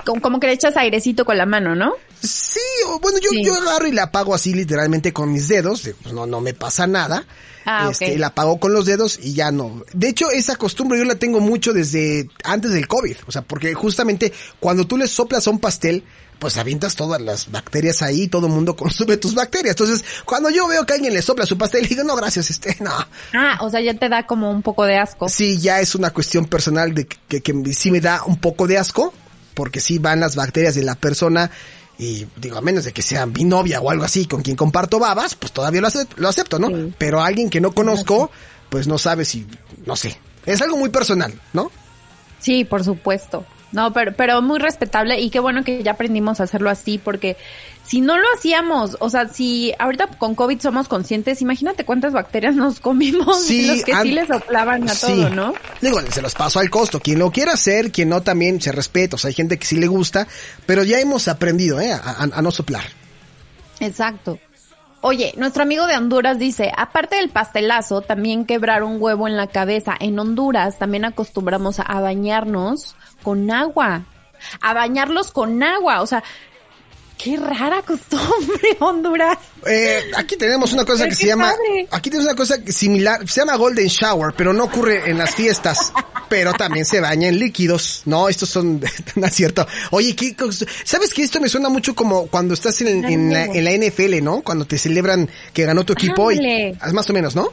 Como, 0.06 0.22
como 0.22 0.40
que 0.40 0.48
le 0.48 0.54
echas 0.54 0.76
airecito 0.78 1.26
con 1.26 1.38
la 1.38 1.46
mano, 1.46 1.76
¿no? 1.76 1.94
Sí, 2.24 2.60
o 2.88 3.00
bueno, 3.00 3.20
yo, 3.20 3.30
Sí. 3.30 3.44
yo 3.44 3.54
agarro 3.54 3.88
y 3.88 3.92
la 3.92 4.04
apago 4.04 4.34
así 4.34 4.54
literalmente 4.54 5.14
con 5.14 5.32
mis 5.32 5.48
dedos, 5.50 5.84
de, 5.84 5.94
pues 5.94 6.14
no, 6.14 6.26
no 6.26 6.42
me 6.42 6.54
pasa 6.54 6.88
nada. 6.88 7.26
Ah, 7.66 7.90
este, 7.92 8.14
ok. 8.14 8.20
La 8.20 8.28
apago 8.28 8.60
con 8.62 8.72
los 8.74 8.86
dedos 8.86 9.20
y 9.22 9.34
ya 9.34 9.52
no. 9.52 9.84
De 9.94 10.08
hecho, 10.08 10.32
esa 10.32 10.56
costumbre 10.56 10.98
yo 10.98 11.04
la 11.04 11.16
tengo 11.16 11.42
mucho 11.42 11.74
desde 11.74 12.30
antes 12.46 12.72
del 12.72 12.88
COVID. 12.88 13.18
O 13.28 13.32
sea, 13.34 13.42
porque 13.42 13.74
justamente 13.74 14.32
cuando 14.62 14.88
tú 14.88 14.98
le 14.98 15.06
soplas 15.10 15.46
a 15.46 15.50
un 15.50 15.60
pastel, 15.60 16.06
pues 16.40 16.58
avientas 16.58 16.96
todas 16.96 17.22
las 17.22 17.52
bacterias 17.52 18.02
ahí, 18.02 18.28
todo 18.28 18.48
el 18.48 18.54
mundo 18.54 18.76
consume 18.76 19.18
tus 19.18 19.34
bacterias. 19.34 19.76
Entonces, 19.80 20.06
cuando 20.26 20.50
yo 20.50 20.68
veo 20.68 20.86
que 20.86 20.94
alguien 20.94 21.14
le 21.14 21.22
sopla 21.22 21.46
su 21.46 21.58
pastel, 21.58 21.88
digo, 21.88 22.04
no, 22.04 22.16
gracias, 22.16 22.50
este, 22.50 22.78
no. 22.80 22.92
Ah, 23.34 23.58
o 23.62 23.70
sea, 23.70 23.82
ya 23.82 23.94
te 23.94 24.10
da 24.10 24.26
como 24.26 24.52
un 24.52 24.62
poco 24.62 24.86
de 24.86 24.98
asco. 24.98 25.30
Sí, 25.30 25.60
ya 25.60 25.80
es 25.80 25.96
una 25.96 26.12
cuestión 26.12 26.46
personal 26.46 26.94
de 26.94 27.08
que, 27.08 27.42
que, 27.42 27.42
que 27.42 27.74
sí 27.74 27.92
me 27.92 28.02
da 28.02 28.24
un 28.24 28.38
poco 28.38 28.68
de 28.68 28.78
asco, 28.78 29.14
porque 29.54 29.80
sí 29.80 29.98
van 29.98 30.20
las 30.20 30.36
bacterias 30.36 30.76
de 30.76 30.84
la 30.84 30.96
persona 30.96 31.50
y 31.98 32.28
digo, 32.36 32.58
a 32.58 32.62
menos 32.62 32.84
de 32.86 32.94
que 32.94 33.02
sea 33.02 33.26
mi 33.26 33.44
novia 33.44 33.82
o 33.82 33.90
algo 33.90 34.04
así 34.04 34.28
con 34.28 34.44
quien 34.44 34.56
comparto 34.56 35.00
babas, 35.00 35.36
pues 35.36 35.52
todavía 35.52 35.82
lo 36.18 36.30
acepto, 36.30 36.60
¿no? 36.60 36.68
Sí. 36.68 36.94
Pero 36.98 37.22
alguien 37.22 37.50
que 37.50 37.60
no 37.60 37.72
conozco, 37.72 38.30
pues 38.70 38.88
no 38.88 38.98
sabe 38.98 39.26
si, 39.26 39.48
no 39.86 39.96
sé. 39.96 40.20
Es 40.46 40.62
algo 40.62 40.78
muy 40.78 40.90
personal, 40.90 41.34
¿no? 41.54 41.72
Sí, 42.40 42.64
por 42.64 42.84
supuesto. 42.84 43.46
No, 43.78 43.94
pero, 43.94 44.12
pero 44.14 44.42
muy 44.42 44.58
respetable 44.58 45.20
y 45.20 45.30
qué 45.30 45.40
bueno 45.40 45.64
que 45.64 45.84
ya 45.84 45.92
aprendimos 45.92 46.40
a 46.40 46.44
hacerlo 46.46 46.70
así 46.72 46.98
porque 46.98 47.38
si 47.86 48.02
no 48.02 48.18
lo 48.18 48.26
hacíamos, 48.36 48.98
o 49.00 49.10
sea, 49.10 49.30
si 49.30 49.72
ahorita 49.78 50.08
con 50.18 50.34
COVID 50.34 50.60
somos 50.60 50.88
conscientes, 50.88 51.42
imagínate 51.44 51.86
cuántas 51.86 52.12
bacterias 52.12 52.56
nos 52.56 52.80
comimos 52.80 53.46
Sí, 53.46 53.68
los 53.68 53.84
que 53.84 53.94
sí 54.02 54.12
les 54.12 54.28
soplaban 54.28 54.90
a 54.90 54.94
Sí. 54.96 55.06
todo, 55.06 55.30
¿no? 55.30 55.54
Digo, 55.80 56.02
se 56.12 56.22
los 56.24 56.34
paso 56.34 56.60
al 56.60 56.70
costo. 56.72 57.00
Quien 57.00 57.20
lo 57.20 57.32
quiera 57.32 57.54
hacer, 57.54 57.92
quien 57.92 58.10
no 58.10 58.22
también 58.24 58.60
se 58.60 58.72
respeta. 58.72 59.16
O 59.16 59.20
sea, 59.20 59.28
hay 59.30 59.36
gente 59.36 59.58
que 59.60 59.66
sí 59.68 59.78
le 59.78 59.88
gusta, 59.88 60.28
pero 60.66 60.84
ya 60.84 61.00
hemos 61.00 61.28
aprendido, 61.28 61.80
¿eh? 61.80 61.94
A, 61.94 61.98
a- 61.98 62.30
a 62.34 62.42
no 62.42 62.50
soplar. 62.52 62.84
Exacto. 63.80 64.40
Oye, 65.02 65.34
nuestro 65.38 65.62
amigo 65.62 65.86
de 65.86 65.96
Honduras 65.96 66.40
dice, 66.40 66.72
aparte 66.76 67.18
del 67.18 67.30
pastelazo, 67.30 68.02
también 68.02 68.46
quebrar 68.46 68.84
un 68.84 68.98
huevo 69.00 69.28
en 69.28 69.38
la 69.38 69.46
cabeza. 69.48 69.96
En 70.00 70.18
Honduras 70.18 70.80
también 70.80 71.06
acostumbramos 71.06 71.80
a, 71.80 72.02
bañarnos 72.02 72.96
con 73.22 73.52
agua. 73.52 74.06
A 74.60 74.74
bañarlos 74.74 75.32
con 75.32 75.62
agua. 75.62 76.02
O 76.02 76.08
sea, 76.08 76.24
qué 77.18 77.38
rara 77.38 77.82
costumbre, 77.82 78.78
Honduras. 78.80 79.38
Eh, 79.66 80.12
aquí 80.16 80.38
tenemos 80.38 80.72
una 80.72 80.86
cosa 80.86 81.08
que 81.08 81.16
se 81.16 81.28
llama, 81.28 81.52
padre. 81.52 81.88
aquí 81.92 82.10
tenemos 82.10 82.28
una 82.28 82.38
cosa 82.38 82.58
similar, 82.68 83.28
se 83.28 83.42
llama 83.42 83.56
Golden 83.56 83.88
Shower, 83.88 84.34
pero 84.38 84.54
no 84.54 84.66
ocurre 84.66 85.10
en 85.10 85.18
las 85.18 85.36
fiestas, 85.36 85.92
pero 86.30 86.54
también 86.54 86.86
se 86.86 87.02
baña 87.02 87.28
en 87.28 87.40
líquidos. 87.40 88.04
No, 88.06 88.30
estos 88.30 88.50
son, 88.50 88.82
no 89.16 89.28
es 89.28 89.34
cierto. 89.34 89.68
Oye, 89.92 90.16
¿qué, 90.16 90.36
¿sabes 90.84 91.14
que 91.14 91.24
esto 91.24 91.42
me 91.42 91.50
suena 91.50 91.70
mucho 91.70 91.96
como 91.96 92.28
cuando 92.28 92.54
estás 92.54 92.80
en, 92.82 93.04
en 93.04 93.34
la, 93.34 93.46
en 93.46 93.64
la 93.64 93.72
NFL, 93.72 94.24
¿no? 94.24 94.42
Cuando 94.42 94.66
te 94.66 94.78
celebran 94.78 95.30
que 95.54 95.66
ganó 95.66 95.84
tu 95.84 95.94
equipo 95.94 96.32
y, 96.32 96.40
más 96.94 97.10
o 97.10 97.14
menos, 97.14 97.36
¿no? 97.36 97.52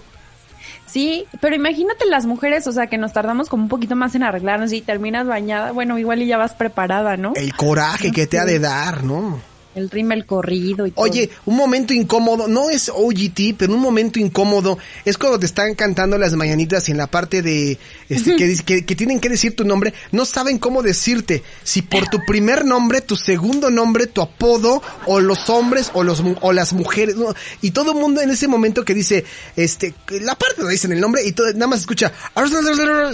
Sí, 0.86 1.26
pero 1.40 1.56
imagínate 1.56 2.06
las 2.06 2.24
mujeres, 2.24 2.66
o 2.68 2.72
sea, 2.72 2.86
que 2.86 2.98
nos 2.98 3.12
tardamos 3.12 3.48
como 3.48 3.64
un 3.64 3.68
poquito 3.68 3.96
más 3.96 4.14
en 4.14 4.22
arreglarnos 4.22 4.72
y 4.72 4.80
terminas 4.80 5.26
bañada. 5.26 5.72
Bueno, 5.72 5.98
igual 5.98 6.22
y 6.22 6.26
ya 6.26 6.36
vas 6.36 6.54
preparada, 6.54 7.16
¿no? 7.16 7.32
El 7.34 7.52
coraje 7.56 8.12
que 8.12 8.28
te 8.28 8.38
ha 8.38 8.44
de 8.44 8.60
dar, 8.60 9.02
¿no? 9.02 9.53
El 9.74 9.90
rímel 9.90 10.24
corrido 10.26 10.86
y 10.86 10.90
todo. 10.92 11.04
Oye, 11.04 11.30
un 11.46 11.56
momento 11.56 11.92
incómodo, 11.92 12.48
no 12.48 12.70
es 12.70 12.88
OGT, 12.88 13.56
pero 13.58 13.74
un 13.74 13.80
momento 13.80 14.18
incómodo 14.18 14.78
es 15.04 15.18
cuando 15.18 15.38
te 15.38 15.46
están 15.46 15.74
cantando 15.74 16.16
las 16.18 16.32
mañanitas 16.34 16.88
y 16.88 16.92
en 16.92 16.98
la 16.98 17.06
parte 17.06 17.42
de 17.42 17.78
este 18.08 18.36
que, 18.36 18.56
que, 18.64 18.84
que 18.84 18.96
tienen 18.96 19.20
que 19.20 19.28
decir 19.28 19.56
tu 19.56 19.64
nombre, 19.64 19.92
no 20.12 20.24
saben 20.24 20.58
cómo 20.58 20.82
decirte, 20.82 21.42
si 21.62 21.82
por 21.82 22.08
tu 22.08 22.20
primer 22.26 22.64
nombre, 22.64 23.00
tu 23.00 23.16
segundo 23.16 23.70
nombre, 23.70 24.06
tu 24.06 24.20
apodo, 24.22 24.82
o 25.06 25.20
los 25.20 25.48
hombres, 25.50 25.90
o 25.94 26.02
los 26.02 26.22
o 26.40 26.52
las 26.52 26.72
mujeres, 26.72 27.16
¿no? 27.16 27.34
y 27.60 27.70
todo 27.72 27.92
el 27.92 27.98
mundo 27.98 28.20
en 28.20 28.30
ese 28.30 28.48
momento 28.48 28.84
que 28.84 28.94
dice, 28.94 29.24
este, 29.56 29.94
la 30.20 30.34
parte 30.34 30.56
donde 30.58 30.72
dicen 30.72 30.92
el 30.92 31.00
nombre 31.00 31.24
y 31.24 31.32
todo, 31.32 31.52
nada 31.52 31.66
más 31.66 31.80
escucha, 31.80 32.12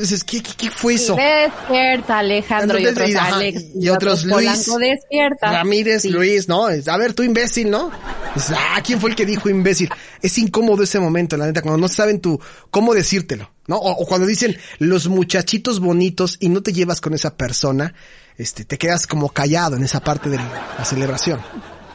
dices, 0.01 0.25
¿qué, 0.25 0.43
qué, 0.43 0.51
qué 0.57 0.71
fue 0.71 0.95
eso? 0.95 1.17
Despierta, 1.17 2.19
Alejandro, 2.19 2.79
y 2.79 2.87
otros 2.87 3.15
Ajá, 3.15 3.37
Alex. 3.37 3.65
y 3.75 3.89
otros 3.89 4.25
Luis. 4.25 4.35
Polanco, 4.35 4.79
despierta. 4.79 5.53
Ramírez, 5.53 6.03
Sí. 6.03 6.09
Luis, 6.11 6.49
¿no? 6.51 6.69
Es, 6.69 6.89
A 6.89 6.97
ver, 6.97 7.15
tú 7.15 7.23
imbécil, 7.23 7.71
¿no? 7.71 7.91
Dices, 8.35 8.57
ah, 8.59 8.81
¿quién 8.85 9.01
fue 9.01 9.11
el 9.11 9.17
que 9.17 9.25
dijo 9.25 9.49
imbécil? 9.49 9.89
Es 10.21 10.37
incómodo 10.37 10.83
ese 10.83 10.99
momento, 10.99 11.37
la 11.37 11.47
neta, 11.47 11.63
cuando 11.63 11.79
no 11.79 11.89
saben 11.89 12.21
tú 12.21 12.41
cómo 12.71 12.93
decírtelo, 12.93 13.51
¿no? 13.69 13.77
O, 13.77 14.03
o 14.03 14.07
cuando 14.07 14.27
dicen 14.27 14.57
los 14.79 15.09
muchachitos 15.09 15.79
bonitos 15.79 16.37
y 16.41 16.49
no 16.49 16.61
te 16.63 16.73
llevas 16.73 17.01
con 17.01 17.15
esa 17.15 17.37
persona, 17.37 17.95
este, 18.37 18.65
te 18.65 18.79
quedas 18.79 19.07
como 19.07 19.29
callado 19.29 19.77
en 19.77 19.85
esa 19.85 20.01
parte 20.01 20.29
de 20.29 20.39
la 20.39 20.85
celebración. 20.85 21.41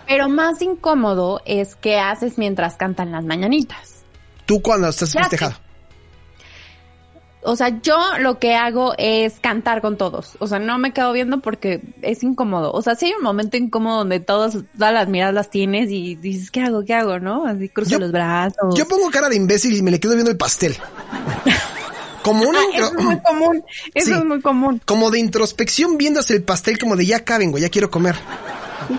Pero 0.08 0.30
más 0.30 0.62
incómodo 0.62 1.42
es 1.46 1.76
qué 1.76 2.00
haces 2.00 2.38
mientras 2.38 2.78
cantan 2.78 3.12
las 3.12 3.26
mañanitas. 3.26 4.04
Tú 4.46 4.62
cuando 4.62 4.88
estás 4.88 5.12
festejado. 5.12 5.65
O 7.46 7.56
sea, 7.56 7.80
yo 7.82 7.98
lo 8.20 8.40
que 8.40 8.56
hago 8.56 8.94
es 8.98 9.40
cantar 9.40 9.82
con 9.82 9.98
todos. 9.98 10.32
O 10.40 10.48
sea, 10.48 10.60
no 10.60 10.78
me 10.78 10.92
quedo 10.94 11.14
viendo 11.14 11.40
porque 11.42 11.82
es 12.02 12.24
incómodo. 12.24 12.72
O 12.72 12.82
sea, 12.82 12.96
sí 12.96 13.06
hay 13.06 13.14
un 13.14 13.24
momento 13.24 13.56
incómodo 13.56 14.00
donde 14.00 14.20
todos, 14.20 14.58
todas 14.78 14.94
las 14.94 15.08
miradas 15.08 15.34
las 15.34 15.50
tienes 15.50 15.90
y 15.92 16.16
dices, 16.16 16.50
¿qué 16.52 16.62
hago? 16.62 16.84
¿Qué 16.84 16.94
hago? 16.96 17.20
¿No? 17.20 17.46
Así 17.46 17.70
cruzo 17.70 17.92
Yo- 17.92 18.00
los 18.00 18.12
brazos. 18.12 18.74
Yo 18.76 18.88
pongo 18.88 19.10
cara 19.12 19.30
de 19.30 19.36
imbécil 19.36 19.76
y 19.76 19.82
me 19.82 19.92
le 19.92 20.00
quedo 20.00 20.14
viendo 20.14 20.32
el 20.32 20.38
pastel. 20.38 20.76
Como 22.24 22.50
una 22.50 22.58
Ah, 22.60 22.64
eso 22.74 22.86
es 22.98 23.04
muy 23.04 23.20
común. 23.22 23.64
Eso 23.94 24.08
Sí. 24.08 24.14
es 24.14 24.26
muy 24.26 24.42
común. 24.42 24.82
como 24.86 25.12
de 25.12 25.20
introspección 25.20 25.98
viendo 25.98 26.22
hacia 26.22 26.36
el 26.36 26.44
pastel 26.44 26.80
como 26.80 26.96
de 26.96 27.06
ya 27.06 27.24
caben, 27.24 27.52
güey, 27.52 27.62
ya 27.62 27.70
quiero 27.70 27.92
comer. 27.92 28.16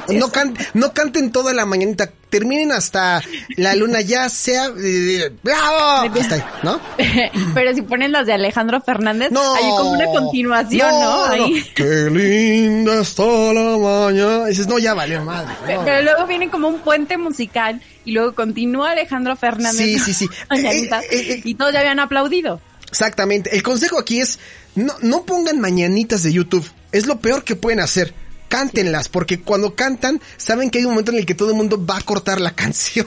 No, 0.09 0.31
can- 0.31 0.57
no 0.75 0.93
canten 0.93 1.33
toda 1.33 1.53
la 1.53 1.67
mañanita, 1.67 2.11
terminen 2.31 2.73
hasta 2.73 3.23
la 3.57 3.75
luna 3.75 4.01
ya 4.01 4.29
sea... 4.29 4.71
eh, 4.79 5.31
¡Bravo! 5.43 6.11
Hasta 6.21 6.35
ahí, 6.37 6.45
¿no? 6.63 6.81
Pero 7.55 7.75
si 7.75 7.83
ponen 7.83 8.13
las 8.13 8.27
de 8.27 8.33
Alejandro 8.35 8.81
Fernández, 8.81 9.31
No. 9.31 9.55
hay 9.55 9.63
como 9.71 9.91
una 9.93 10.07
continuación, 10.07 10.89
¿no? 10.91 11.25
Ahí. 11.27 11.65
Qué 11.75 12.09
linda 12.11 13.01
está 13.01 13.23
la 13.25 13.77
mañana. 13.79 14.47
Dices, 14.47 14.67
no, 14.67 14.79
ya 14.79 14.95
valió 14.95 15.25
madre. 15.25 15.53
no. 15.75 15.85
Pero 15.85 16.03
luego 16.03 16.27
viene 16.27 16.51
como 16.51 16.69
un 16.69 16.79
puente 16.81 17.17
musical 17.19 17.81
y 18.05 18.13
luego 18.13 18.35
continúa 18.35 18.93
Alejandro 18.93 19.37
Fernández. 19.37 19.77
Sí, 19.77 19.99
sí, 19.99 20.13
sí. 20.15 20.29
Eh, 20.51 20.89
eh, 20.91 21.01
eh. 21.11 21.41
y 21.45 21.55
todos 21.55 21.73
ya 21.73 21.81
habían 21.81 22.01
aplaudido. 22.01 22.61
Exactamente. 22.89 23.55
El 23.55 23.63
consejo 23.63 23.99
aquí 23.99 24.21
es, 24.21 24.39
no, 24.75 24.95
no 25.03 25.25
pongan 25.25 25.61
mañanitas 25.61 26.23
de 26.23 26.33
YouTube. 26.33 26.69
Es 26.93 27.07
lo 27.07 27.19
peor 27.21 27.45
que 27.45 27.57
pueden 27.57 27.81
hacer. 27.81 28.15
Cántenlas, 28.49 29.09
porque 29.09 29.41
cuando 29.41 29.75
cantan, 29.75 30.21
saben 30.37 30.71
que 30.71 30.79
hay 30.79 30.85
un 30.85 30.93
momento 30.93 31.11
en 31.11 31.19
el 31.19 31.27
que 31.27 31.35
todo 31.35 31.51
el 31.51 31.57
mundo 31.57 31.85
va 31.85 31.99
a 31.99 32.01
cortar 32.01 32.41
la 32.41 32.51
canción. 32.55 33.07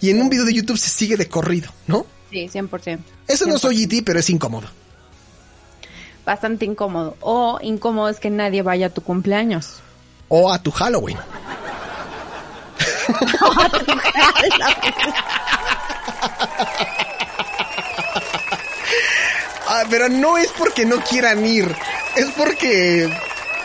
Y 0.00 0.10
en 0.10 0.20
un 0.20 0.28
video 0.28 0.44
de 0.44 0.54
YouTube 0.54 0.78
se 0.78 0.90
sigue 0.90 1.16
de 1.16 1.28
corrido, 1.28 1.70
¿no? 1.86 2.06
Sí, 2.30 2.48
100%. 2.48 2.98
Eso 3.26 3.46
no 3.46 3.58
soy 3.58 3.86
GT, 3.86 4.04
pero 4.04 4.20
es 4.20 4.30
incómodo. 4.30 4.68
Bastante 6.24 6.64
incómodo. 6.64 7.16
O 7.20 7.58
incómodo 7.62 8.08
es 8.08 8.20
que 8.20 8.30
nadie 8.30 8.62
vaya 8.62 8.86
a 8.86 8.90
tu 8.90 9.02
cumpleaños. 9.02 9.80
O 10.28 10.52
a 10.52 10.62
tu 10.62 10.70
Halloween. 10.70 11.18
Ah, 19.72 19.84
pero 19.88 20.08
no 20.08 20.36
es 20.36 20.48
porque 20.58 20.84
no 20.84 20.96
quieran 21.00 21.46
ir, 21.46 21.72
es 22.16 22.26
porque 22.36 23.08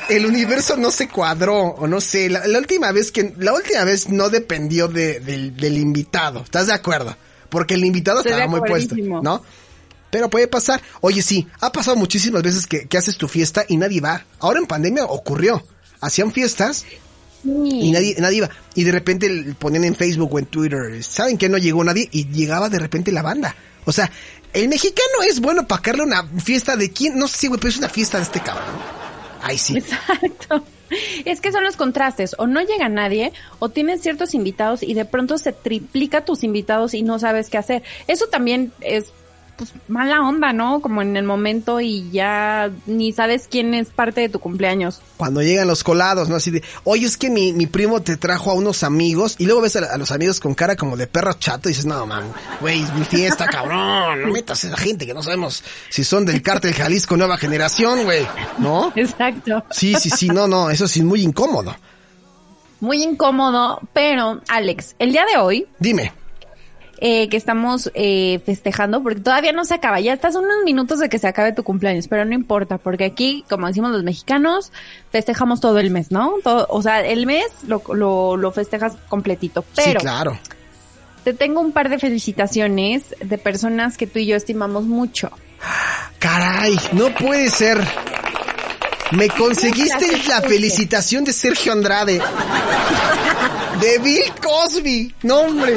el 0.09 0.25
universo 0.25 0.77
no 0.77 0.91
se 0.91 1.07
cuadró, 1.07 1.57
o 1.61 1.87
no 1.87 1.99
sé, 2.01 2.29
la, 2.29 2.45
la 2.47 2.59
última 2.59 2.91
vez 2.91 3.11
que, 3.11 3.33
la 3.37 3.53
última 3.53 3.83
vez 3.83 4.09
no 4.09 4.29
dependió 4.29 4.87
de- 4.87 5.19
del, 5.19 5.55
del 5.55 5.77
invitado, 5.77 6.41
¿estás 6.43 6.67
de 6.67 6.73
acuerdo? 6.73 7.15
Porque 7.49 7.73
el 7.75 7.85
invitado 7.85 8.21
de 8.21 8.29
estaba 8.29 8.47
muy 8.47 8.59
puesto. 8.69 8.95
¿no? 9.23 9.43
Pero 10.11 10.29
puede 10.29 10.47
pasar. 10.47 10.81
Oye, 11.01 11.21
sí, 11.21 11.47
ha 11.61 11.71
pasado 11.71 11.95
muchísimas 11.97 12.41
veces 12.43 12.67
que, 12.67 12.87
que 12.87 12.97
haces 12.97 13.17
tu 13.17 13.27
fiesta 13.27 13.65
y 13.67 13.77
nadie 13.77 13.99
va. 14.01 14.25
Ahora 14.39 14.59
en 14.59 14.65
pandemia 14.65 15.05
ocurrió. 15.05 15.61
Hacían 16.01 16.31
fiestas 16.31 16.85
y 17.43 17.91
nadie, 17.91 18.15
nadie 18.19 18.37
iba. 18.37 18.49
Y 18.75 18.83
de 18.83 18.91
repente 18.91 19.55
ponían 19.59 19.83
en 19.83 19.95
Facebook 19.95 20.33
o 20.33 20.39
en 20.39 20.45
Twitter, 20.45 21.03
¿saben 21.03 21.37
que 21.37 21.49
no 21.49 21.57
llegó 21.57 21.83
nadie? 21.83 22.07
Y 22.11 22.27
llegaba 22.29 22.69
de 22.69 22.79
repente 22.79 23.11
la 23.11 23.21
banda. 23.21 23.55
O 23.85 23.91
sea, 23.91 24.09
el 24.53 24.67
mexicano 24.69 25.21
es 25.27 25.39
bueno 25.41 25.67
para 25.67 26.03
una 26.03 26.23
fiesta 26.43 26.75
de 26.75 26.91
quién, 26.91 27.17
no 27.17 27.27
sé, 27.27 27.47
güey, 27.47 27.59
pero 27.59 27.69
es 27.69 27.77
una 27.77 27.89
fiesta 27.89 28.17
de 28.17 28.23
este 28.23 28.39
cabrón. 28.41 28.65
Exacto. 29.75 30.63
Es 31.25 31.41
que 31.41 31.51
son 31.51 31.63
los 31.63 31.77
contrastes. 31.77 32.35
O 32.37 32.47
no 32.47 32.61
llega 32.61 32.89
nadie, 32.89 33.33
o 33.59 33.69
tienes 33.69 34.01
ciertos 34.01 34.33
invitados 34.33 34.83
y 34.83 34.93
de 34.93 35.05
pronto 35.05 35.37
se 35.37 35.51
triplica 35.51 36.25
tus 36.25 36.43
invitados 36.43 36.93
y 36.93 37.01
no 37.01 37.19
sabes 37.19 37.49
qué 37.49 37.57
hacer. 37.57 37.83
Eso 38.07 38.27
también 38.27 38.71
es 38.81 39.11
pues 39.57 39.73
mala 39.87 40.21
onda, 40.21 40.53
¿no? 40.53 40.81
Como 40.81 41.01
en 41.01 41.17
el 41.17 41.23
momento 41.23 41.81
y 41.81 42.09
ya 42.11 42.71
ni 42.85 43.11
sabes 43.11 43.47
quién 43.49 43.73
es 43.73 43.89
parte 43.89 44.21
de 44.21 44.29
tu 44.29 44.39
cumpleaños. 44.39 45.01
Cuando 45.17 45.41
llegan 45.41 45.67
los 45.67 45.83
colados, 45.83 46.29
¿no? 46.29 46.35
Así 46.35 46.51
de, 46.51 46.63
oye, 46.83 47.05
es 47.05 47.17
que 47.17 47.29
mi, 47.29 47.53
mi 47.53 47.67
primo 47.67 48.01
te 48.01 48.17
trajo 48.17 48.51
a 48.51 48.53
unos 48.53 48.83
amigos 48.83 49.35
y 49.39 49.45
luego 49.45 49.61
ves 49.61 49.75
a, 49.75 49.93
a 49.93 49.97
los 49.97 50.11
amigos 50.11 50.39
con 50.39 50.53
cara 50.53 50.75
como 50.75 50.97
de 50.97 51.07
perro 51.07 51.33
chato 51.33 51.69
y 51.69 51.71
dices, 51.71 51.85
no, 51.85 52.05
man, 52.05 52.25
güey, 52.61 52.81
es 52.81 52.93
mi 52.93 53.05
fiesta, 53.05 53.47
cabrón, 53.47 54.21
no 54.21 54.27
metas 54.31 54.63
a 54.63 54.67
esa 54.67 54.77
gente 54.77 55.05
que 55.05 55.13
no 55.13 55.23
sabemos 55.23 55.63
si 55.89 56.03
son 56.03 56.25
del 56.25 56.41
cártel 56.41 56.73
Jalisco 56.73 57.17
Nueva 57.17 57.37
Generación, 57.37 58.03
güey, 58.03 58.27
¿no? 58.57 58.91
Exacto. 58.95 59.63
Sí, 59.71 59.95
sí, 59.99 60.09
sí, 60.09 60.27
no, 60.29 60.47
no, 60.47 60.69
eso 60.69 60.87
sí 60.87 60.99
es 60.99 61.05
muy 61.05 61.21
incómodo. 61.21 61.75
Muy 62.81 63.01
incómodo, 63.01 63.79
pero 63.93 64.41
Alex, 64.47 64.95
el 64.99 65.11
día 65.11 65.25
de 65.25 65.39
hoy 65.39 65.65
Dime, 65.79 66.11
eh, 66.99 67.27
que 67.29 67.37
estamos 67.37 67.91
eh, 67.93 68.39
festejando, 68.45 69.03
porque 69.03 69.19
todavía 69.19 69.51
no 69.51 69.65
se 69.65 69.73
acaba, 69.73 69.99
ya 69.99 70.13
estás 70.13 70.35
unos 70.35 70.63
minutos 70.63 70.99
de 70.99 71.09
que 71.09 71.19
se 71.19 71.27
acabe 71.27 71.51
tu 71.51 71.63
cumpleaños, 71.63 72.07
pero 72.07 72.25
no 72.25 72.33
importa, 72.33 72.77
porque 72.77 73.05
aquí, 73.05 73.43
como 73.49 73.67
decimos 73.67 73.91
los 73.91 74.03
mexicanos, 74.03 74.71
festejamos 75.11 75.59
todo 75.59 75.79
el 75.79 75.91
mes, 75.91 76.11
¿no? 76.11 76.35
Todo, 76.43 76.65
o 76.69 76.81
sea, 76.81 77.05
el 77.05 77.25
mes 77.25 77.47
lo, 77.67 77.81
lo, 77.93 78.37
lo 78.37 78.51
festejas 78.51 78.93
completito, 79.09 79.65
pero 79.75 79.99
sí, 79.99 80.05
claro. 80.05 80.39
te 81.23 81.33
tengo 81.33 81.59
un 81.59 81.71
par 81.71 81.89
de 81.89 81.99
felicitaciones 81.99 83.15
de 83.19 83.37
personas 83.37 83.97
que 83.97 84.07
tú 84.07 84.19
y 84.19 84.27
yo 84.27 84.35
estimamos 84.35 84.85
mucho. 84.85 85.31
Caray, 86.19 86.75
no 86.93 87.13
puede 87.15 87.49
ser. 87.49 87.77
Me 89.11 89.29
conseguiste 89.29 90.17
la 90.27 90.41
felicitación 90.41 91.23
de 91.23 91.33
Sergio 91.33 91.71
Andrade. 91.71 92.21
De 93.79 93.99
Bill 93.99 94.23
Cosby. 94.41 95.13
No, 95.23 95.41
hombre. 95.41 95.73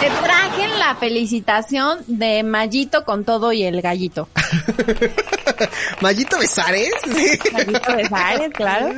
Te 0.00 0.10
traje 0.22 0.68
la 0.78 0.96
felicitación 0.96 1.98
de 2.06 2.42
Mallito 2.42 3.04
con 3.04 3.24
todo 3.24 3.52
y 3.52 3.64
el 3.64 3.80
gallito. 3.82 4.28
Mayito 6.00 6.38
Besares. 6.38 6.90
Mallito 7.52 7.96
Besares, 7.96 8.50
claro. 8.54 8.92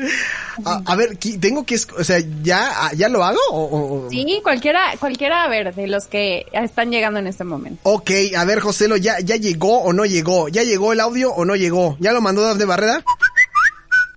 A, 0.65 0.81
a 0.87 0.97
ver, 0.97 1.17
tengo 1.17 1.65
que, 1.65 1.77
o 1.99 2.05
sea, 2.05 2.19
¿ya, 2.43 2.91
ya 2.95 3.09
lo 3.09 3.25
hago? 3.25 3.39
O, 3.51 3.63
o- 3.65 4.07
o- 4.07 4.11
Sí, 4.11 4.41
cualquiera, 4.43 4.93
cualquiera, 4.99 5.45
a 5.45 5.49
ver, 5.49 5.75
de 5.75 5.87
los 5.87 6.07
que 6.07 6.47
están 6.53 6.91
llegando 6.91 7.19
en 7.19 7.27
este 7.27 7.45
momento. 7.45 7.81
Ok, 7.85 8.11
a 8.37 8.45
ver, 8.45 8.61
Joselo, 8.61 8.97
¿ya, 8.97 9.19
¿ya 9.21 9.37
llegó 9.37 9.81
o 9.83 9.93
no 9.93 10.05
llegó? 10.05 10.49
¿Ya 10.49 10.63
llegó 10.63 10.93
el 10.93 11.01
audio 11.01 11.33
o 11.33 11.45
no 11.45 11.57
llegó? 11.57 11.97
¿Ya 11.99 12.13
lo 12.13 12.21
mandó 12.21 12.55
de 12.55 12.65
Barrera? 12.65 13.03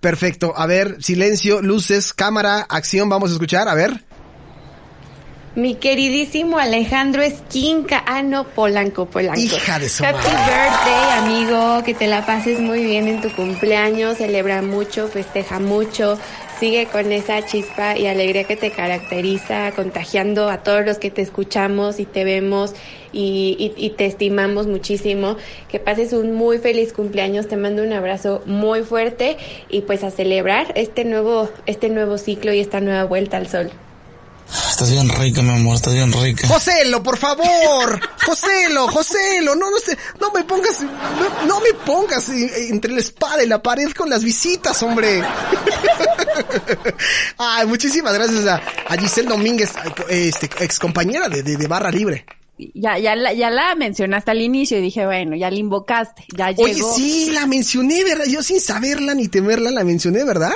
Perfecto. 0.04 0.52
A 0.54 0.66
ver, 0.66 1.02
silencio, 1.02 1.62
luces, 1.62 2.12
cámara, 2.12 2.66
acción, 2.68 3.08
vamos 3.08 3.30
a 3.30 3.32
escuchar, 3.32 3.68
a 3.68 3.74
ver. 3.74 4.04
Mi 5.54 5.76
queridísimo 5.76 6.58
Alejandro 6.58 7.22
Esquinca. 7.22 8.04
Ah, 8.06 8.22
no, 8.22 8.44
Polanco, 8.44 9.06
Polanco. 9.06 9.40
Hija 9.40 9.78
de 9.78 9.88
su 9.88 10.04
Happy 10.04 10.16
madre. 10.18 10.52
birthday, 10.52 11.18
amigo. 11.20 11.82
Que 11.84 11.94
te 11.94 12.06
la 12.06 12.26
pases 12.26 12.60
muy 12.60 12.84
bien 12.84 13.08
en 13.08 13.22
tu 13.22 13.30
cumpleaños. 13.30 14.18
Celebra 14.18 14.60
mucho, 14.60 15.08
festeja 15.08 15.58
mucho. 15.58 16.18
Sigue 16.60 16.86
con 16.86 17.10
esa 17.12 17.44
chispa 17.44 17.96
y 17.98 18.06
alegría 18.06 18.44
que 18.44 18.56
te 18.56 18.70
caracteriza, 18.70 19.72
contagiando 19.72 20.48
a 20.48 20.62
todos 20.62 20.84
los 20.86 20.98
que 20.98 21.10
te 21.10 21.20
escuchamos 21.20 21.98
y 22.00 22.06
te 22.06 22.24
vemos 22.24 22.72
y, 23.12 23.56
y- 23.76 23.84
y 23.86 23.90
te 23.90 24.06
estimamos 24.06 24.66
muchísimo. 24.66 25.36
Que 25.68 25.80
pases 25.80 26.12
un 26.12 26.32
muy 26.32 26.58
feliz 26.58 26.92
cumpleaños. 26.92 27.48
Te 27.48 27.56
mando 27.56 27.82
un 27.82 27.92
abrazo 27.92 28.42
muy 28.46 28.82
fuerte 28.82 29.36
y 29.68 29.82
pues 29.82 30.04
a 30.04 30.10
celebrar 30.10 30.72
este 30.76 31.04
nuevo, 31.04 31.50
este 31.66 31.88
nuevo 31.90 32.18
ciclo 32.18 32.52
y 32.52 32.60
esta 32.60 32.80
nueva 32.80 33.04
vuelta 33.04 33.36
al 33.36 33.48
sol. 33.48 33.70
Estás 34.70 34.90
bien 34.90 35.08
rica, 35.08 35.40
mi 35.40 35.50
amor, 35.52 35.76
estás 35.76 35.94
bien 35.94 36.12
rica. 36.12 36.46
Joselo, 36.46 37.02
por 37.02 37.16
favor. 37.16 37.98
Joselo, 38.26 38.86
Joselo, 38.88 39.54
no, 39.54 39.70
no 39.70 39.78
sé, 39.78 39.96
no 40.20 40.30
me 40.32 40.44
pongas, 40.44 40.82
no, 40.82 41.46
no 41.46 41.60
me 41.60 41.72
pongas 41.86 42.28
entre 42.28 42.92
la 42.92 43.00
espada 43.00 43.42
y 43.42 43.46
la 43.48 43.62
pared 43.62 43.90
con 43.92 44.10
las 44.10 44.22
visitas, 44.22 44.82
hombre. 44.82 45.22
Ay, 47.38 47.66
muchísimas 47.66 48.14
gracias 48.14 48.46
a, 48.46 48.62
a 48.88 48.96
Giselle 48.96 49.28
Domínguez, 49.28 49.72
este, 50.08 50.46
ex 50.64 50.78
compañera 50.78 51.28
de, 51.28 51.42
de, 51.42 51.56
de 51.56 51.66
Barra 51.66 51.90
Libre. 51.90 52.24
Ya, 52.56 52.98
ya, 52.98 53.16
la, 53.16 53.32
ya 53.32 53.50
la 53.50 53.74
mencionaste 53.74 54.30
al 54.30 54.40
inicio 54.40 54.78
y 54.78 54.82
dije, 54.82 55.04
bueno, 55.04 55.34
ya 55.34 55.50
la 55.50 55.56
invocaste, 55.56 56.24
ya 56.36 56.52
llegó. 56.52 56.64
Oye, 56.64 56.82
sí, 56.94 57.30
la 57.32 57.46
mencioné, 57.46 58.04
¿verdad? 58.04 58.26
Yo 58.26 58.42
sin 58.42 58.60
saberla 58.60 59.14
ni 59.14 59.26
temerla 59.26 59.70
la 59.72 59.82
mencioné, 59.82 60.22
¿verdad? 60.24 60.52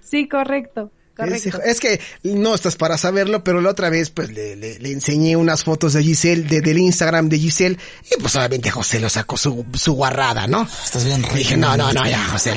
Sí, 0.00 0.28
correcto, 0.28 0.92
correcto. 1.16 1.60
es 1.64 1.80
que 1.80 2.00
no 2.22 2.54
estás 2.54 2.76
para 2.76 2.96
saberlo, 2.98 3.44
pero 3.44 3.60
la 3.60 3.70
otra 3.70 3.90
vez 3.90 4.10
pues 4.10 4.30
le, 4.32 4.56
le- 4.56 4.78
le 4.78 4.92
enseñé 4.92 5.36
unas 5.36 5.64
fotos 5.64 5.92
de 5.92 6.02
Giselle, 6.02 6.42
de- 6.44 6.60
del 6.60 6.78
Instagram 6.78 7.28
de 7.28 7.38
Giselle, 7.38 7.78
y 8.10 8.20
pues 8.20 8.34
obviamente 8.36 8.70
José 8.70 9.00
lo 9.00 9.08
sacó 9.08 9.36
su, 9.36 9.64
su 9.74 9.92
guarrada, 9.94 10.46
¿no? 10.46 10.68
Estás 10.84 11.04
bien 11.04 11.22
rica. 11.22 11.34
Dije, 11.34 11.56
no, 11.56 11.76
no, 11.76 11.92
no, 11.92 12.06
ya, 12.08 12.24
José, 12.26 12.54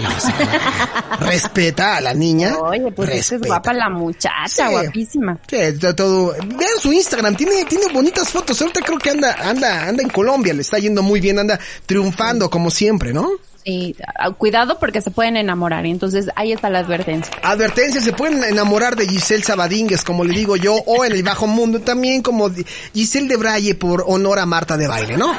respeta 1.19 1.97
a 1.97 2.01
la 2.01 2.13
niña. 2.13 2.57
Oye, 2.59 2.91
pues 2.91 3.31
es 3.31 3.41
guapa 3.41 3.73
la 3.73 3.89
muchacha, 3.89 4.67
Sí. 4.67 4.71
guapísima. 4.71 5.39
Sí, 5.49 5.57
todo. 5.95 6.33
Vean 6.45 6.79
su 6.81 6.91
Instagram, 6.93 7.35
tiene, 7.35 7.65
tiene 7.65 7.87
bonitas 7.93 8.29
fotos. 8.29 8.59
Ahorita 8.61 8.81
creo 8.81 8.97
que 8.99 9.09
anda, 9.11 9.33
anda, 9.39 9.87
anda 9.87 10.03
en 10.03 10.09
Colombia, 10.09 10.53
le 10.53 10.61
está 10.61 10.77
yendo 10.79 11.01
muy 11.01 11.19
bien, 11.19 11.39
anda 11.39 11.59
triunfando 11.85 12.49
como 12.49 12.69
siempre, 12.71 13.13
¿no? 13.13 13.29
Sí, 13.65 13.95
ah, 14.19 14.29
cuidado 14.31 14.77
porque 14.79 15.01
se 15.01 15.09
pueden 15.09 15.37
enamorar 15.37 15.85
y 15.87 15.91
entonces 15.91 16.27
ahí 16.35 16.51
está 16.51 16.69
la 16.69 16.79
advertencia. 16.79 17.33
Advertencia, 17.41 17.99
se 17.99 18.13
pueden 18.13 18.43
enamorar 18.43 18.95
de 18.95 19.07
Giselle 19.07 19.43
Sabadínguez, 19.43 20.03
como 20.03 20.23
le 20.23 20.35
digo 20.35 20.55
yo, 20.55 20.75
o 20.75 21.03
en 21.03 21.13
el 21.13 21.23
bajo 21.23 21.47
mundo 21.47 21.81
también 21.81 22.21
como 22.21 22.51
Giselle 22.93 23.27
de 23.27 23.37
Braille 23.37 23.73
por 23.73 24.03
honor 24.07 24.37
a 24.37 24.45
Marta 24.45 24.77
de 24.77 24.87
Baile, 24.87 25.17
¿no? 25.17 25.33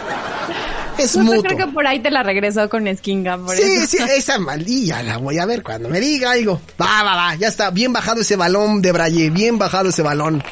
Es 0.98 1.12
Yo 1.12 1.20
mutuo. 1.20 1.42
creo 1.42 1.56
que 1.68 1.72
por 1.72 1.86
ahí 1.86 2.00
te 2.00 2.10
la 2.10 2.22
regresó 2.24 2.68
con 2.68 2.86
Skinga, 2.96 3.36
por 3.38 3.54
Sí, 3.54 3.62
eso. 3.62 3.86
sí, 3.86 3.98
esa 4.16 4.38
maldilla 4.38 5.02
la 5.04 5.18
voy 5.18 5.38
a 5.38 5.46
ver 5.46 5.62
cuando 5.62 5.88
me 5.88 6.00
diga 6.00 6.32
algo. 6.32 6.60
Va, 6.80 7.02
va, 7.04 7.14
va, 7.14 7.34
ya 7.36 7.46
está, 7.48 7.70
bien 7.70 7.92
bajado 7.92 8.22
ese 8.22 8.34
balón 8.34 8.82
de 8.82 8.90
Braille, 8.92 9.30
bien 9.30 9.56
bajado 9.58 9.90
ese 9.90 10.02
balón. 10.02 10.42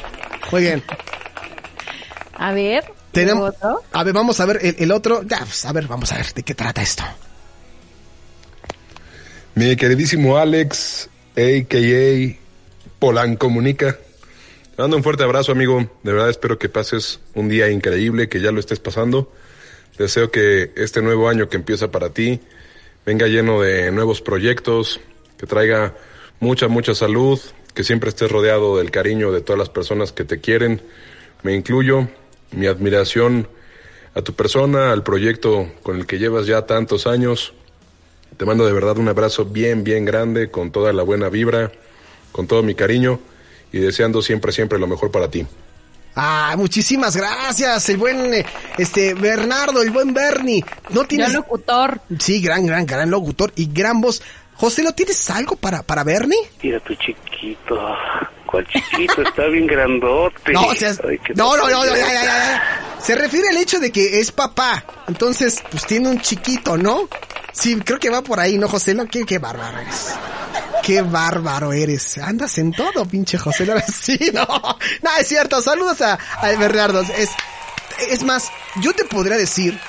Muy 0.51 0.61
bien. 0.61 0.81
A 2.37 2.51
ver, 2.53 2.85
Tenemos, 3.11 3.53
a 3.91 4.03
ver, 4.03 4.13
vamos 4.13 4.39
a 4.39 4.45
ver 4.45 4.59
el, 4.61 4.75
el 4.79 4.91
otro. 4.91 5.23
Ya, 5.23 5.39
pues, 5.39 5.65
a 5.65 5.73
ver, 5.73 5.87
vamos 5.87 6.11
a 6.11 6.17
ver 6.17 6.33
de 6.33 6.43
qué 6.43 6.53
trata 6.53 6.81
esto. 6.81 7.03
Mi 9.55 9.77
queridísimo 9.77 10.35
Alex, 10.37 11.09
a.k.a. 11.37 12.35
Polan 12.99 13.37
Comunica. 13.37 13.97
Te 14.75 14.81
mando 14.81 14.97
un 14.97 15.03
fuerte 15.03 15.23
abrazo, 15.23 15.53
amigo. 15.53 15.79
De 16.03 16.11
verdad 16.11 16.29
espero 16.29 16.59
que 16.59 16.67
pases 16.67 17.21
un 17.35 17.47
día 17.47 17.69
increíble, 17.69 18.27
que 18.27 18.41
ya 18.41 18.51
lo 18.51 18.59
estés 18.59 18.81
pasando. 18.81 19.31
Deseo 19.97 20.29
que 20.29 20.73
este 20.75 21.01
nuevo 21.01 21.29
año 21.29 21.47
que 21.47 21.55
empieza 21.55 21.89
para 21.89 22.09
ti 22.09 22.41
venga 23.05 23.27
lleno 23.27 23.61
de 23.61 23.93
nuevos 23.93 24.21
proyectos, 24.21 24.99
que 25.37 25.47
traiga 25.47 25.95
mucha, 26.41 26.67
mucha 26.67 26.93
salud, 26.93 27.39
que 27.73 27.85
siempre 27.85 28.09
estés 28.09 28.29
rodeado 28.29 28.77
del 28.77 28.91
cariño 28.91 29.31
de 29.31 29.39
todas 29.39 29.57
las 29.57 29.69
personas 29.69 30.11
que 30.11 30.25
te 30.25 30.41
quieren. 30.41 30.81
Me 31.43 31.55
incluyo, 31.55 32.09
mi 32.51 32.67
admiración 32.67 33.47
a 34.15 34.21
tu 34.21 34.33
persona, 34.33 34.91
al 34.91 35.03
proyecto 35.03 35.71
con 35.81 35.95
el 35.95 36.05
que 36.05 36.19
llevas 36.19 36.45
ya 36.45 36.63
tantos 36.63 37.07
años. 37.07 37.53
Te 38.37 38.45
mando 38.45 38.65
de 38.65 38.73
verdad 38.73 38.97
un 38.97 39.07
abrazo 39.07 39.45
bien, 39.45 39.83
bien 39.83 40.03
grande, 40.05 40.51
con 40.51 40.71
toda 40.71 40.91
la 40.91 41.03
buena 41.03 41.29
vibra, 41.29 41.71
con 42.31 42.47
todo 42.47 42.63
mi 42.63 42.75
cariño 42.75 43.19
y 43.71 43.79
deseando 43.79 44.21
siempre, 44.21 44.51
siempre 44.51 44.79
lo 44.79 44.87
mejor 44.87 45.11
para 45.11 45.29
ti. 45.29 45.45
Ah, 46.15 46.55
muchísimas 46.57 47.15
gracias, 47.17 47.89
el 47.89 47.97
buen 47.97 48.45
este 48.77 49.13
Bernardo, 49.13 49.81
el 49.81 49.91
buen 49.91 50.13
Bernie. 50.13 50.63
No 50.91 51.03
tienes 51.05 51.31
Gran 51.31 51.41
locutor. 51.41 52.01
Sí, 52.19 52.41
gran 52.41 52.65
gran 52.65 52.85
gran 52.85 53.09
locutor 53.09 53.51
y 53.55 53.69
gran 53.71 53.99
voz. 53.99 54.21
José, 54.53 54.83
¿lo 54.83 54.93
tienes 54.93 55.29
algo 55.29 55.57
para 55.57 55.83
para 55.83 56.05
Bernie? 56.05 56.39
Mira 56.63 56.79
tu 56.79 56.95
chiquito. 56.95 57.77
¿Cuál 58.45 58.65
chiquito? 58.67 59.21
Está 59.21 59.47
bien 59.47 59.67
grandote. 59.67 60.53
No, 60.53 60.67
o 60.67 60.73
sea, 60.73 60.91
Ay, 61.07 61.19
qué 61.19 61.33
no, 61.33 61.57
no, 61.57 61.69
no, 61.69 61.85
no, 61.85 61.95
ya, 61.95 62.07
ya, 62.07 62.23
ya. 62.23 62.97
Se 63.01 63.15
refiere 63.15 63.49
al 63.49 63.57
hecho 63.57 63.79
de 63.81 63.91
que 63.91 64.21
es 64.21 64.31
papá. 64.31 64.85
Entonces, 65.09 65.61
pues 65.69 65.85
tiene 65.85 66.07
un 66.07 66.21
chiquito, 66.21 66.77
¿no? 66.77 67.09
Sí, 67.57 67.75
creo 67.77 67.99
que 67.99 68.09
va 68.09 68.21
por 68.21 68.39
ahí, 68.39 68.57
¿no, 68.57 68.67
José? 68.67 68.93
¿No? 68.93 69.07
Qué, 69.07 69.23
qué 69.25 69.39
bárbaro 69.39 69.79
eres. 69.79 70.09
Qué 70.83 71.01
bárbaro 71.01 71.71
eres. 71.73 72.17
Andas 72.17 72.57
en 72.57 72.71
todo, 72.71 73.05
pinche 73.05 73.37
José. 73.37 73.65
Ahora 73.67 73.83
sí, 73.87 74.19
no. 74.33 74.45
No, 74.45 75.09
es 75.19 75.27
cierto. 75.27 75.61
Saludos 75.61 76.01
a, 76.01 76.13
a 76.13 76.51
Bernardo. 76.57 77.01
Es, 77.01 77.29
es 78.09 78.23
más, 78.23 78.49
yo 78.81 78.93
te 78.93 79.05
podría 79.05 79.37
decir, 79.37 79.79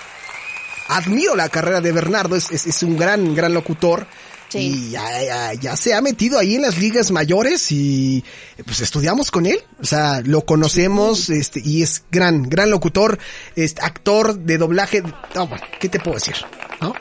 admiro 0.89 1.35
la 1.35 1.49
carrera 1.49 1.81
de 1.81 1.93
Bernardo. 1.93 2.37
Es, 2.37 2.51
es, 2.53 2.67
es 2.67 2.83
un 2.85 2.97
gran, 2.97 3.35
gran 3.35 3.53
locutor. 3.53 4.07
Sí. 4.49 4.59
Y 4.59 4.91
ya, 4.91 5.23
ya, 5.25 5.55
ya 5.55 5.77
se 5.77 5.93
ha 5.93 6.01
metido 6.01 6.39
ahí 6.39 6.55
en 6.55 6.63
las 6.63 6.79
ligas 6.79 7.11
mayores 7.11 7.73
y 7.73 8.25
pues 8.65 8.81
estudiamos 8.81 9.33
con 9.33 9.45
él. 9.45 9.59
O 9.83 9.85
sea, 9.85 10.21
lo 10.25 10.47
conocemos 10.47 11.31
este, 11.31 11.61
y 11.65 11.83
es 11.83 12.05
gran, 12.13 12.45
gran 12.45 12.71
locutor, 12.71 13.19
este, 13.57 13.83
actor 13.83 14.39
de 14.39 14.57
doblaje. 14.57 15.03
No, 15.35 15.49
bueno, 15.49 15.65
¿qué 15.81 15.89
te 15.89 15.99
puedo 15.99 16.15
decir? 16.15 16.37
¿No? 16.81 16.95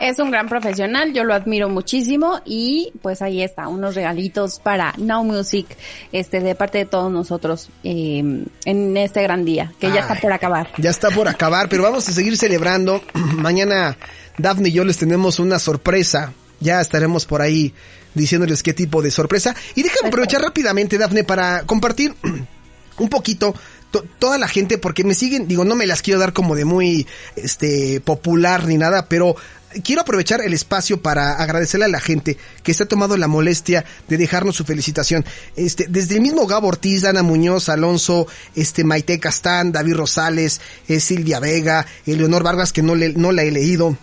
Es 0.00 0.18
un 0.18 0.30
gran 0.30 0.48
profesional, 0.48 1.12
yo 1.12 1.24
lo 1.24 1.34
admiro 1.34 1.68
muchísimo 1.68 2.40
y 2.46 2.90
pues 3.02 3.20
ahí 3.20 3.42
está, 3.42 3.68
unos 3.68 3.94
regalitos 3.94 4.58
para 4.58 4.94
Now 4.96 5.22
Music, 5.24 5.66
este, 6.10 6.40
de 6.40 6.54
parte 6.54 6.78
de 6.78 6.86
todos 6.86 7.12
nosotros, 7.12 7.68
eh, 7.84 8.46
en 8.64 8.96
este 8.96 9.22
gran 9.22 9.44
día, 9.44 9.74
que 9.78 9.92
ya 9.92 10.00
está 10.00 10.14
por 10.14 10.32
acabar. 10.32 10.70
Ya 10.78 10.88
está 10.88 11.10
por 11.10 11.28
acabar, 11.28 11.68
pero 11.68 11.82
vamos 11.82 12.08
a 12.08 12.12
seguir 12.12 12.38
celebrando. 12.38 13.02
Mañana 13.14 13.98
Daphne 14.38 14.70
y 14.70 14.72
yo 14.72 14.86
les 14.86 14.96
tenemos 14.96 15.38
una 15.38 15.58
sorpresa. 15.58 16.32
Ya 16.60 16.80
estaremos 16.80 17.26
por 17.26 17.42
ahí 17.42 17.74
diciéndoles 18.14 18.62
qué 18.62 18.72
tipo 18.72 19.02
de 19.02 19.10
sorpresa. 19.10 19.54
Y 19.74 19.82
déjame 19.82 20.08
aprovechar 20.08 20.40
rápidamente, 20.40 20.96
Daphne, 20.96 21.24
para 21.24 21.64
compartir 21.64 22.14
un 22.98 23.08
poquito 23.10 23.54
to- 23.90 24.04
toda 24.18 24.38
la 24.38 24.48
gente, 24.48 24.78
porque 24.78 25.04
me 25.04 25.14
siguen, 25.14 25.48
digo, 25.48 25.64
no 25.64 25.74
me 25.74 25.86
las 25.86 26.02
quiero 26.02 26.20
dar 26.20 26.32
como 26.32 26.54
de 26.54 26.64
muy 26.64 27.06
este 27.36 28.00
popular 28.00 28.66
ni 28.66 28.78
nada, 28.78 29.06
pero 29.06 29.36
quiero 29.84 30.02
aprovechar 30.02 30.40
el 30.40 30.52
espacio 30.52 31.00
para 31.00 31.34
agradecerle 31.34 31.84
a 31.86 31.88
la 31.88 32.00
gente 32.00 32.36
que 32.64 32.74
se 32.74 32.82
ha 32.82 32.88
tomado 32.88 33.16
la 33.16 33.28
molestia 33.28 33.84
de 34.08 34.16
dejarnos 34.18 34.56
su 34.56 34.64
felicitación. 34.64 35.24
Este, 35.56 35.86
desde 35.88 36.16
el 36.16 36.20
mismo 36.22 36.46
Gabo 36.46 36.68
Ortiz, 36.68 37.04
Ana 37.04 37.22
Muñoz, 37.22 37.68
Alonso, 37.68 38.26
este 38.56 38.82
Maite 38.84 39.20
Castán, 39.20 39.70
David 39.72 39.94
Rosales, 39.94 40.60
eh, 40.88 40.98
Silvia 41.00 41.38
Vega, 41.38 41.86
Eleonor 42.06 42.42
Vargas, 42.42 42.72
que 42.72 42.82
no, 42.82 42.94
le, 42.96 43.10
no 43.12 43.30
la 43.32 43.42
he 43.44 43.50
leído 43.52 43.96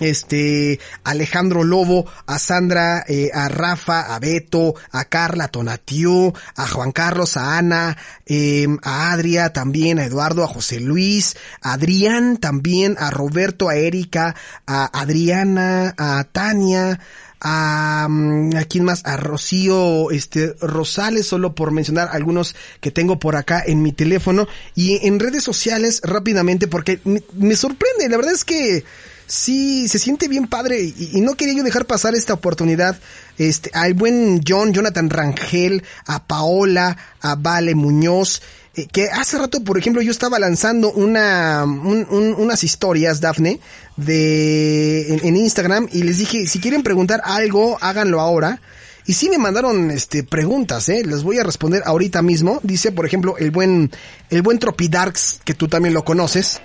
este 0.00 0.80
Alejandro 1.04 1.64
Lobo, 1.64 2.06
a 2.26 2.38
Sandra, 2.38 3.04
eh, 3.06 3.30
a 3.32 3.48
Rafa, 3.48 4.14
a 4.14 4.18
Beto, 4.18 4.74
a 4.90 5.04
Carla, 5.04 5.48
Tonatiu, 5.48 6.32
a 6.56 6.66
Juan 6.66 6.92
Carlos, 6.92 7.36
a 7.36 7.58
Ana, 7.58 7.96
eh, 8.26 8.66
a 8.82 9.12
Adria 9.12 9.52
también, 9.52 9.98
a 9.98 10.04
Eduardo, 10.04 10.42
a 10.42 10.48
José 10.48 10.80
Luis, 10.80 11.36
a 11.62 11.74
Adrián 11.74 12.38
también, 12.38 12.96
a 12.98 13.10
Roberto, 13.10 13.68
a 13.68 13.76
Erika, 13.76 14.34
a 14.66 15.00
Adriana, 15.00 15.94
a 15.96 16.24
Tania, 16.24 17.00
a, 17.40 18.06
mm, 18.08 18.56
a 18.56 18.64
quién 18.64 18.84
más, 18.84 19.02
a 19.04 19.16
Rocío, 19.16 20.10
este, 20.10 20.54
Rosales, 20.60 21.26
solo 21.26 21.54
por 21.54 21.70
mencionar 21.72 22.10
algunos 22.12 22.54
que 22.80 22.90
tengo 22.90 23.18
por 23.18 23.36
acá 23.36 23.62
en 23.66 23.82
mi 23.82 23.92
teléfono. 23.92 24.46
Y 24.74 25.06
en 25.06 25.18
redes 25.18 25.42
sociales 25.42 26.00
rápidamente 26.04 26.68
porque 26.68 27.00
me 27.04 27.56
sorprende, 27.56 28.08
la 28.08 28.16
verdad 28.16 28.34
es 28.34 28.44
que 28.44 28.84
sí, 29.30 29.86
se 29.88 29.98
siente 30.00 30.26
bien 30.28 30.46
padre 30.48 30.80
y, 30.82 31.20
no 31.20 31.34
quería 31.36 31.54
yo 31.54 31.62
dejar 31.62 31.86
pasar 31.86 32.14
esta 32.14 32.34
oportunidad, 32.34 32.98
este, 33.38 33.70
al 33.72 33.94
buen 33.94 34.42
John, 34.46 34.72
Jonathan 34.72 35.08
Rangel, 35.08 35.84
a 36.06 36.24
Paola, 36.24 36.96
a 37.20 37.36
Vale 37.36 37.74
Muñoz, 37.76 38.42
eh, 38.74 38.86
que 38.90 39.08
hace 39.08 39.38
rato, 39.38 39.62
por 39.62 39.78
ejemplo, 39.78 40.02
yo 40.02 40.10
estaba 40.10 40.38
lanzando 40.40 40.90
una, 40.92 41.62
un- 41.64 42.06
un- 42.10 42.34
unas 42.38 42.64
historias, 42.64 43.20
Dafne, 43.20 43.60
de, 43.96 45.14
en, 45.14 45.26
en 45.26 45.36
Instagram 45.36 45.88
y 45.92 46.02
les 46.02 46.18
dije, 46.18 46.46
si 46.46 46.58
quieren 46.58 46.82
preguntar 46.82 47.20
algo, 47.24 47.78
háganlo 47.80 48.20
ahora. 48.20 48.60
Y 49.06 49.14
sí 49.14 49.28
me 49.30 49.38
mandaron, 49.38 49.90
este, 49.90 50.22
preguntas, 50.24 50.88
eh, 50.88 51.02
les 51.04 51.22
voy 51.22 51.38
a 51.38 51.42
responder 51.44 51.82
ahorita 51.84 52.22
mismo. 52.22 52.60
Dice, 52.62 52.92
por 52.92 53.06
ejemplo, 53.06 53.36
el 53.38 53.50
buen, 53.50 53.90
el 54.28 54.42
buen 54.42 54.58
Tropidarks, 54.58 55.40
que 55.44 55.54
tú 55.54 55.68
también 55.68 55.94
lo 55.94 56.04
conoces. 56.04 56.60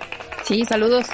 Sí, 0.46 0.64
saludos. 0.68 1.06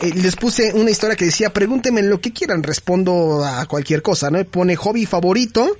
Eh, 0.00 0.12
les 0.14 0.36
puse 0.36 0.72
una 0.74 0.90
historia 0.90 1.16
que 1.16 1.26
decía, 1.26 1.52
pregúntenme 1.52 2.02
lo 2.02 2.20
que 2.20 2.32
quieran, 2.32 2.62
respondo 2.62 3.44
a 3.44 3.66
cualquier 3.66 4.02
cosa, 4.02 4.30
¿no? 4.30 4.42
Pone 4.44 4.76
hobby 4.76 5.06
favorito. 5.06 5.76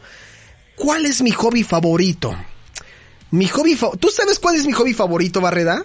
¿Cuál 0.77 1.07
es 1.07 1.23
mi 1.23 1.31
hobby 1.31 1.63
favorito? 1.63 2.35
Mi 3.31 3.47
hobby 3.49 3.75
fa- 3.77 3.91
¿Tú 3.99 4.09
sabes 4.09 4.39
cuál 4.39 4.57
es 4.57 4.67
mi 4.67 4.73
hobby 4.73 4.93
favorito, 4.95 5.41
Barreda? 5.41 5.85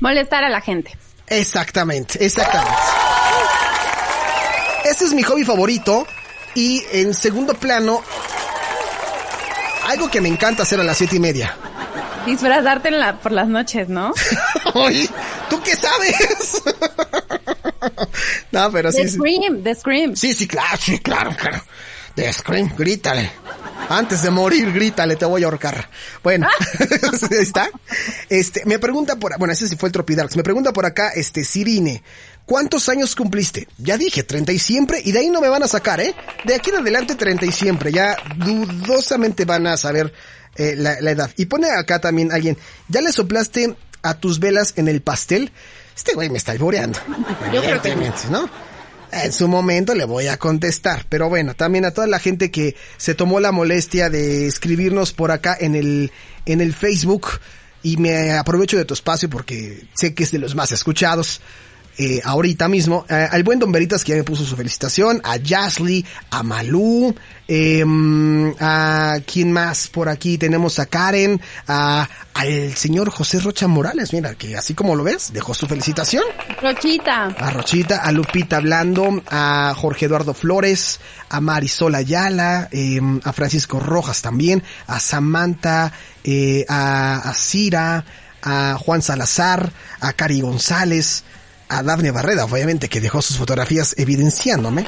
Molestar 0.00 0.44
a 0.44 0.50
la 0.50 0.60
gente. 0.60 0.96
Exactamente, 1.28 2.24
exactamente. 2.24 2.74
Ese 4.84 5.04
es 5.06 5.14
mi 5.14 5.22
hobby 5.22 5.44
favorito. 5.44 6.06
Y 6.54 6.82
en 6.92 7.12
segundo 7.12 7.54
plano, 7.54 8.02
algo 9.88 10.10
que 10.10 10.20
me 10.20 10.28
encanta 10.28 10.62
hacer 10.62 10.80
a 10.80 10.84
las 10.84 10.96
siete 10.96 11.16
y 11.16 11.20
media. 11.20 11.54
Disfrazarte 12.24 12.88
en 12.88 12.98
la, 12.98 13.18
por 13.20 13.30
las 13.32 13.46
noches, 13.46 13.88
¿no? 13.88 14.12
Oye, 14.74 15.08
¿tú 15.50 15.60
qué 15.62 15.76
sabes? 15.76 16.62
no, 18.52 18.70
pero 18.70 18.92
sí. 18.92 19.02
The. 19.02 19.08
Scream, 19.08 19.62
The 19.62 19.74
Scream. 19.74 20.16
Sí, 20.16 20.32
sí, 20.32 20.46
claro, 20.46 20.78
sí, 20.80 20.98
claro, 20.98 21.34
claro. 21.36 21.62
The 22.14 22.32
Scream, 22.32 22.72
grítale. 22.76 23.30
Antes 23.88 24.22
de 24.22 24.30
morir, 24.30 24.72
grítale, 24.72 25.16
te 25.16 25.26
voy 25.26 25.42
a 25.42 25.46
ahorcar. 25.46 25.88
Bueno, 26.22 26.48
ahí 27.30 27.38
está. 27.38 27.70
Este, 28.28 28.64
me 28.64 28.78
pregunta 28.78 29.16
por, 29.16 29.38
bueno, 29.38 29.52
ese 29.52 29.68
sí 29.68 29.76
fue 29.76 29.90
el 29.90 29.92
Tropidarks. 29.92 30.36
Me 30.36 30.42
pregunta 30.42 30.72
por 30.72 30.86
acá, 30.86 31.10
este, 31.10 31.44
Sirine, 31.44 32.02
¿cuántos 32.46 32.88
años 32.88 33.14
cumpliste? 33.14 33.68
Ya 33.78 33.96
dije, 33.96 34.22
30 34.22 34.52
y 34.52 34.58
siempre, 34.58 35.00
y 35.04 35.12
de 35.12 35.20
ahí 35.20 35.30
no 35.30 35.40
me 35.40 35.48
van 35.48 35.62
a 35.62 35.68
sacar, 35.68 36.00
¿eh? 36.00 36.14
De 36.44 36.54
aquí 36.54 36.70
en 36.70 36.76
adelante, 36.76 37.14
30 37.14 37.46
y 37.46 37.52
siempre. 37.52 37.92
Ya 37.92 38.16
dudosamente 38.36 39.44
van 39.44 39.66
a 39.66 39.76
saber 39.76 40.12
eh, 40.56 40.74
la, 40.76 41.00
la 41.00 41.10
edad. 41.10 41.30
Y 41.36 41.46
pone 41.46 41.70
acá 41.70 42.00
también 42.00 42.32
alguien, 42.32 42.56
¿ya 42.88 43.02
le 43.02 43.12
soplaste 43.12 43.76
a 44.02 44.14
tus 44.14 44.40
velas 44.40 44.72
en 44.76 44.88
el 44.88 45.02
pastel? 45.02 45.52
Este 45.96 46.14
güey 46.14 46.28
me 46.28 46.38
está 46.38 46.52
alboreando. 46.52 46.98
Yo 47.52 47.62
creo 47.62 47.80
que 47.80 47.96
¿no? 48.30 48.48
En 49.12 49.32
su 49.32 49.48
momento 49.48 49.94
le 49.94 50.04
voy 50.04 50.26
a 50.26 50.36
contestar, 50.36 51.06
pero 51.08 51.28
bueno, 51.28 51.54
también 51.54 51.84
a 51.84 51.92
toda 51.92 52.06
la 52.06 52.18
gente 52.18 52.50
que 52.50 52.76
se 52.96 53.14
tomó 53.14 53.40
la 53.40 53.52
molestia 53.52 54.10
de 54.10 54.46
escribirnos 54.46 55.12
por 55.12 55.30
acá 55.30 55.56
en 55.58 55.74
el, 55.74 56.12
en 56.44 56.60
el 56.60 56.74
Facebook, 56.74 57.28
y 57.86 57.98
me 57.98 58.32
aprovecho 58.32 58.76
de 58.76 58.84
tu 58.84 58.94
espacio 58.94 59.30
porque 59.30 59.84
sé 59.94 60.12
que 60.12 60.24
es 60.24 60.32
de 60.32 60.40
los 60.40 60.56
más 60.56 60.72
escuchados. 60.72 61.40
Eh, 61.98 62.20
ahorita 62.22 62.68
mismo, 62.68 63.06
eh, 63.08 63.28
al 63.30 63.42
buen 63.42 63.58
Don 63.58 63.72
Veritas 63.72 64.04
que 64.04 64.10
ya 64.10 64.16
me 64.16 64.24
puso 64.24 64.44
su 64.44 64.56
felicitación, 64.56 65.20
a 65.24 65.36
Jasly, 65.42 66.04
a 66.30 66.42
Malú, 66.42 67.14
em, 67.48 68.54
a 68.60 69.16
quién 69.26 69.50
más 69.52 69.88
por 69.88 70.08
aquí 70.08 70.36
tenemos 70.36 70.78
a 70.78 70.86
Karen, 70.86 71.40
a, 71.66 72.08
al 72.34 72.74
señor 72.76 73.08
José 73.10 73.40
Rocha 73.40 73.66
Morales, 73.66 74.12
mira, 74.12 74.34
que 74.34 74.56
así 74.56 74.74
como 74.74 74.94
lo 74.94 75.04
ves, 75.04 75.32
dejó 75.32 75.54
su 75.54 75.66
felicitación 75.66 76.22
Rochita. 76.60 77.26
a 77.26 77.50
Rochita, 77.50 77.98
a 78.02 78.12
Lupita 78.12 78.60
Blando, 78.60 79.22
a 79.28 79.72
Jorge 79.74 80.06
Eduardo 80.06 80.34
Flores, 80.34 81.00
a 81.30 81.40
Marisol 81.40 81.94
Ayala, 81.94 82.68
eh, 82.72 83.00
a 83.24 83.32
Francisco 83.32 83.80
Rojas 83.80 84.20
también, 84.20 84.62
a 84.86 85.00
Samantha, 85.00 85.92
eh, 86.24 86.64
a, 86.68 87.30
a 87.30 87.32
Cira, 87.32 88.04
a 88.42 88.76
Juan 88.78 89.02
Salazar, 89.02 89.72
a 90.00 90.12
Cari 90.12 90.40
González, 90.40 91.24
a 91.68 91.82
Dafne 91.82 92.10
Barreda, 92.10 92.44
obviamente, 92.44 92.88
que 92.88 93.00
dejó 93.00 93.22
sus 93.22 93.36
fotografías 93.36 93.94
evidenciándome, 93.98 94.86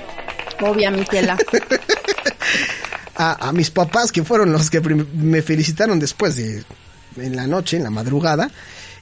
Obvia, 0.61 0.91
mi 0.91 1.05
tela. 1.05 1.37
a, 3.17 3.49
a 3.49 3.53
mis 3.53 3.71
papás, 3.71 4.11
que 4.11 4.25
fueron 4.25 4.53
los 4.53 4.71
que 4.71 4.81
me 4.81 5.43
felicitaron 5.43 5.99
después 6.01 6.37
de, 6.37 6.65
en 7.17 7.37
la 7.37 7.47
noche, 7.47 7.77
en 7.77 7.85
la 7.85 7.91
madrugada, 7.91 8.51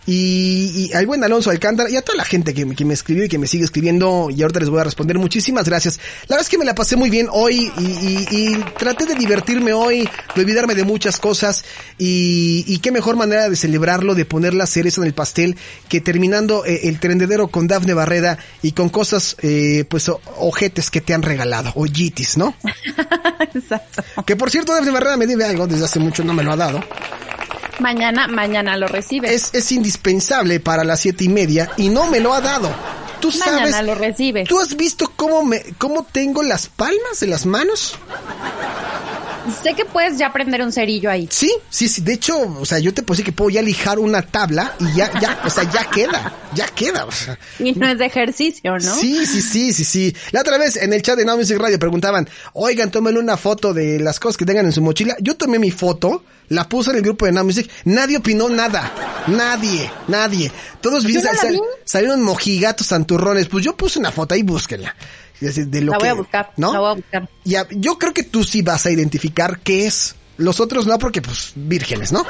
y, 0.06 0.88
y 0.90 0.92
al 0.94 1.06
buen 1.06 1.22
Alonso 1.24 1.50
Alcántara 1.50 1.90
y 1.90 1.96
a 1.96 2.02
toda 2.02 2.16
la 2.16 2.24
gente 2.24 2.54
que, 2.54 2.64
me- 2.64 2.74
que 2.76 2.84
me 2.84 2.94
escribió 2.94 3.24
y 3.24 3.28
que 3.28 3.38
me 3.38 3.46
sigue 3.46 3.64
escribiendo 3.64 4.28
y 4.30 4.40
ahorita 4.42 4.60
les 4.60 4.70
voy 4.70 4.80
a 4.80 4.84
responder. 4.84 5.18
Muchísimas 5.18 5.66
gracias. 5.66 5.98
La 6.28 6.36
verdad 6.36 6.42
es 6.42 6.48
que 6.48 6.58
me 6.58 6.64
la 6.64 6.74
pasé 6.74 6.96
muy 6.96 7.10
bien 7.10 7.28
hoy 7.32 7.70
y, 7.78 7.82
y- 7.82 8.26
y 8.30 8.64
traté 8.78 9.06
de 9.06 9.14
divertirme 9.16 9.72
hoy, 9.72 10.08
de 10.34 10.40
olvidarme 10.40 10.74
de 10.74 10.84
muchas 10.84 11.18
cosas 11.18 11.64
y, 11.98 12.64
y 12.66 12.78
qué 12.78 12.90
mejor 12.92 13.16
manera 13.16 13.48
de 13.48 13.56
celebrarlo, 13.56 14.14
de 14.14 14.24
poner 14.24 14.54
la 14.54 14.66
cereza 14.66 15.00
en 15.00 15.06
el 15.08 15.14
pastel 15.14 15.56
que 15.88 16.00
terminando 16.00 16.64
eh, 16.64 16.82
el 16.88 17.00
trendedero 17.00 17.48
con 17.48 17.66
Dafne 17.66 17.94
Barreda 17.94 18.38
y 18.62 18.72
con 18.72 18.88
cosas 18.88 19.36
eh, 19.42 19.84
pues 19.88 20.08
ojetes 20.36 20.90
que 20.90 21.00
te 21.00 21.14
han 21.14 21.22
regalado, 21.22 21.72
ojitis, 21.74 22.36
¿no? 22.36 22.54
Exacto. 23.54 24.02
Que 24.24 24.36
por 24.36 24.50
cierto, 24.50 24.72
Dafne 24.72 24.90
Barrera 24.92 25.16
me 25.16 25.26
debe 25.26 25.44
algo, 25.44 25.66
desde 25.66 25.84
hace 25.84 25.98
mucho 25.98 26.22
no 26.24 26.32
me 26.34 26.42
lo 26.44 26.52
ha 26.52 26.56
dado. 26.56 26.80
Mañana, 27.78 28.26
mañana 28.28 28.76
lo 28.76 28.86
recibes. 28.88 29.30
Es, 29.30 29.54
es 29.54 29.72
indispensable 29.72 30.60
para 30.60 30.84
las 30.84 31.00
siete 31.00 31.24
y 31.24 31.28
media 31.28 31.70
y 31.76 31.88
no 31.88 32.06
me 32.10 32.20
lo 32.20 32.32
ha 32.34 32.40
dado. 32.40 32.70
Tú 33.20 33.30
Mañana 33.38 33.70
sabes. 33.70 33.86
lo 33.86 33.94
recibes. 33.94 34.48
¿Tú 34.48 34.60
has 34.60 34.76
visto 34.76 35.10
cómo 35.16 35.42
me, 35.42 35.62
cómo 35.78 36.04
tengo 36.04 36.42
las 36.42 36.68
palmas 36.68 37.20
de 37.20 37.26
las 37.26 37.46
manos? 37.46 37.96
Sé 39.62 39.74
que 39.74 39.84
puedes 39.84 40.18
ya 40.18 40.32
prender 40.32 40.62
un 40.62 40.72
cerillo 40.72 41.10
ahí. 41.10 41.28
Sí, 41.30 41.50
sí, 41.70 41.88
sí. 41.88 42.00
De 42.02 42.14
hecho, 42.14 42.38
o 42.38 42.64
sea, 42.64 42.78
yo 42.78 42.92
te 42.92 43.02
puedo 43.02 43.16
decir 43.16 43.24
que 43.26 43.32
puedo 43.32 43.50
ya 43.50 43.62
lijar 43.62 43.98
una 43.98 44.22
tabla 44.22 44.74
y 44.80 44.96
ya, 44.96 45.10
ya, 45.20 45.40
o 45.44 45.50
sea, 45.50 45.64
ya 45.70 45.84
queda, 45.90 46.32
ya 46.54 46.66
queda. 46.68 47.04
O 47.04 47.12
sea, 47.12 47.38
Y 47.58 47.72
no 47.72 47.88
es 47.88 47.98
de 47.98 48.06
ejercicio, 48.06 48.72
¿no? 48.78 48.96
Sí, 48.96 49.24
sí, 49.26 49.40
sí, 49.42 49.72
sí, 49.72 49.84
sí. 49.84 50.16
La 50.32 50.40
otra 50.40 50.58
vez 50.58 50.76
en 50.76 50.92
el 50.92 51.02
chat 51.02 51.16
de 51.16 51.24
Now 51.24 51.36
Music 51.36 51.58
Radio 51.58 51.78
preguntaban, 51.78 52.28
oigan, 52.54 52.90
tómenle 52.90 53.20
una 53.20 53.36
foto 53.36 53.72
de 53.74 53.98
las 54.00 54.18
cosas 54.20 54.36
que 54.36 54.44
tengan 54.44 54.66
en 54.66 54.72
su 54.72 54.82
mochila. 54.82 55.16
Yo 55.20 55.36
tomé 55.36 55.58
mi 55.58 55.70
foto, 55.70 56.24
la 56.48 56.68
puse 56.68 56.90
en 56.90 56.96
el 56.96 57.02
grupo 57.02 57.26
de 57.26 57.32
Now 57.32 57.44
Music, 57.44 57.70
nadie 57.84 58.16
opinó 58.18 58.48
nada. 58.48 58.92
Nadie, 59.28 59.90
nadie. 60.08 60.50
Todos 60.80 61.04
vi- 61.04 61.14
sal- 61.20 61.60
salieron 61.84 62.22
mojigatos, 62.22 62.86
santurrones. 62.86 63.46
Pues 63.48 63.64
yo 63.64 63.76
puse 63.76 63.98
una 63.98 64.10
foto 64.12 64.34
ahí, 64.34 64.42
búsquenla. 64.42 64.94
Y 65.40 65.46
de 65.46 65.80
lo 65.82 65.92
La 65.92 65.98
voy 65.98 66.04
que- 66.04 66.10
a 66.10 66.14
buscar, 66.14 66.52
¿no? 66.56 66.72
la 66.72 66.80
voy 66.80 66.90
a 66.90 66.94
buscar. 66.94 67.28
Ya, 67.44 67.66
yo 67.70 67.98
creo 67.98 68.12
que 68.14 68.22
tú 68.22 68.42
sí 68.44 68.62
vas 68.62 68.86
a 68.86 68.90
identificar 68.90 69.60
qué 69.60 69.86
es. 69.86 70.14
Los 70.38 70.60
otros 70.60 70.86
no, 70.86 70.98
porque 70.98 71.22
pues 71.22 71.52
vírgenes, 71.54 72.12
¿no? 72.12 72.24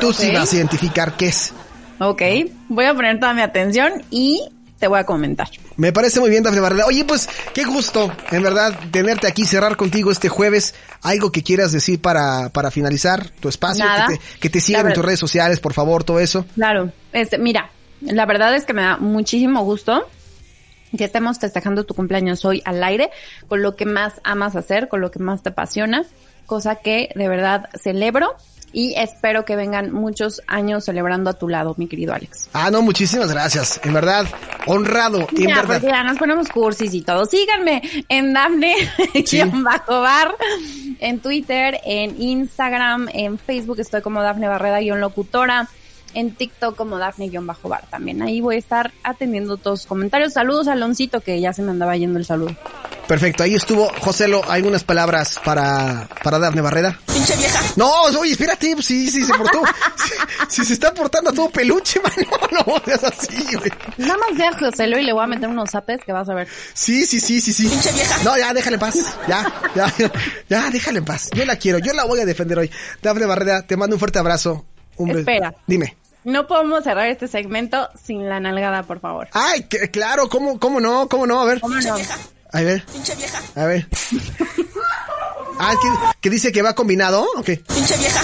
Tú 0.00 0.12
sí 0.12 0.30
vas 0.32 0.52
a 0.52 0.56
identificar 0.56 1.16
qué 1.16 1.28
es. 1.28 1.52
Ok, 2.00 2.22
voy 2.68 2.84
a 2.86 2.94
poner 2.94 3.20
toda 3.20 3.34
mi 3.34 3.42
atención 3.42 4.02
y 4.10 4.42
te 4.80 4.88
voy 4.88 4.98
a 4.98 5.04
comentar. 5.06 5.48
Me 5.76 5.92
parece 5.92 6.18
muy 6.18 6.28
bien, 6.28 6.42
Dafne 6.42 6.58
Barrera. 6.60 6.86
Oye, 6.86 7.04
pues, 7.04 7.28
qué 7.54 7.62
gusto, 7.62 8.10
en 8.32 8.42
verdad, 8.42 8.76
tenerte 8.90 9.28
aquí, 9.28 9.44
cerrar 9.44 9.76
contigo 9.76 10.10
este 10.10 10.28
jueves. 10.28 10.74
Algo 11.02 11.30
que 11.30 11.44
quieras 11.44 11.70
decir 11.70 12.00
para, 12.00 12.48
para 12.48 12.72
finalizar 12.72 13.30
tu 13.38 13.48
espacio, 13.48 13.84
Nada. 13.84 14.08
que 14.08 14.16
te, 14.16 14.20
que 14.40 14.50
te 14.50 14.60
sigan 14.60 14.88
en 14.88 14.94
tus 14.94 15.04
redes 15.04 15.20
sociales, 15.20 15.60
por 15.60 15.72
favor, 15.72 16.02
todo 16.02 16.18
eso. 16.18 16.44
Claro, 16.56 16.90
este, 17.12 17.38
mira, 17.38 17.70
la 18.00 18.26
verdad 18.26 18.56
es 18.56 18.64
que 18.64 18.72
me 18.72 18.82
da 18.82 18.96
muchísimo 18.96 19.62
gusto 19.62 20.08
que 20.96 21.04
estemos 21.04 21.38
festejando 21.38 21.84
tu 21.84 21.94
cumpleaños 21.94 22.44
hoy 22.44 22.62
al 22.64 22.82
aire, 22.84 23.10
con 23.48 23.62
lo 23.62 23.76
que 23.76 23.86
más 23.86 24.20
amas 24.24 24.56
hacer, 24.56 24.88
con 24.88 25.00
lo 25.00 25.10
que 25.10 25.18
más 25.18 25.42
te 25.42 25.50
apasiona, 25.50 26.04
cosa 26.46 26.76
que 26.76 27.10
de 27.14 27.28
verdad 27.28 27.68
celebro 27.82 28.34
y 28.74 28.94
espero 28.96 29.44
que 29.44 29.54
vengan 29.54 29.92
muchos 29.92 30.40
años 30.46 30.86
celebrando 30.86 31.28
a 31.28 31.34
tu 31.34 31.46
lado, 31.46 31.74
mi 31.76 31.88
querido 31.88 32.14
Alex. 32.14 32.48
Ah, 32.54 32.70
no, 32.70 32.80
muchísimas 32.80 33.30
gracias. 33.30 33.78
En 33.84 33.92
verdad, 33.92 34.24
honrado, 34.66 35.26
en 35.36 35.48
Ya, 35.48 35.56
verdad. 35.56 35.74
porque 35.80 35.88
ya 35.88 36.02
nos 36.04 36.18
ponemos 36.18 36.48
cursis 36.48 36.94
y 36.94 37.02
todo. 37.02 37.26
Síganme 37.26 37.82
en 38.08 38.32
Dafne 38.32 38.74
guion 39.30 39.62
bajo 39.62 40.00
bar, 40.00 40.34
en 41.00 41.20
Twitter, 41.20 41.80
en 41.84 42.20
Instagram, 42.20 43.08
en 43.12 43.38
Facebook 43.38 43.78
estoy 43.80 44.00
como 44.00 44.22
Dafne 44.22 44.48
Barreda 44.48 44.80
guion 44.80 45.00
locutora, 45.00 45.68
en 46.14 46.34
TikTok 46.34 46.76
como 46.76 46.98
Dafne 46.98 47.28
guion 47.28 47.46
bajo 47.46 47.68
bar. 47.68 47.84
También 47.90 48.22
ahí 48.22 48.40
voy 48.40 48.56
a 48.56 48.58
estar 48.58 48.92
atendiendo 49.02 49.56
todos 49.56 49.80
los 49.80 49.86
comentarios. 49.86 50.32
Saludos 50.32 50.68
a 50.68 50.72
Aloncito 50.72 51.20
que 51.20 51.40
ya 51.40 51.52
se 51.52 51.62
me 51.62 51.70
andaba 51.70 51.96
yendo 51.96 52.18
el 52.18 52.24
saludo. 52.24 52.56
Perfecto, 53.06 53.42
ahí 53.42 53.54
estuvo. 53.54 53.90
Joselo, 54.00 54.42
algunas 54.48 54.84
palabras 54.84 55.40
para, 55.44 56.08
para 56.22 56.38
Dafne 56.38 56.60
Barrera. 56.60 56.98
Pinche 57.06 57.36
vieja. 57.36 57.60
No, 57.76 57.90
oye, 58.18 58.32
espérate, 58.32 58.74
sí, 58.80 59.10
sí, 59.10 59.24
se 59.24 59.34
portó. 59.34 59.62
Si 60.48 60.60
sí, 60.62 60.66
se 60.66 60.72
está 60.74 60.92
portando 60.92 61.32
todo 61.32 61.48
peluche, 61.48 62.00
mano. 62.02 62.28
No, 62.50 62.82
no 62.86 62.92
es 62.92 63.04
así, 63.04 63.42
güey. 63.56 63.70
Nada 63.96 64.18
más 64.18 64.36
ve 64.36 64.44
a 64.44 64.58
Joselo 64.58 64.98
y 64.98 65.04
le 65.04 65.12
voy 65.12 65.24
a 65.24 65.26
meter 65.26 65.48
unos 65.48 65.70
zapes 65.70 66.00
que 66.04 66.12
vas 66.12 66.28
a 66.28 66.34
ver. 66.34 66.48
Sí, 66.74 67.06
sí, 67.06 67.20
sí, 67.20 67.40
sí, 67.40 67.52
sí. 67.52 67.68
Pinche 67.68 67.92
vieja. 67.92 68.22
No, 68.24 68.36
ya, 68.36 68.52
déjale 68.52 68.74
en 68.74 68.80
paz. 68.80 68.98
Ya, 69.28 69.52
ya, 69.74 69.92
ya, 70.48 70.70
déjale 70.70 70.98
en 70.98 71.04
paz. 71.04 71.30
Yo 71.32 71.44
la 71.44 71.56
quiero, 71.56 71.78
yo 71.78 71.92
la 71.92 72.04
voy 72.04 72.20
a 72.20 72.26
defender 72.26 72.58
hoy. 72.58 72.70
Dafne 73.00 73.26
Barrera, 73.26 73.66
te 73.66 73.76
mando 73.76 73.96
un 73.96 74.00
fuerte 74.00 74.18
abrazo. 74.18 74.66
Un 74.96 75.08
beso. 75.08 75.20
Espera. 75.20 75.54
Dime. 75.66 75.96
No 76.24 76.46
podemos 76.46 76.84
cerrar 76.84 77.06
este 77.08 77.26
segmento 77.28 77.88
sin 78.04 78.28
la 78.28 78.38
nalgada, 78.40 78.82
por 78.84 79.00
favor. 79.00 79.28
Ay, 79.32 79.64
que- 79.64 79.90
claro, 79.90 80.28
¿cómo, 80.28 80.58
cómo 80.60 80.80
no? 80.80 81.08
¿Cómo 81.08 81.26
no? 81.26 81.40
A 81.40 81.44
ver. 81.44 81.60
¿Cómo 81.60 81.74
no? 81.74 81.96
A 82.54 82.60
ver, 82.60 82.84
Pinche 82.84 83.14
vieja. 83.16 83.40
a 83.56 83.64
ver. 83.64 83.88
Ah, 85.58 85.74
que, 85.80 85.88
que 86.20 86.30
dice 86.30 86.52
que 86.52 86.60
va 86.62 86.74
combinado, 86.74 87.26
¿o 87.36 87.42
qué? 87.42 87.56
Pinche 87.56 87.96
vieja. 87.96 88.20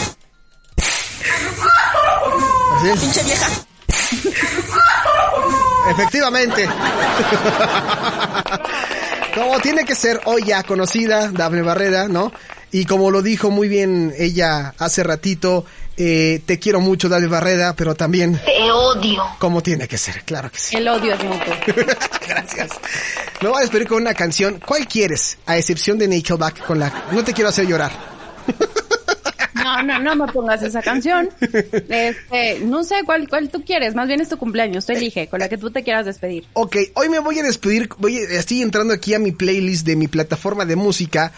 Así. 2.76 3.01
Pinche 3.01 3.22
vieja. 3.24 3.46
Efectivamente. 5.90 6.68
como 9.34 9.59
tiene 9.61 9.84
que 9.84 9.94
ser 9.94 10.20
hoy 10.26 10.44
ya 10.44 10.62
conocida, 10.62 11.28
Dafne 11.30 11.62
Barrera, 11.62 12.09
¿no? 12.09 12.32
Y 12.70 12.84
como 12.84 13.11
lo 13.11 13.22
dijo 13.22 13.51
muy 13.51 13.68
bien 13.68 14.12
ella 14.18 14.74
hace 14.78 15.03
ratito, 15.03 15.64
eh, 15.99 16.40
te 16.46 16.59
quiero 16.59 16.80
mucho, 16.80 17.09
Dafne 17.09 17.26
Barrera, 17.26 17.74
pero 17.74 17.94
también 17.94 18.40
Te 18.44 18.70
odio. 18.70 19.22
como 19.38 19.62
tiene 19.62 19.88
que 19.88 19.99
ser, 19.99 20.22
claro 20.24 20.51
que 20.51 20.59
sí. 20.59 20.76
El 20.76 20.86
odio 20.88 21.14
es 21.14 21.24
mutuo. 21.24 21.55
Gracias. 22.28 22.70
Me 23.42 23.49
voy 23.49 23.59
a 23.59 23.61
despedir 23.62 23.88
con 23.88 24.01
una 24.03 24.14
canción. 24.14 24.61
¿Cuál 24.64 24.86
quieres? 24.86 25.38
A 25.46 25.57
excepción 25.57 25.99
de 25.99 26.09
Nickelback 26.09 26.64
con 26.64 26.78
la... 26.78 27.07
No 27.12 27.22
te 27.24 27.32
quiero 27.32 27.49
hacer 27.51 27.66
llorar. 27.66 27.92
No, 29.55 29.82
no, 29.82 29.99
no 29.99 30.16
me 30.24 30.32
pongas 30.32 30.62
esa 30.62 30.80
canción. 30.80 31.28
Este, 31.40 32.61
no 32.61 32.84
sé 32.84 32.96
cuál, 33.05 33.28
cuál 33.28 33.51
tú 33.51 33.64
quieres. 33.64 33.94
Más 33.94 34.09
bien 34.09 34.20
es 34.20 34.28
tu 34.28 34.38
cumpleaños. 34.38 34.86
Tú 34.86 34.92
elige 34.92 35.28
con 35.28 35.40
la 35.40 35.49
que 35.49 35.59
tú 35.59 35.70
te 35.70 35.82
quieras 35.82 36.07
despedir. 36.07 36.46
Ok, 36.55 36.76
hoy 36.94 37.09
me 37.09 37.18
voy 37.18 37.38
a 37.38 37.42
despedir, 37.42 37.88
voy, 37.99 38.16
estoy 38.18 38.62
entrando 38.62 38.94
aquí 38.94 39.14
a 39.14 39.18
mi 39.18 39.32
playlist 39.32 39.84
de 39.84 39.96
mi 39.96 40.09
plataforma 40.09 40.64
de 40.64 40.76
música. 40.76 41.32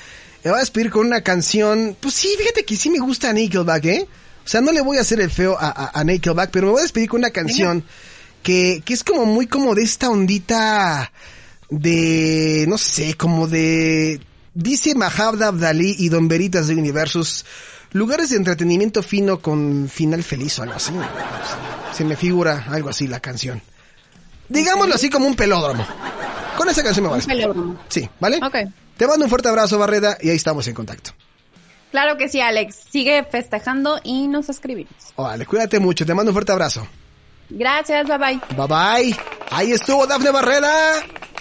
Me 0.44 0.50
voy 0.50 0.58
a 0.58 0.60
despedir 0.60 0.90
con 0.90 1.06
una 1.06 1.22
canción, 1.22 1.96
pues 1.98 2.14
sí, 2.14 2.28
fíjate 2.38 2.64
que 2.64 2.76
sí 2.76 2.88
me 2.90 2.98
gusta 2.98 3.32
Nickelback, 3.32 3.84
¿eh? 3.86 4.06
O 4.44 4.48
sea, 4.48 4.60
no 4.60 4.72
le 4.72 4.80
voy 4.80 4.98
a 4.98 5.02
hacer 5.02 5.20
el 5.20 5.30
feo 5.30 5.56
a, 5.58 5.68
a, 5.68 6.00
a 6.00 6.04
Nickelback, 6.04 6.50
pero 6.50 6.66
me 6.66 6.72
voy 6.72 6.80
a 6.80 6.82
despedir 6.82 7.08
con 7.08 7.20
una 7.20 7.30
canción 7.30 7.84
que, 8.42 8.82
que 8.84 8.94
es 8.94 9.04
como 9.04 9.26
muy 9.26 9.46
como 9.46 9.74
de 9.74 9.82
esta 9.82 10.10
ondita 10.10 11.12
de, 11.68 12.64
no 12.68 12.78
sé, 12.78 13.14
como 13.14 13.46
de, 13.46 14.20
dice 14.54 14.94
Mahabda 14.94 15.48
Abdali 15.48 15.94
y 15.98 16.08
Don 16.08 16.28
Veritas 16.28 16.66
de 16.66 16.74
Universus, 16.74 17.44
lugares 17.92 18.30
de 18.30 18.36
entretenimiento 18.36 19.02
fino 19.02 19.40
con 19.40 19.88
final 19.88 20.22
feliz 20.22 20.58
o 20.58 20.62
algo 20.62 20.74
así. 20.74 20.92
Se 21.94 22.04
me 22.04 22.16
figura 22.16 22.66
algo 22.70 22.88
así 22.88 23.06
la 23.06 23.20
canción. 23.20 23.62
Digámoslo 24.48 24.94
así 24.94 25.10
como 25.10 25.26
un 25.26 25.36
pelódromo. 25.36 25.86
Con 26.56 26.68
esa 26.68 26.82
canción 26.82 27.04
me 27.04 27.08
voy 27.10 27.16
a 27.16 27.24
despedir. 27.24 27.48
Sí, 27.88 28.08
¿vale? 28.18 28.40
Ok. 28.42 28.56
Te 28.96 29.06
mando 29.06 29.24
un 29.24 29.30
fuerte 29.30 29.48
abrazo, 29.48 29.78
Barreda, 29.78 30.18
y 30.20 30.28
ahí 30.28 30.36
estamos 30.36 30.66
en 30.68 30.74
contacto. 30.74 31.12
Claro 31.90 32.16
que 32.16 32.28
sí, 32.28 32.40
Alex. 32.40 32.76
Sigue 32.90 33.24
festejando 33.24 34.00
y 34.04 34.28
nos 34.28 34.48
escribimos. 34.48 34.94
Órale, 35.16 35.46
cuídate 35.46 35.80
mucho, 35.80 36.06
te 36.06 36.14
mando 36.14 36.30
un 36.30 36.34
fuerte 36.34 36.52
abrazo. 36.52 36.86
Gracias, 37.50 38.06
bye 38.06 38.18
bye. 38.18 38.40
Bye 38.56 38.66
bye. 38.66 39.16
Ahí 39.50 39.72
estuvo 39.72 40.06
Dafne 40.06 40.30
Barrera. 40.30 40.72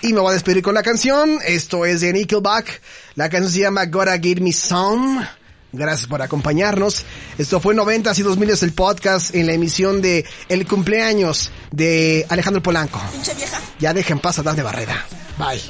Y 0.02 0.14
me 0.14 0.22
voy 0.22 0.32
a 0.32 0.34
despedir 0.34 0.64
con 0.64 0.74
la 0.74 0.82
canción. 0.82 1.40
Esto 1.46 1.86
es 1.86 2.02
de 2.02 2.14
Nickelback. 2.14 2.82
La 3.16 3.30
canción 3.30 3.52
se 3.52 3.60
llama 3.60 3.86
Gotta 3.86 4.18
Give 4.18 4.42
Me 4.42 4.54
Some. 4.54 5.28
Gracias 5.72 6.08
por 6.08 6.22
acompañarnos. 6.22 7.06
Esto 7.38 7.60
fue 7.60 7.76
90 7.76 8.12
y 8.18 8.22
2000 8.22 8.50
el 8.62 8.74
podcast 8.74 9.36
en 9.36 9.46
la 9.46 9.54
emisión 9.54 10.02
de 10.02 10.26
El 10.48 10.66
cumpleaños 10.66 11.52
de 11.72 12.26
Alejandro 12.30 12.64
Polanco. 12.64 13.00
Pinche 13.12 13.36
vieja. 13.36 13.60
Ya 13.80 13.94
dejen 13.94 14.20
paz 14.20 14.40
a 14.40 14.44
Dafne 14.44 14.64
Barrera. 14.64 15.06
Bye. 15.38 15.62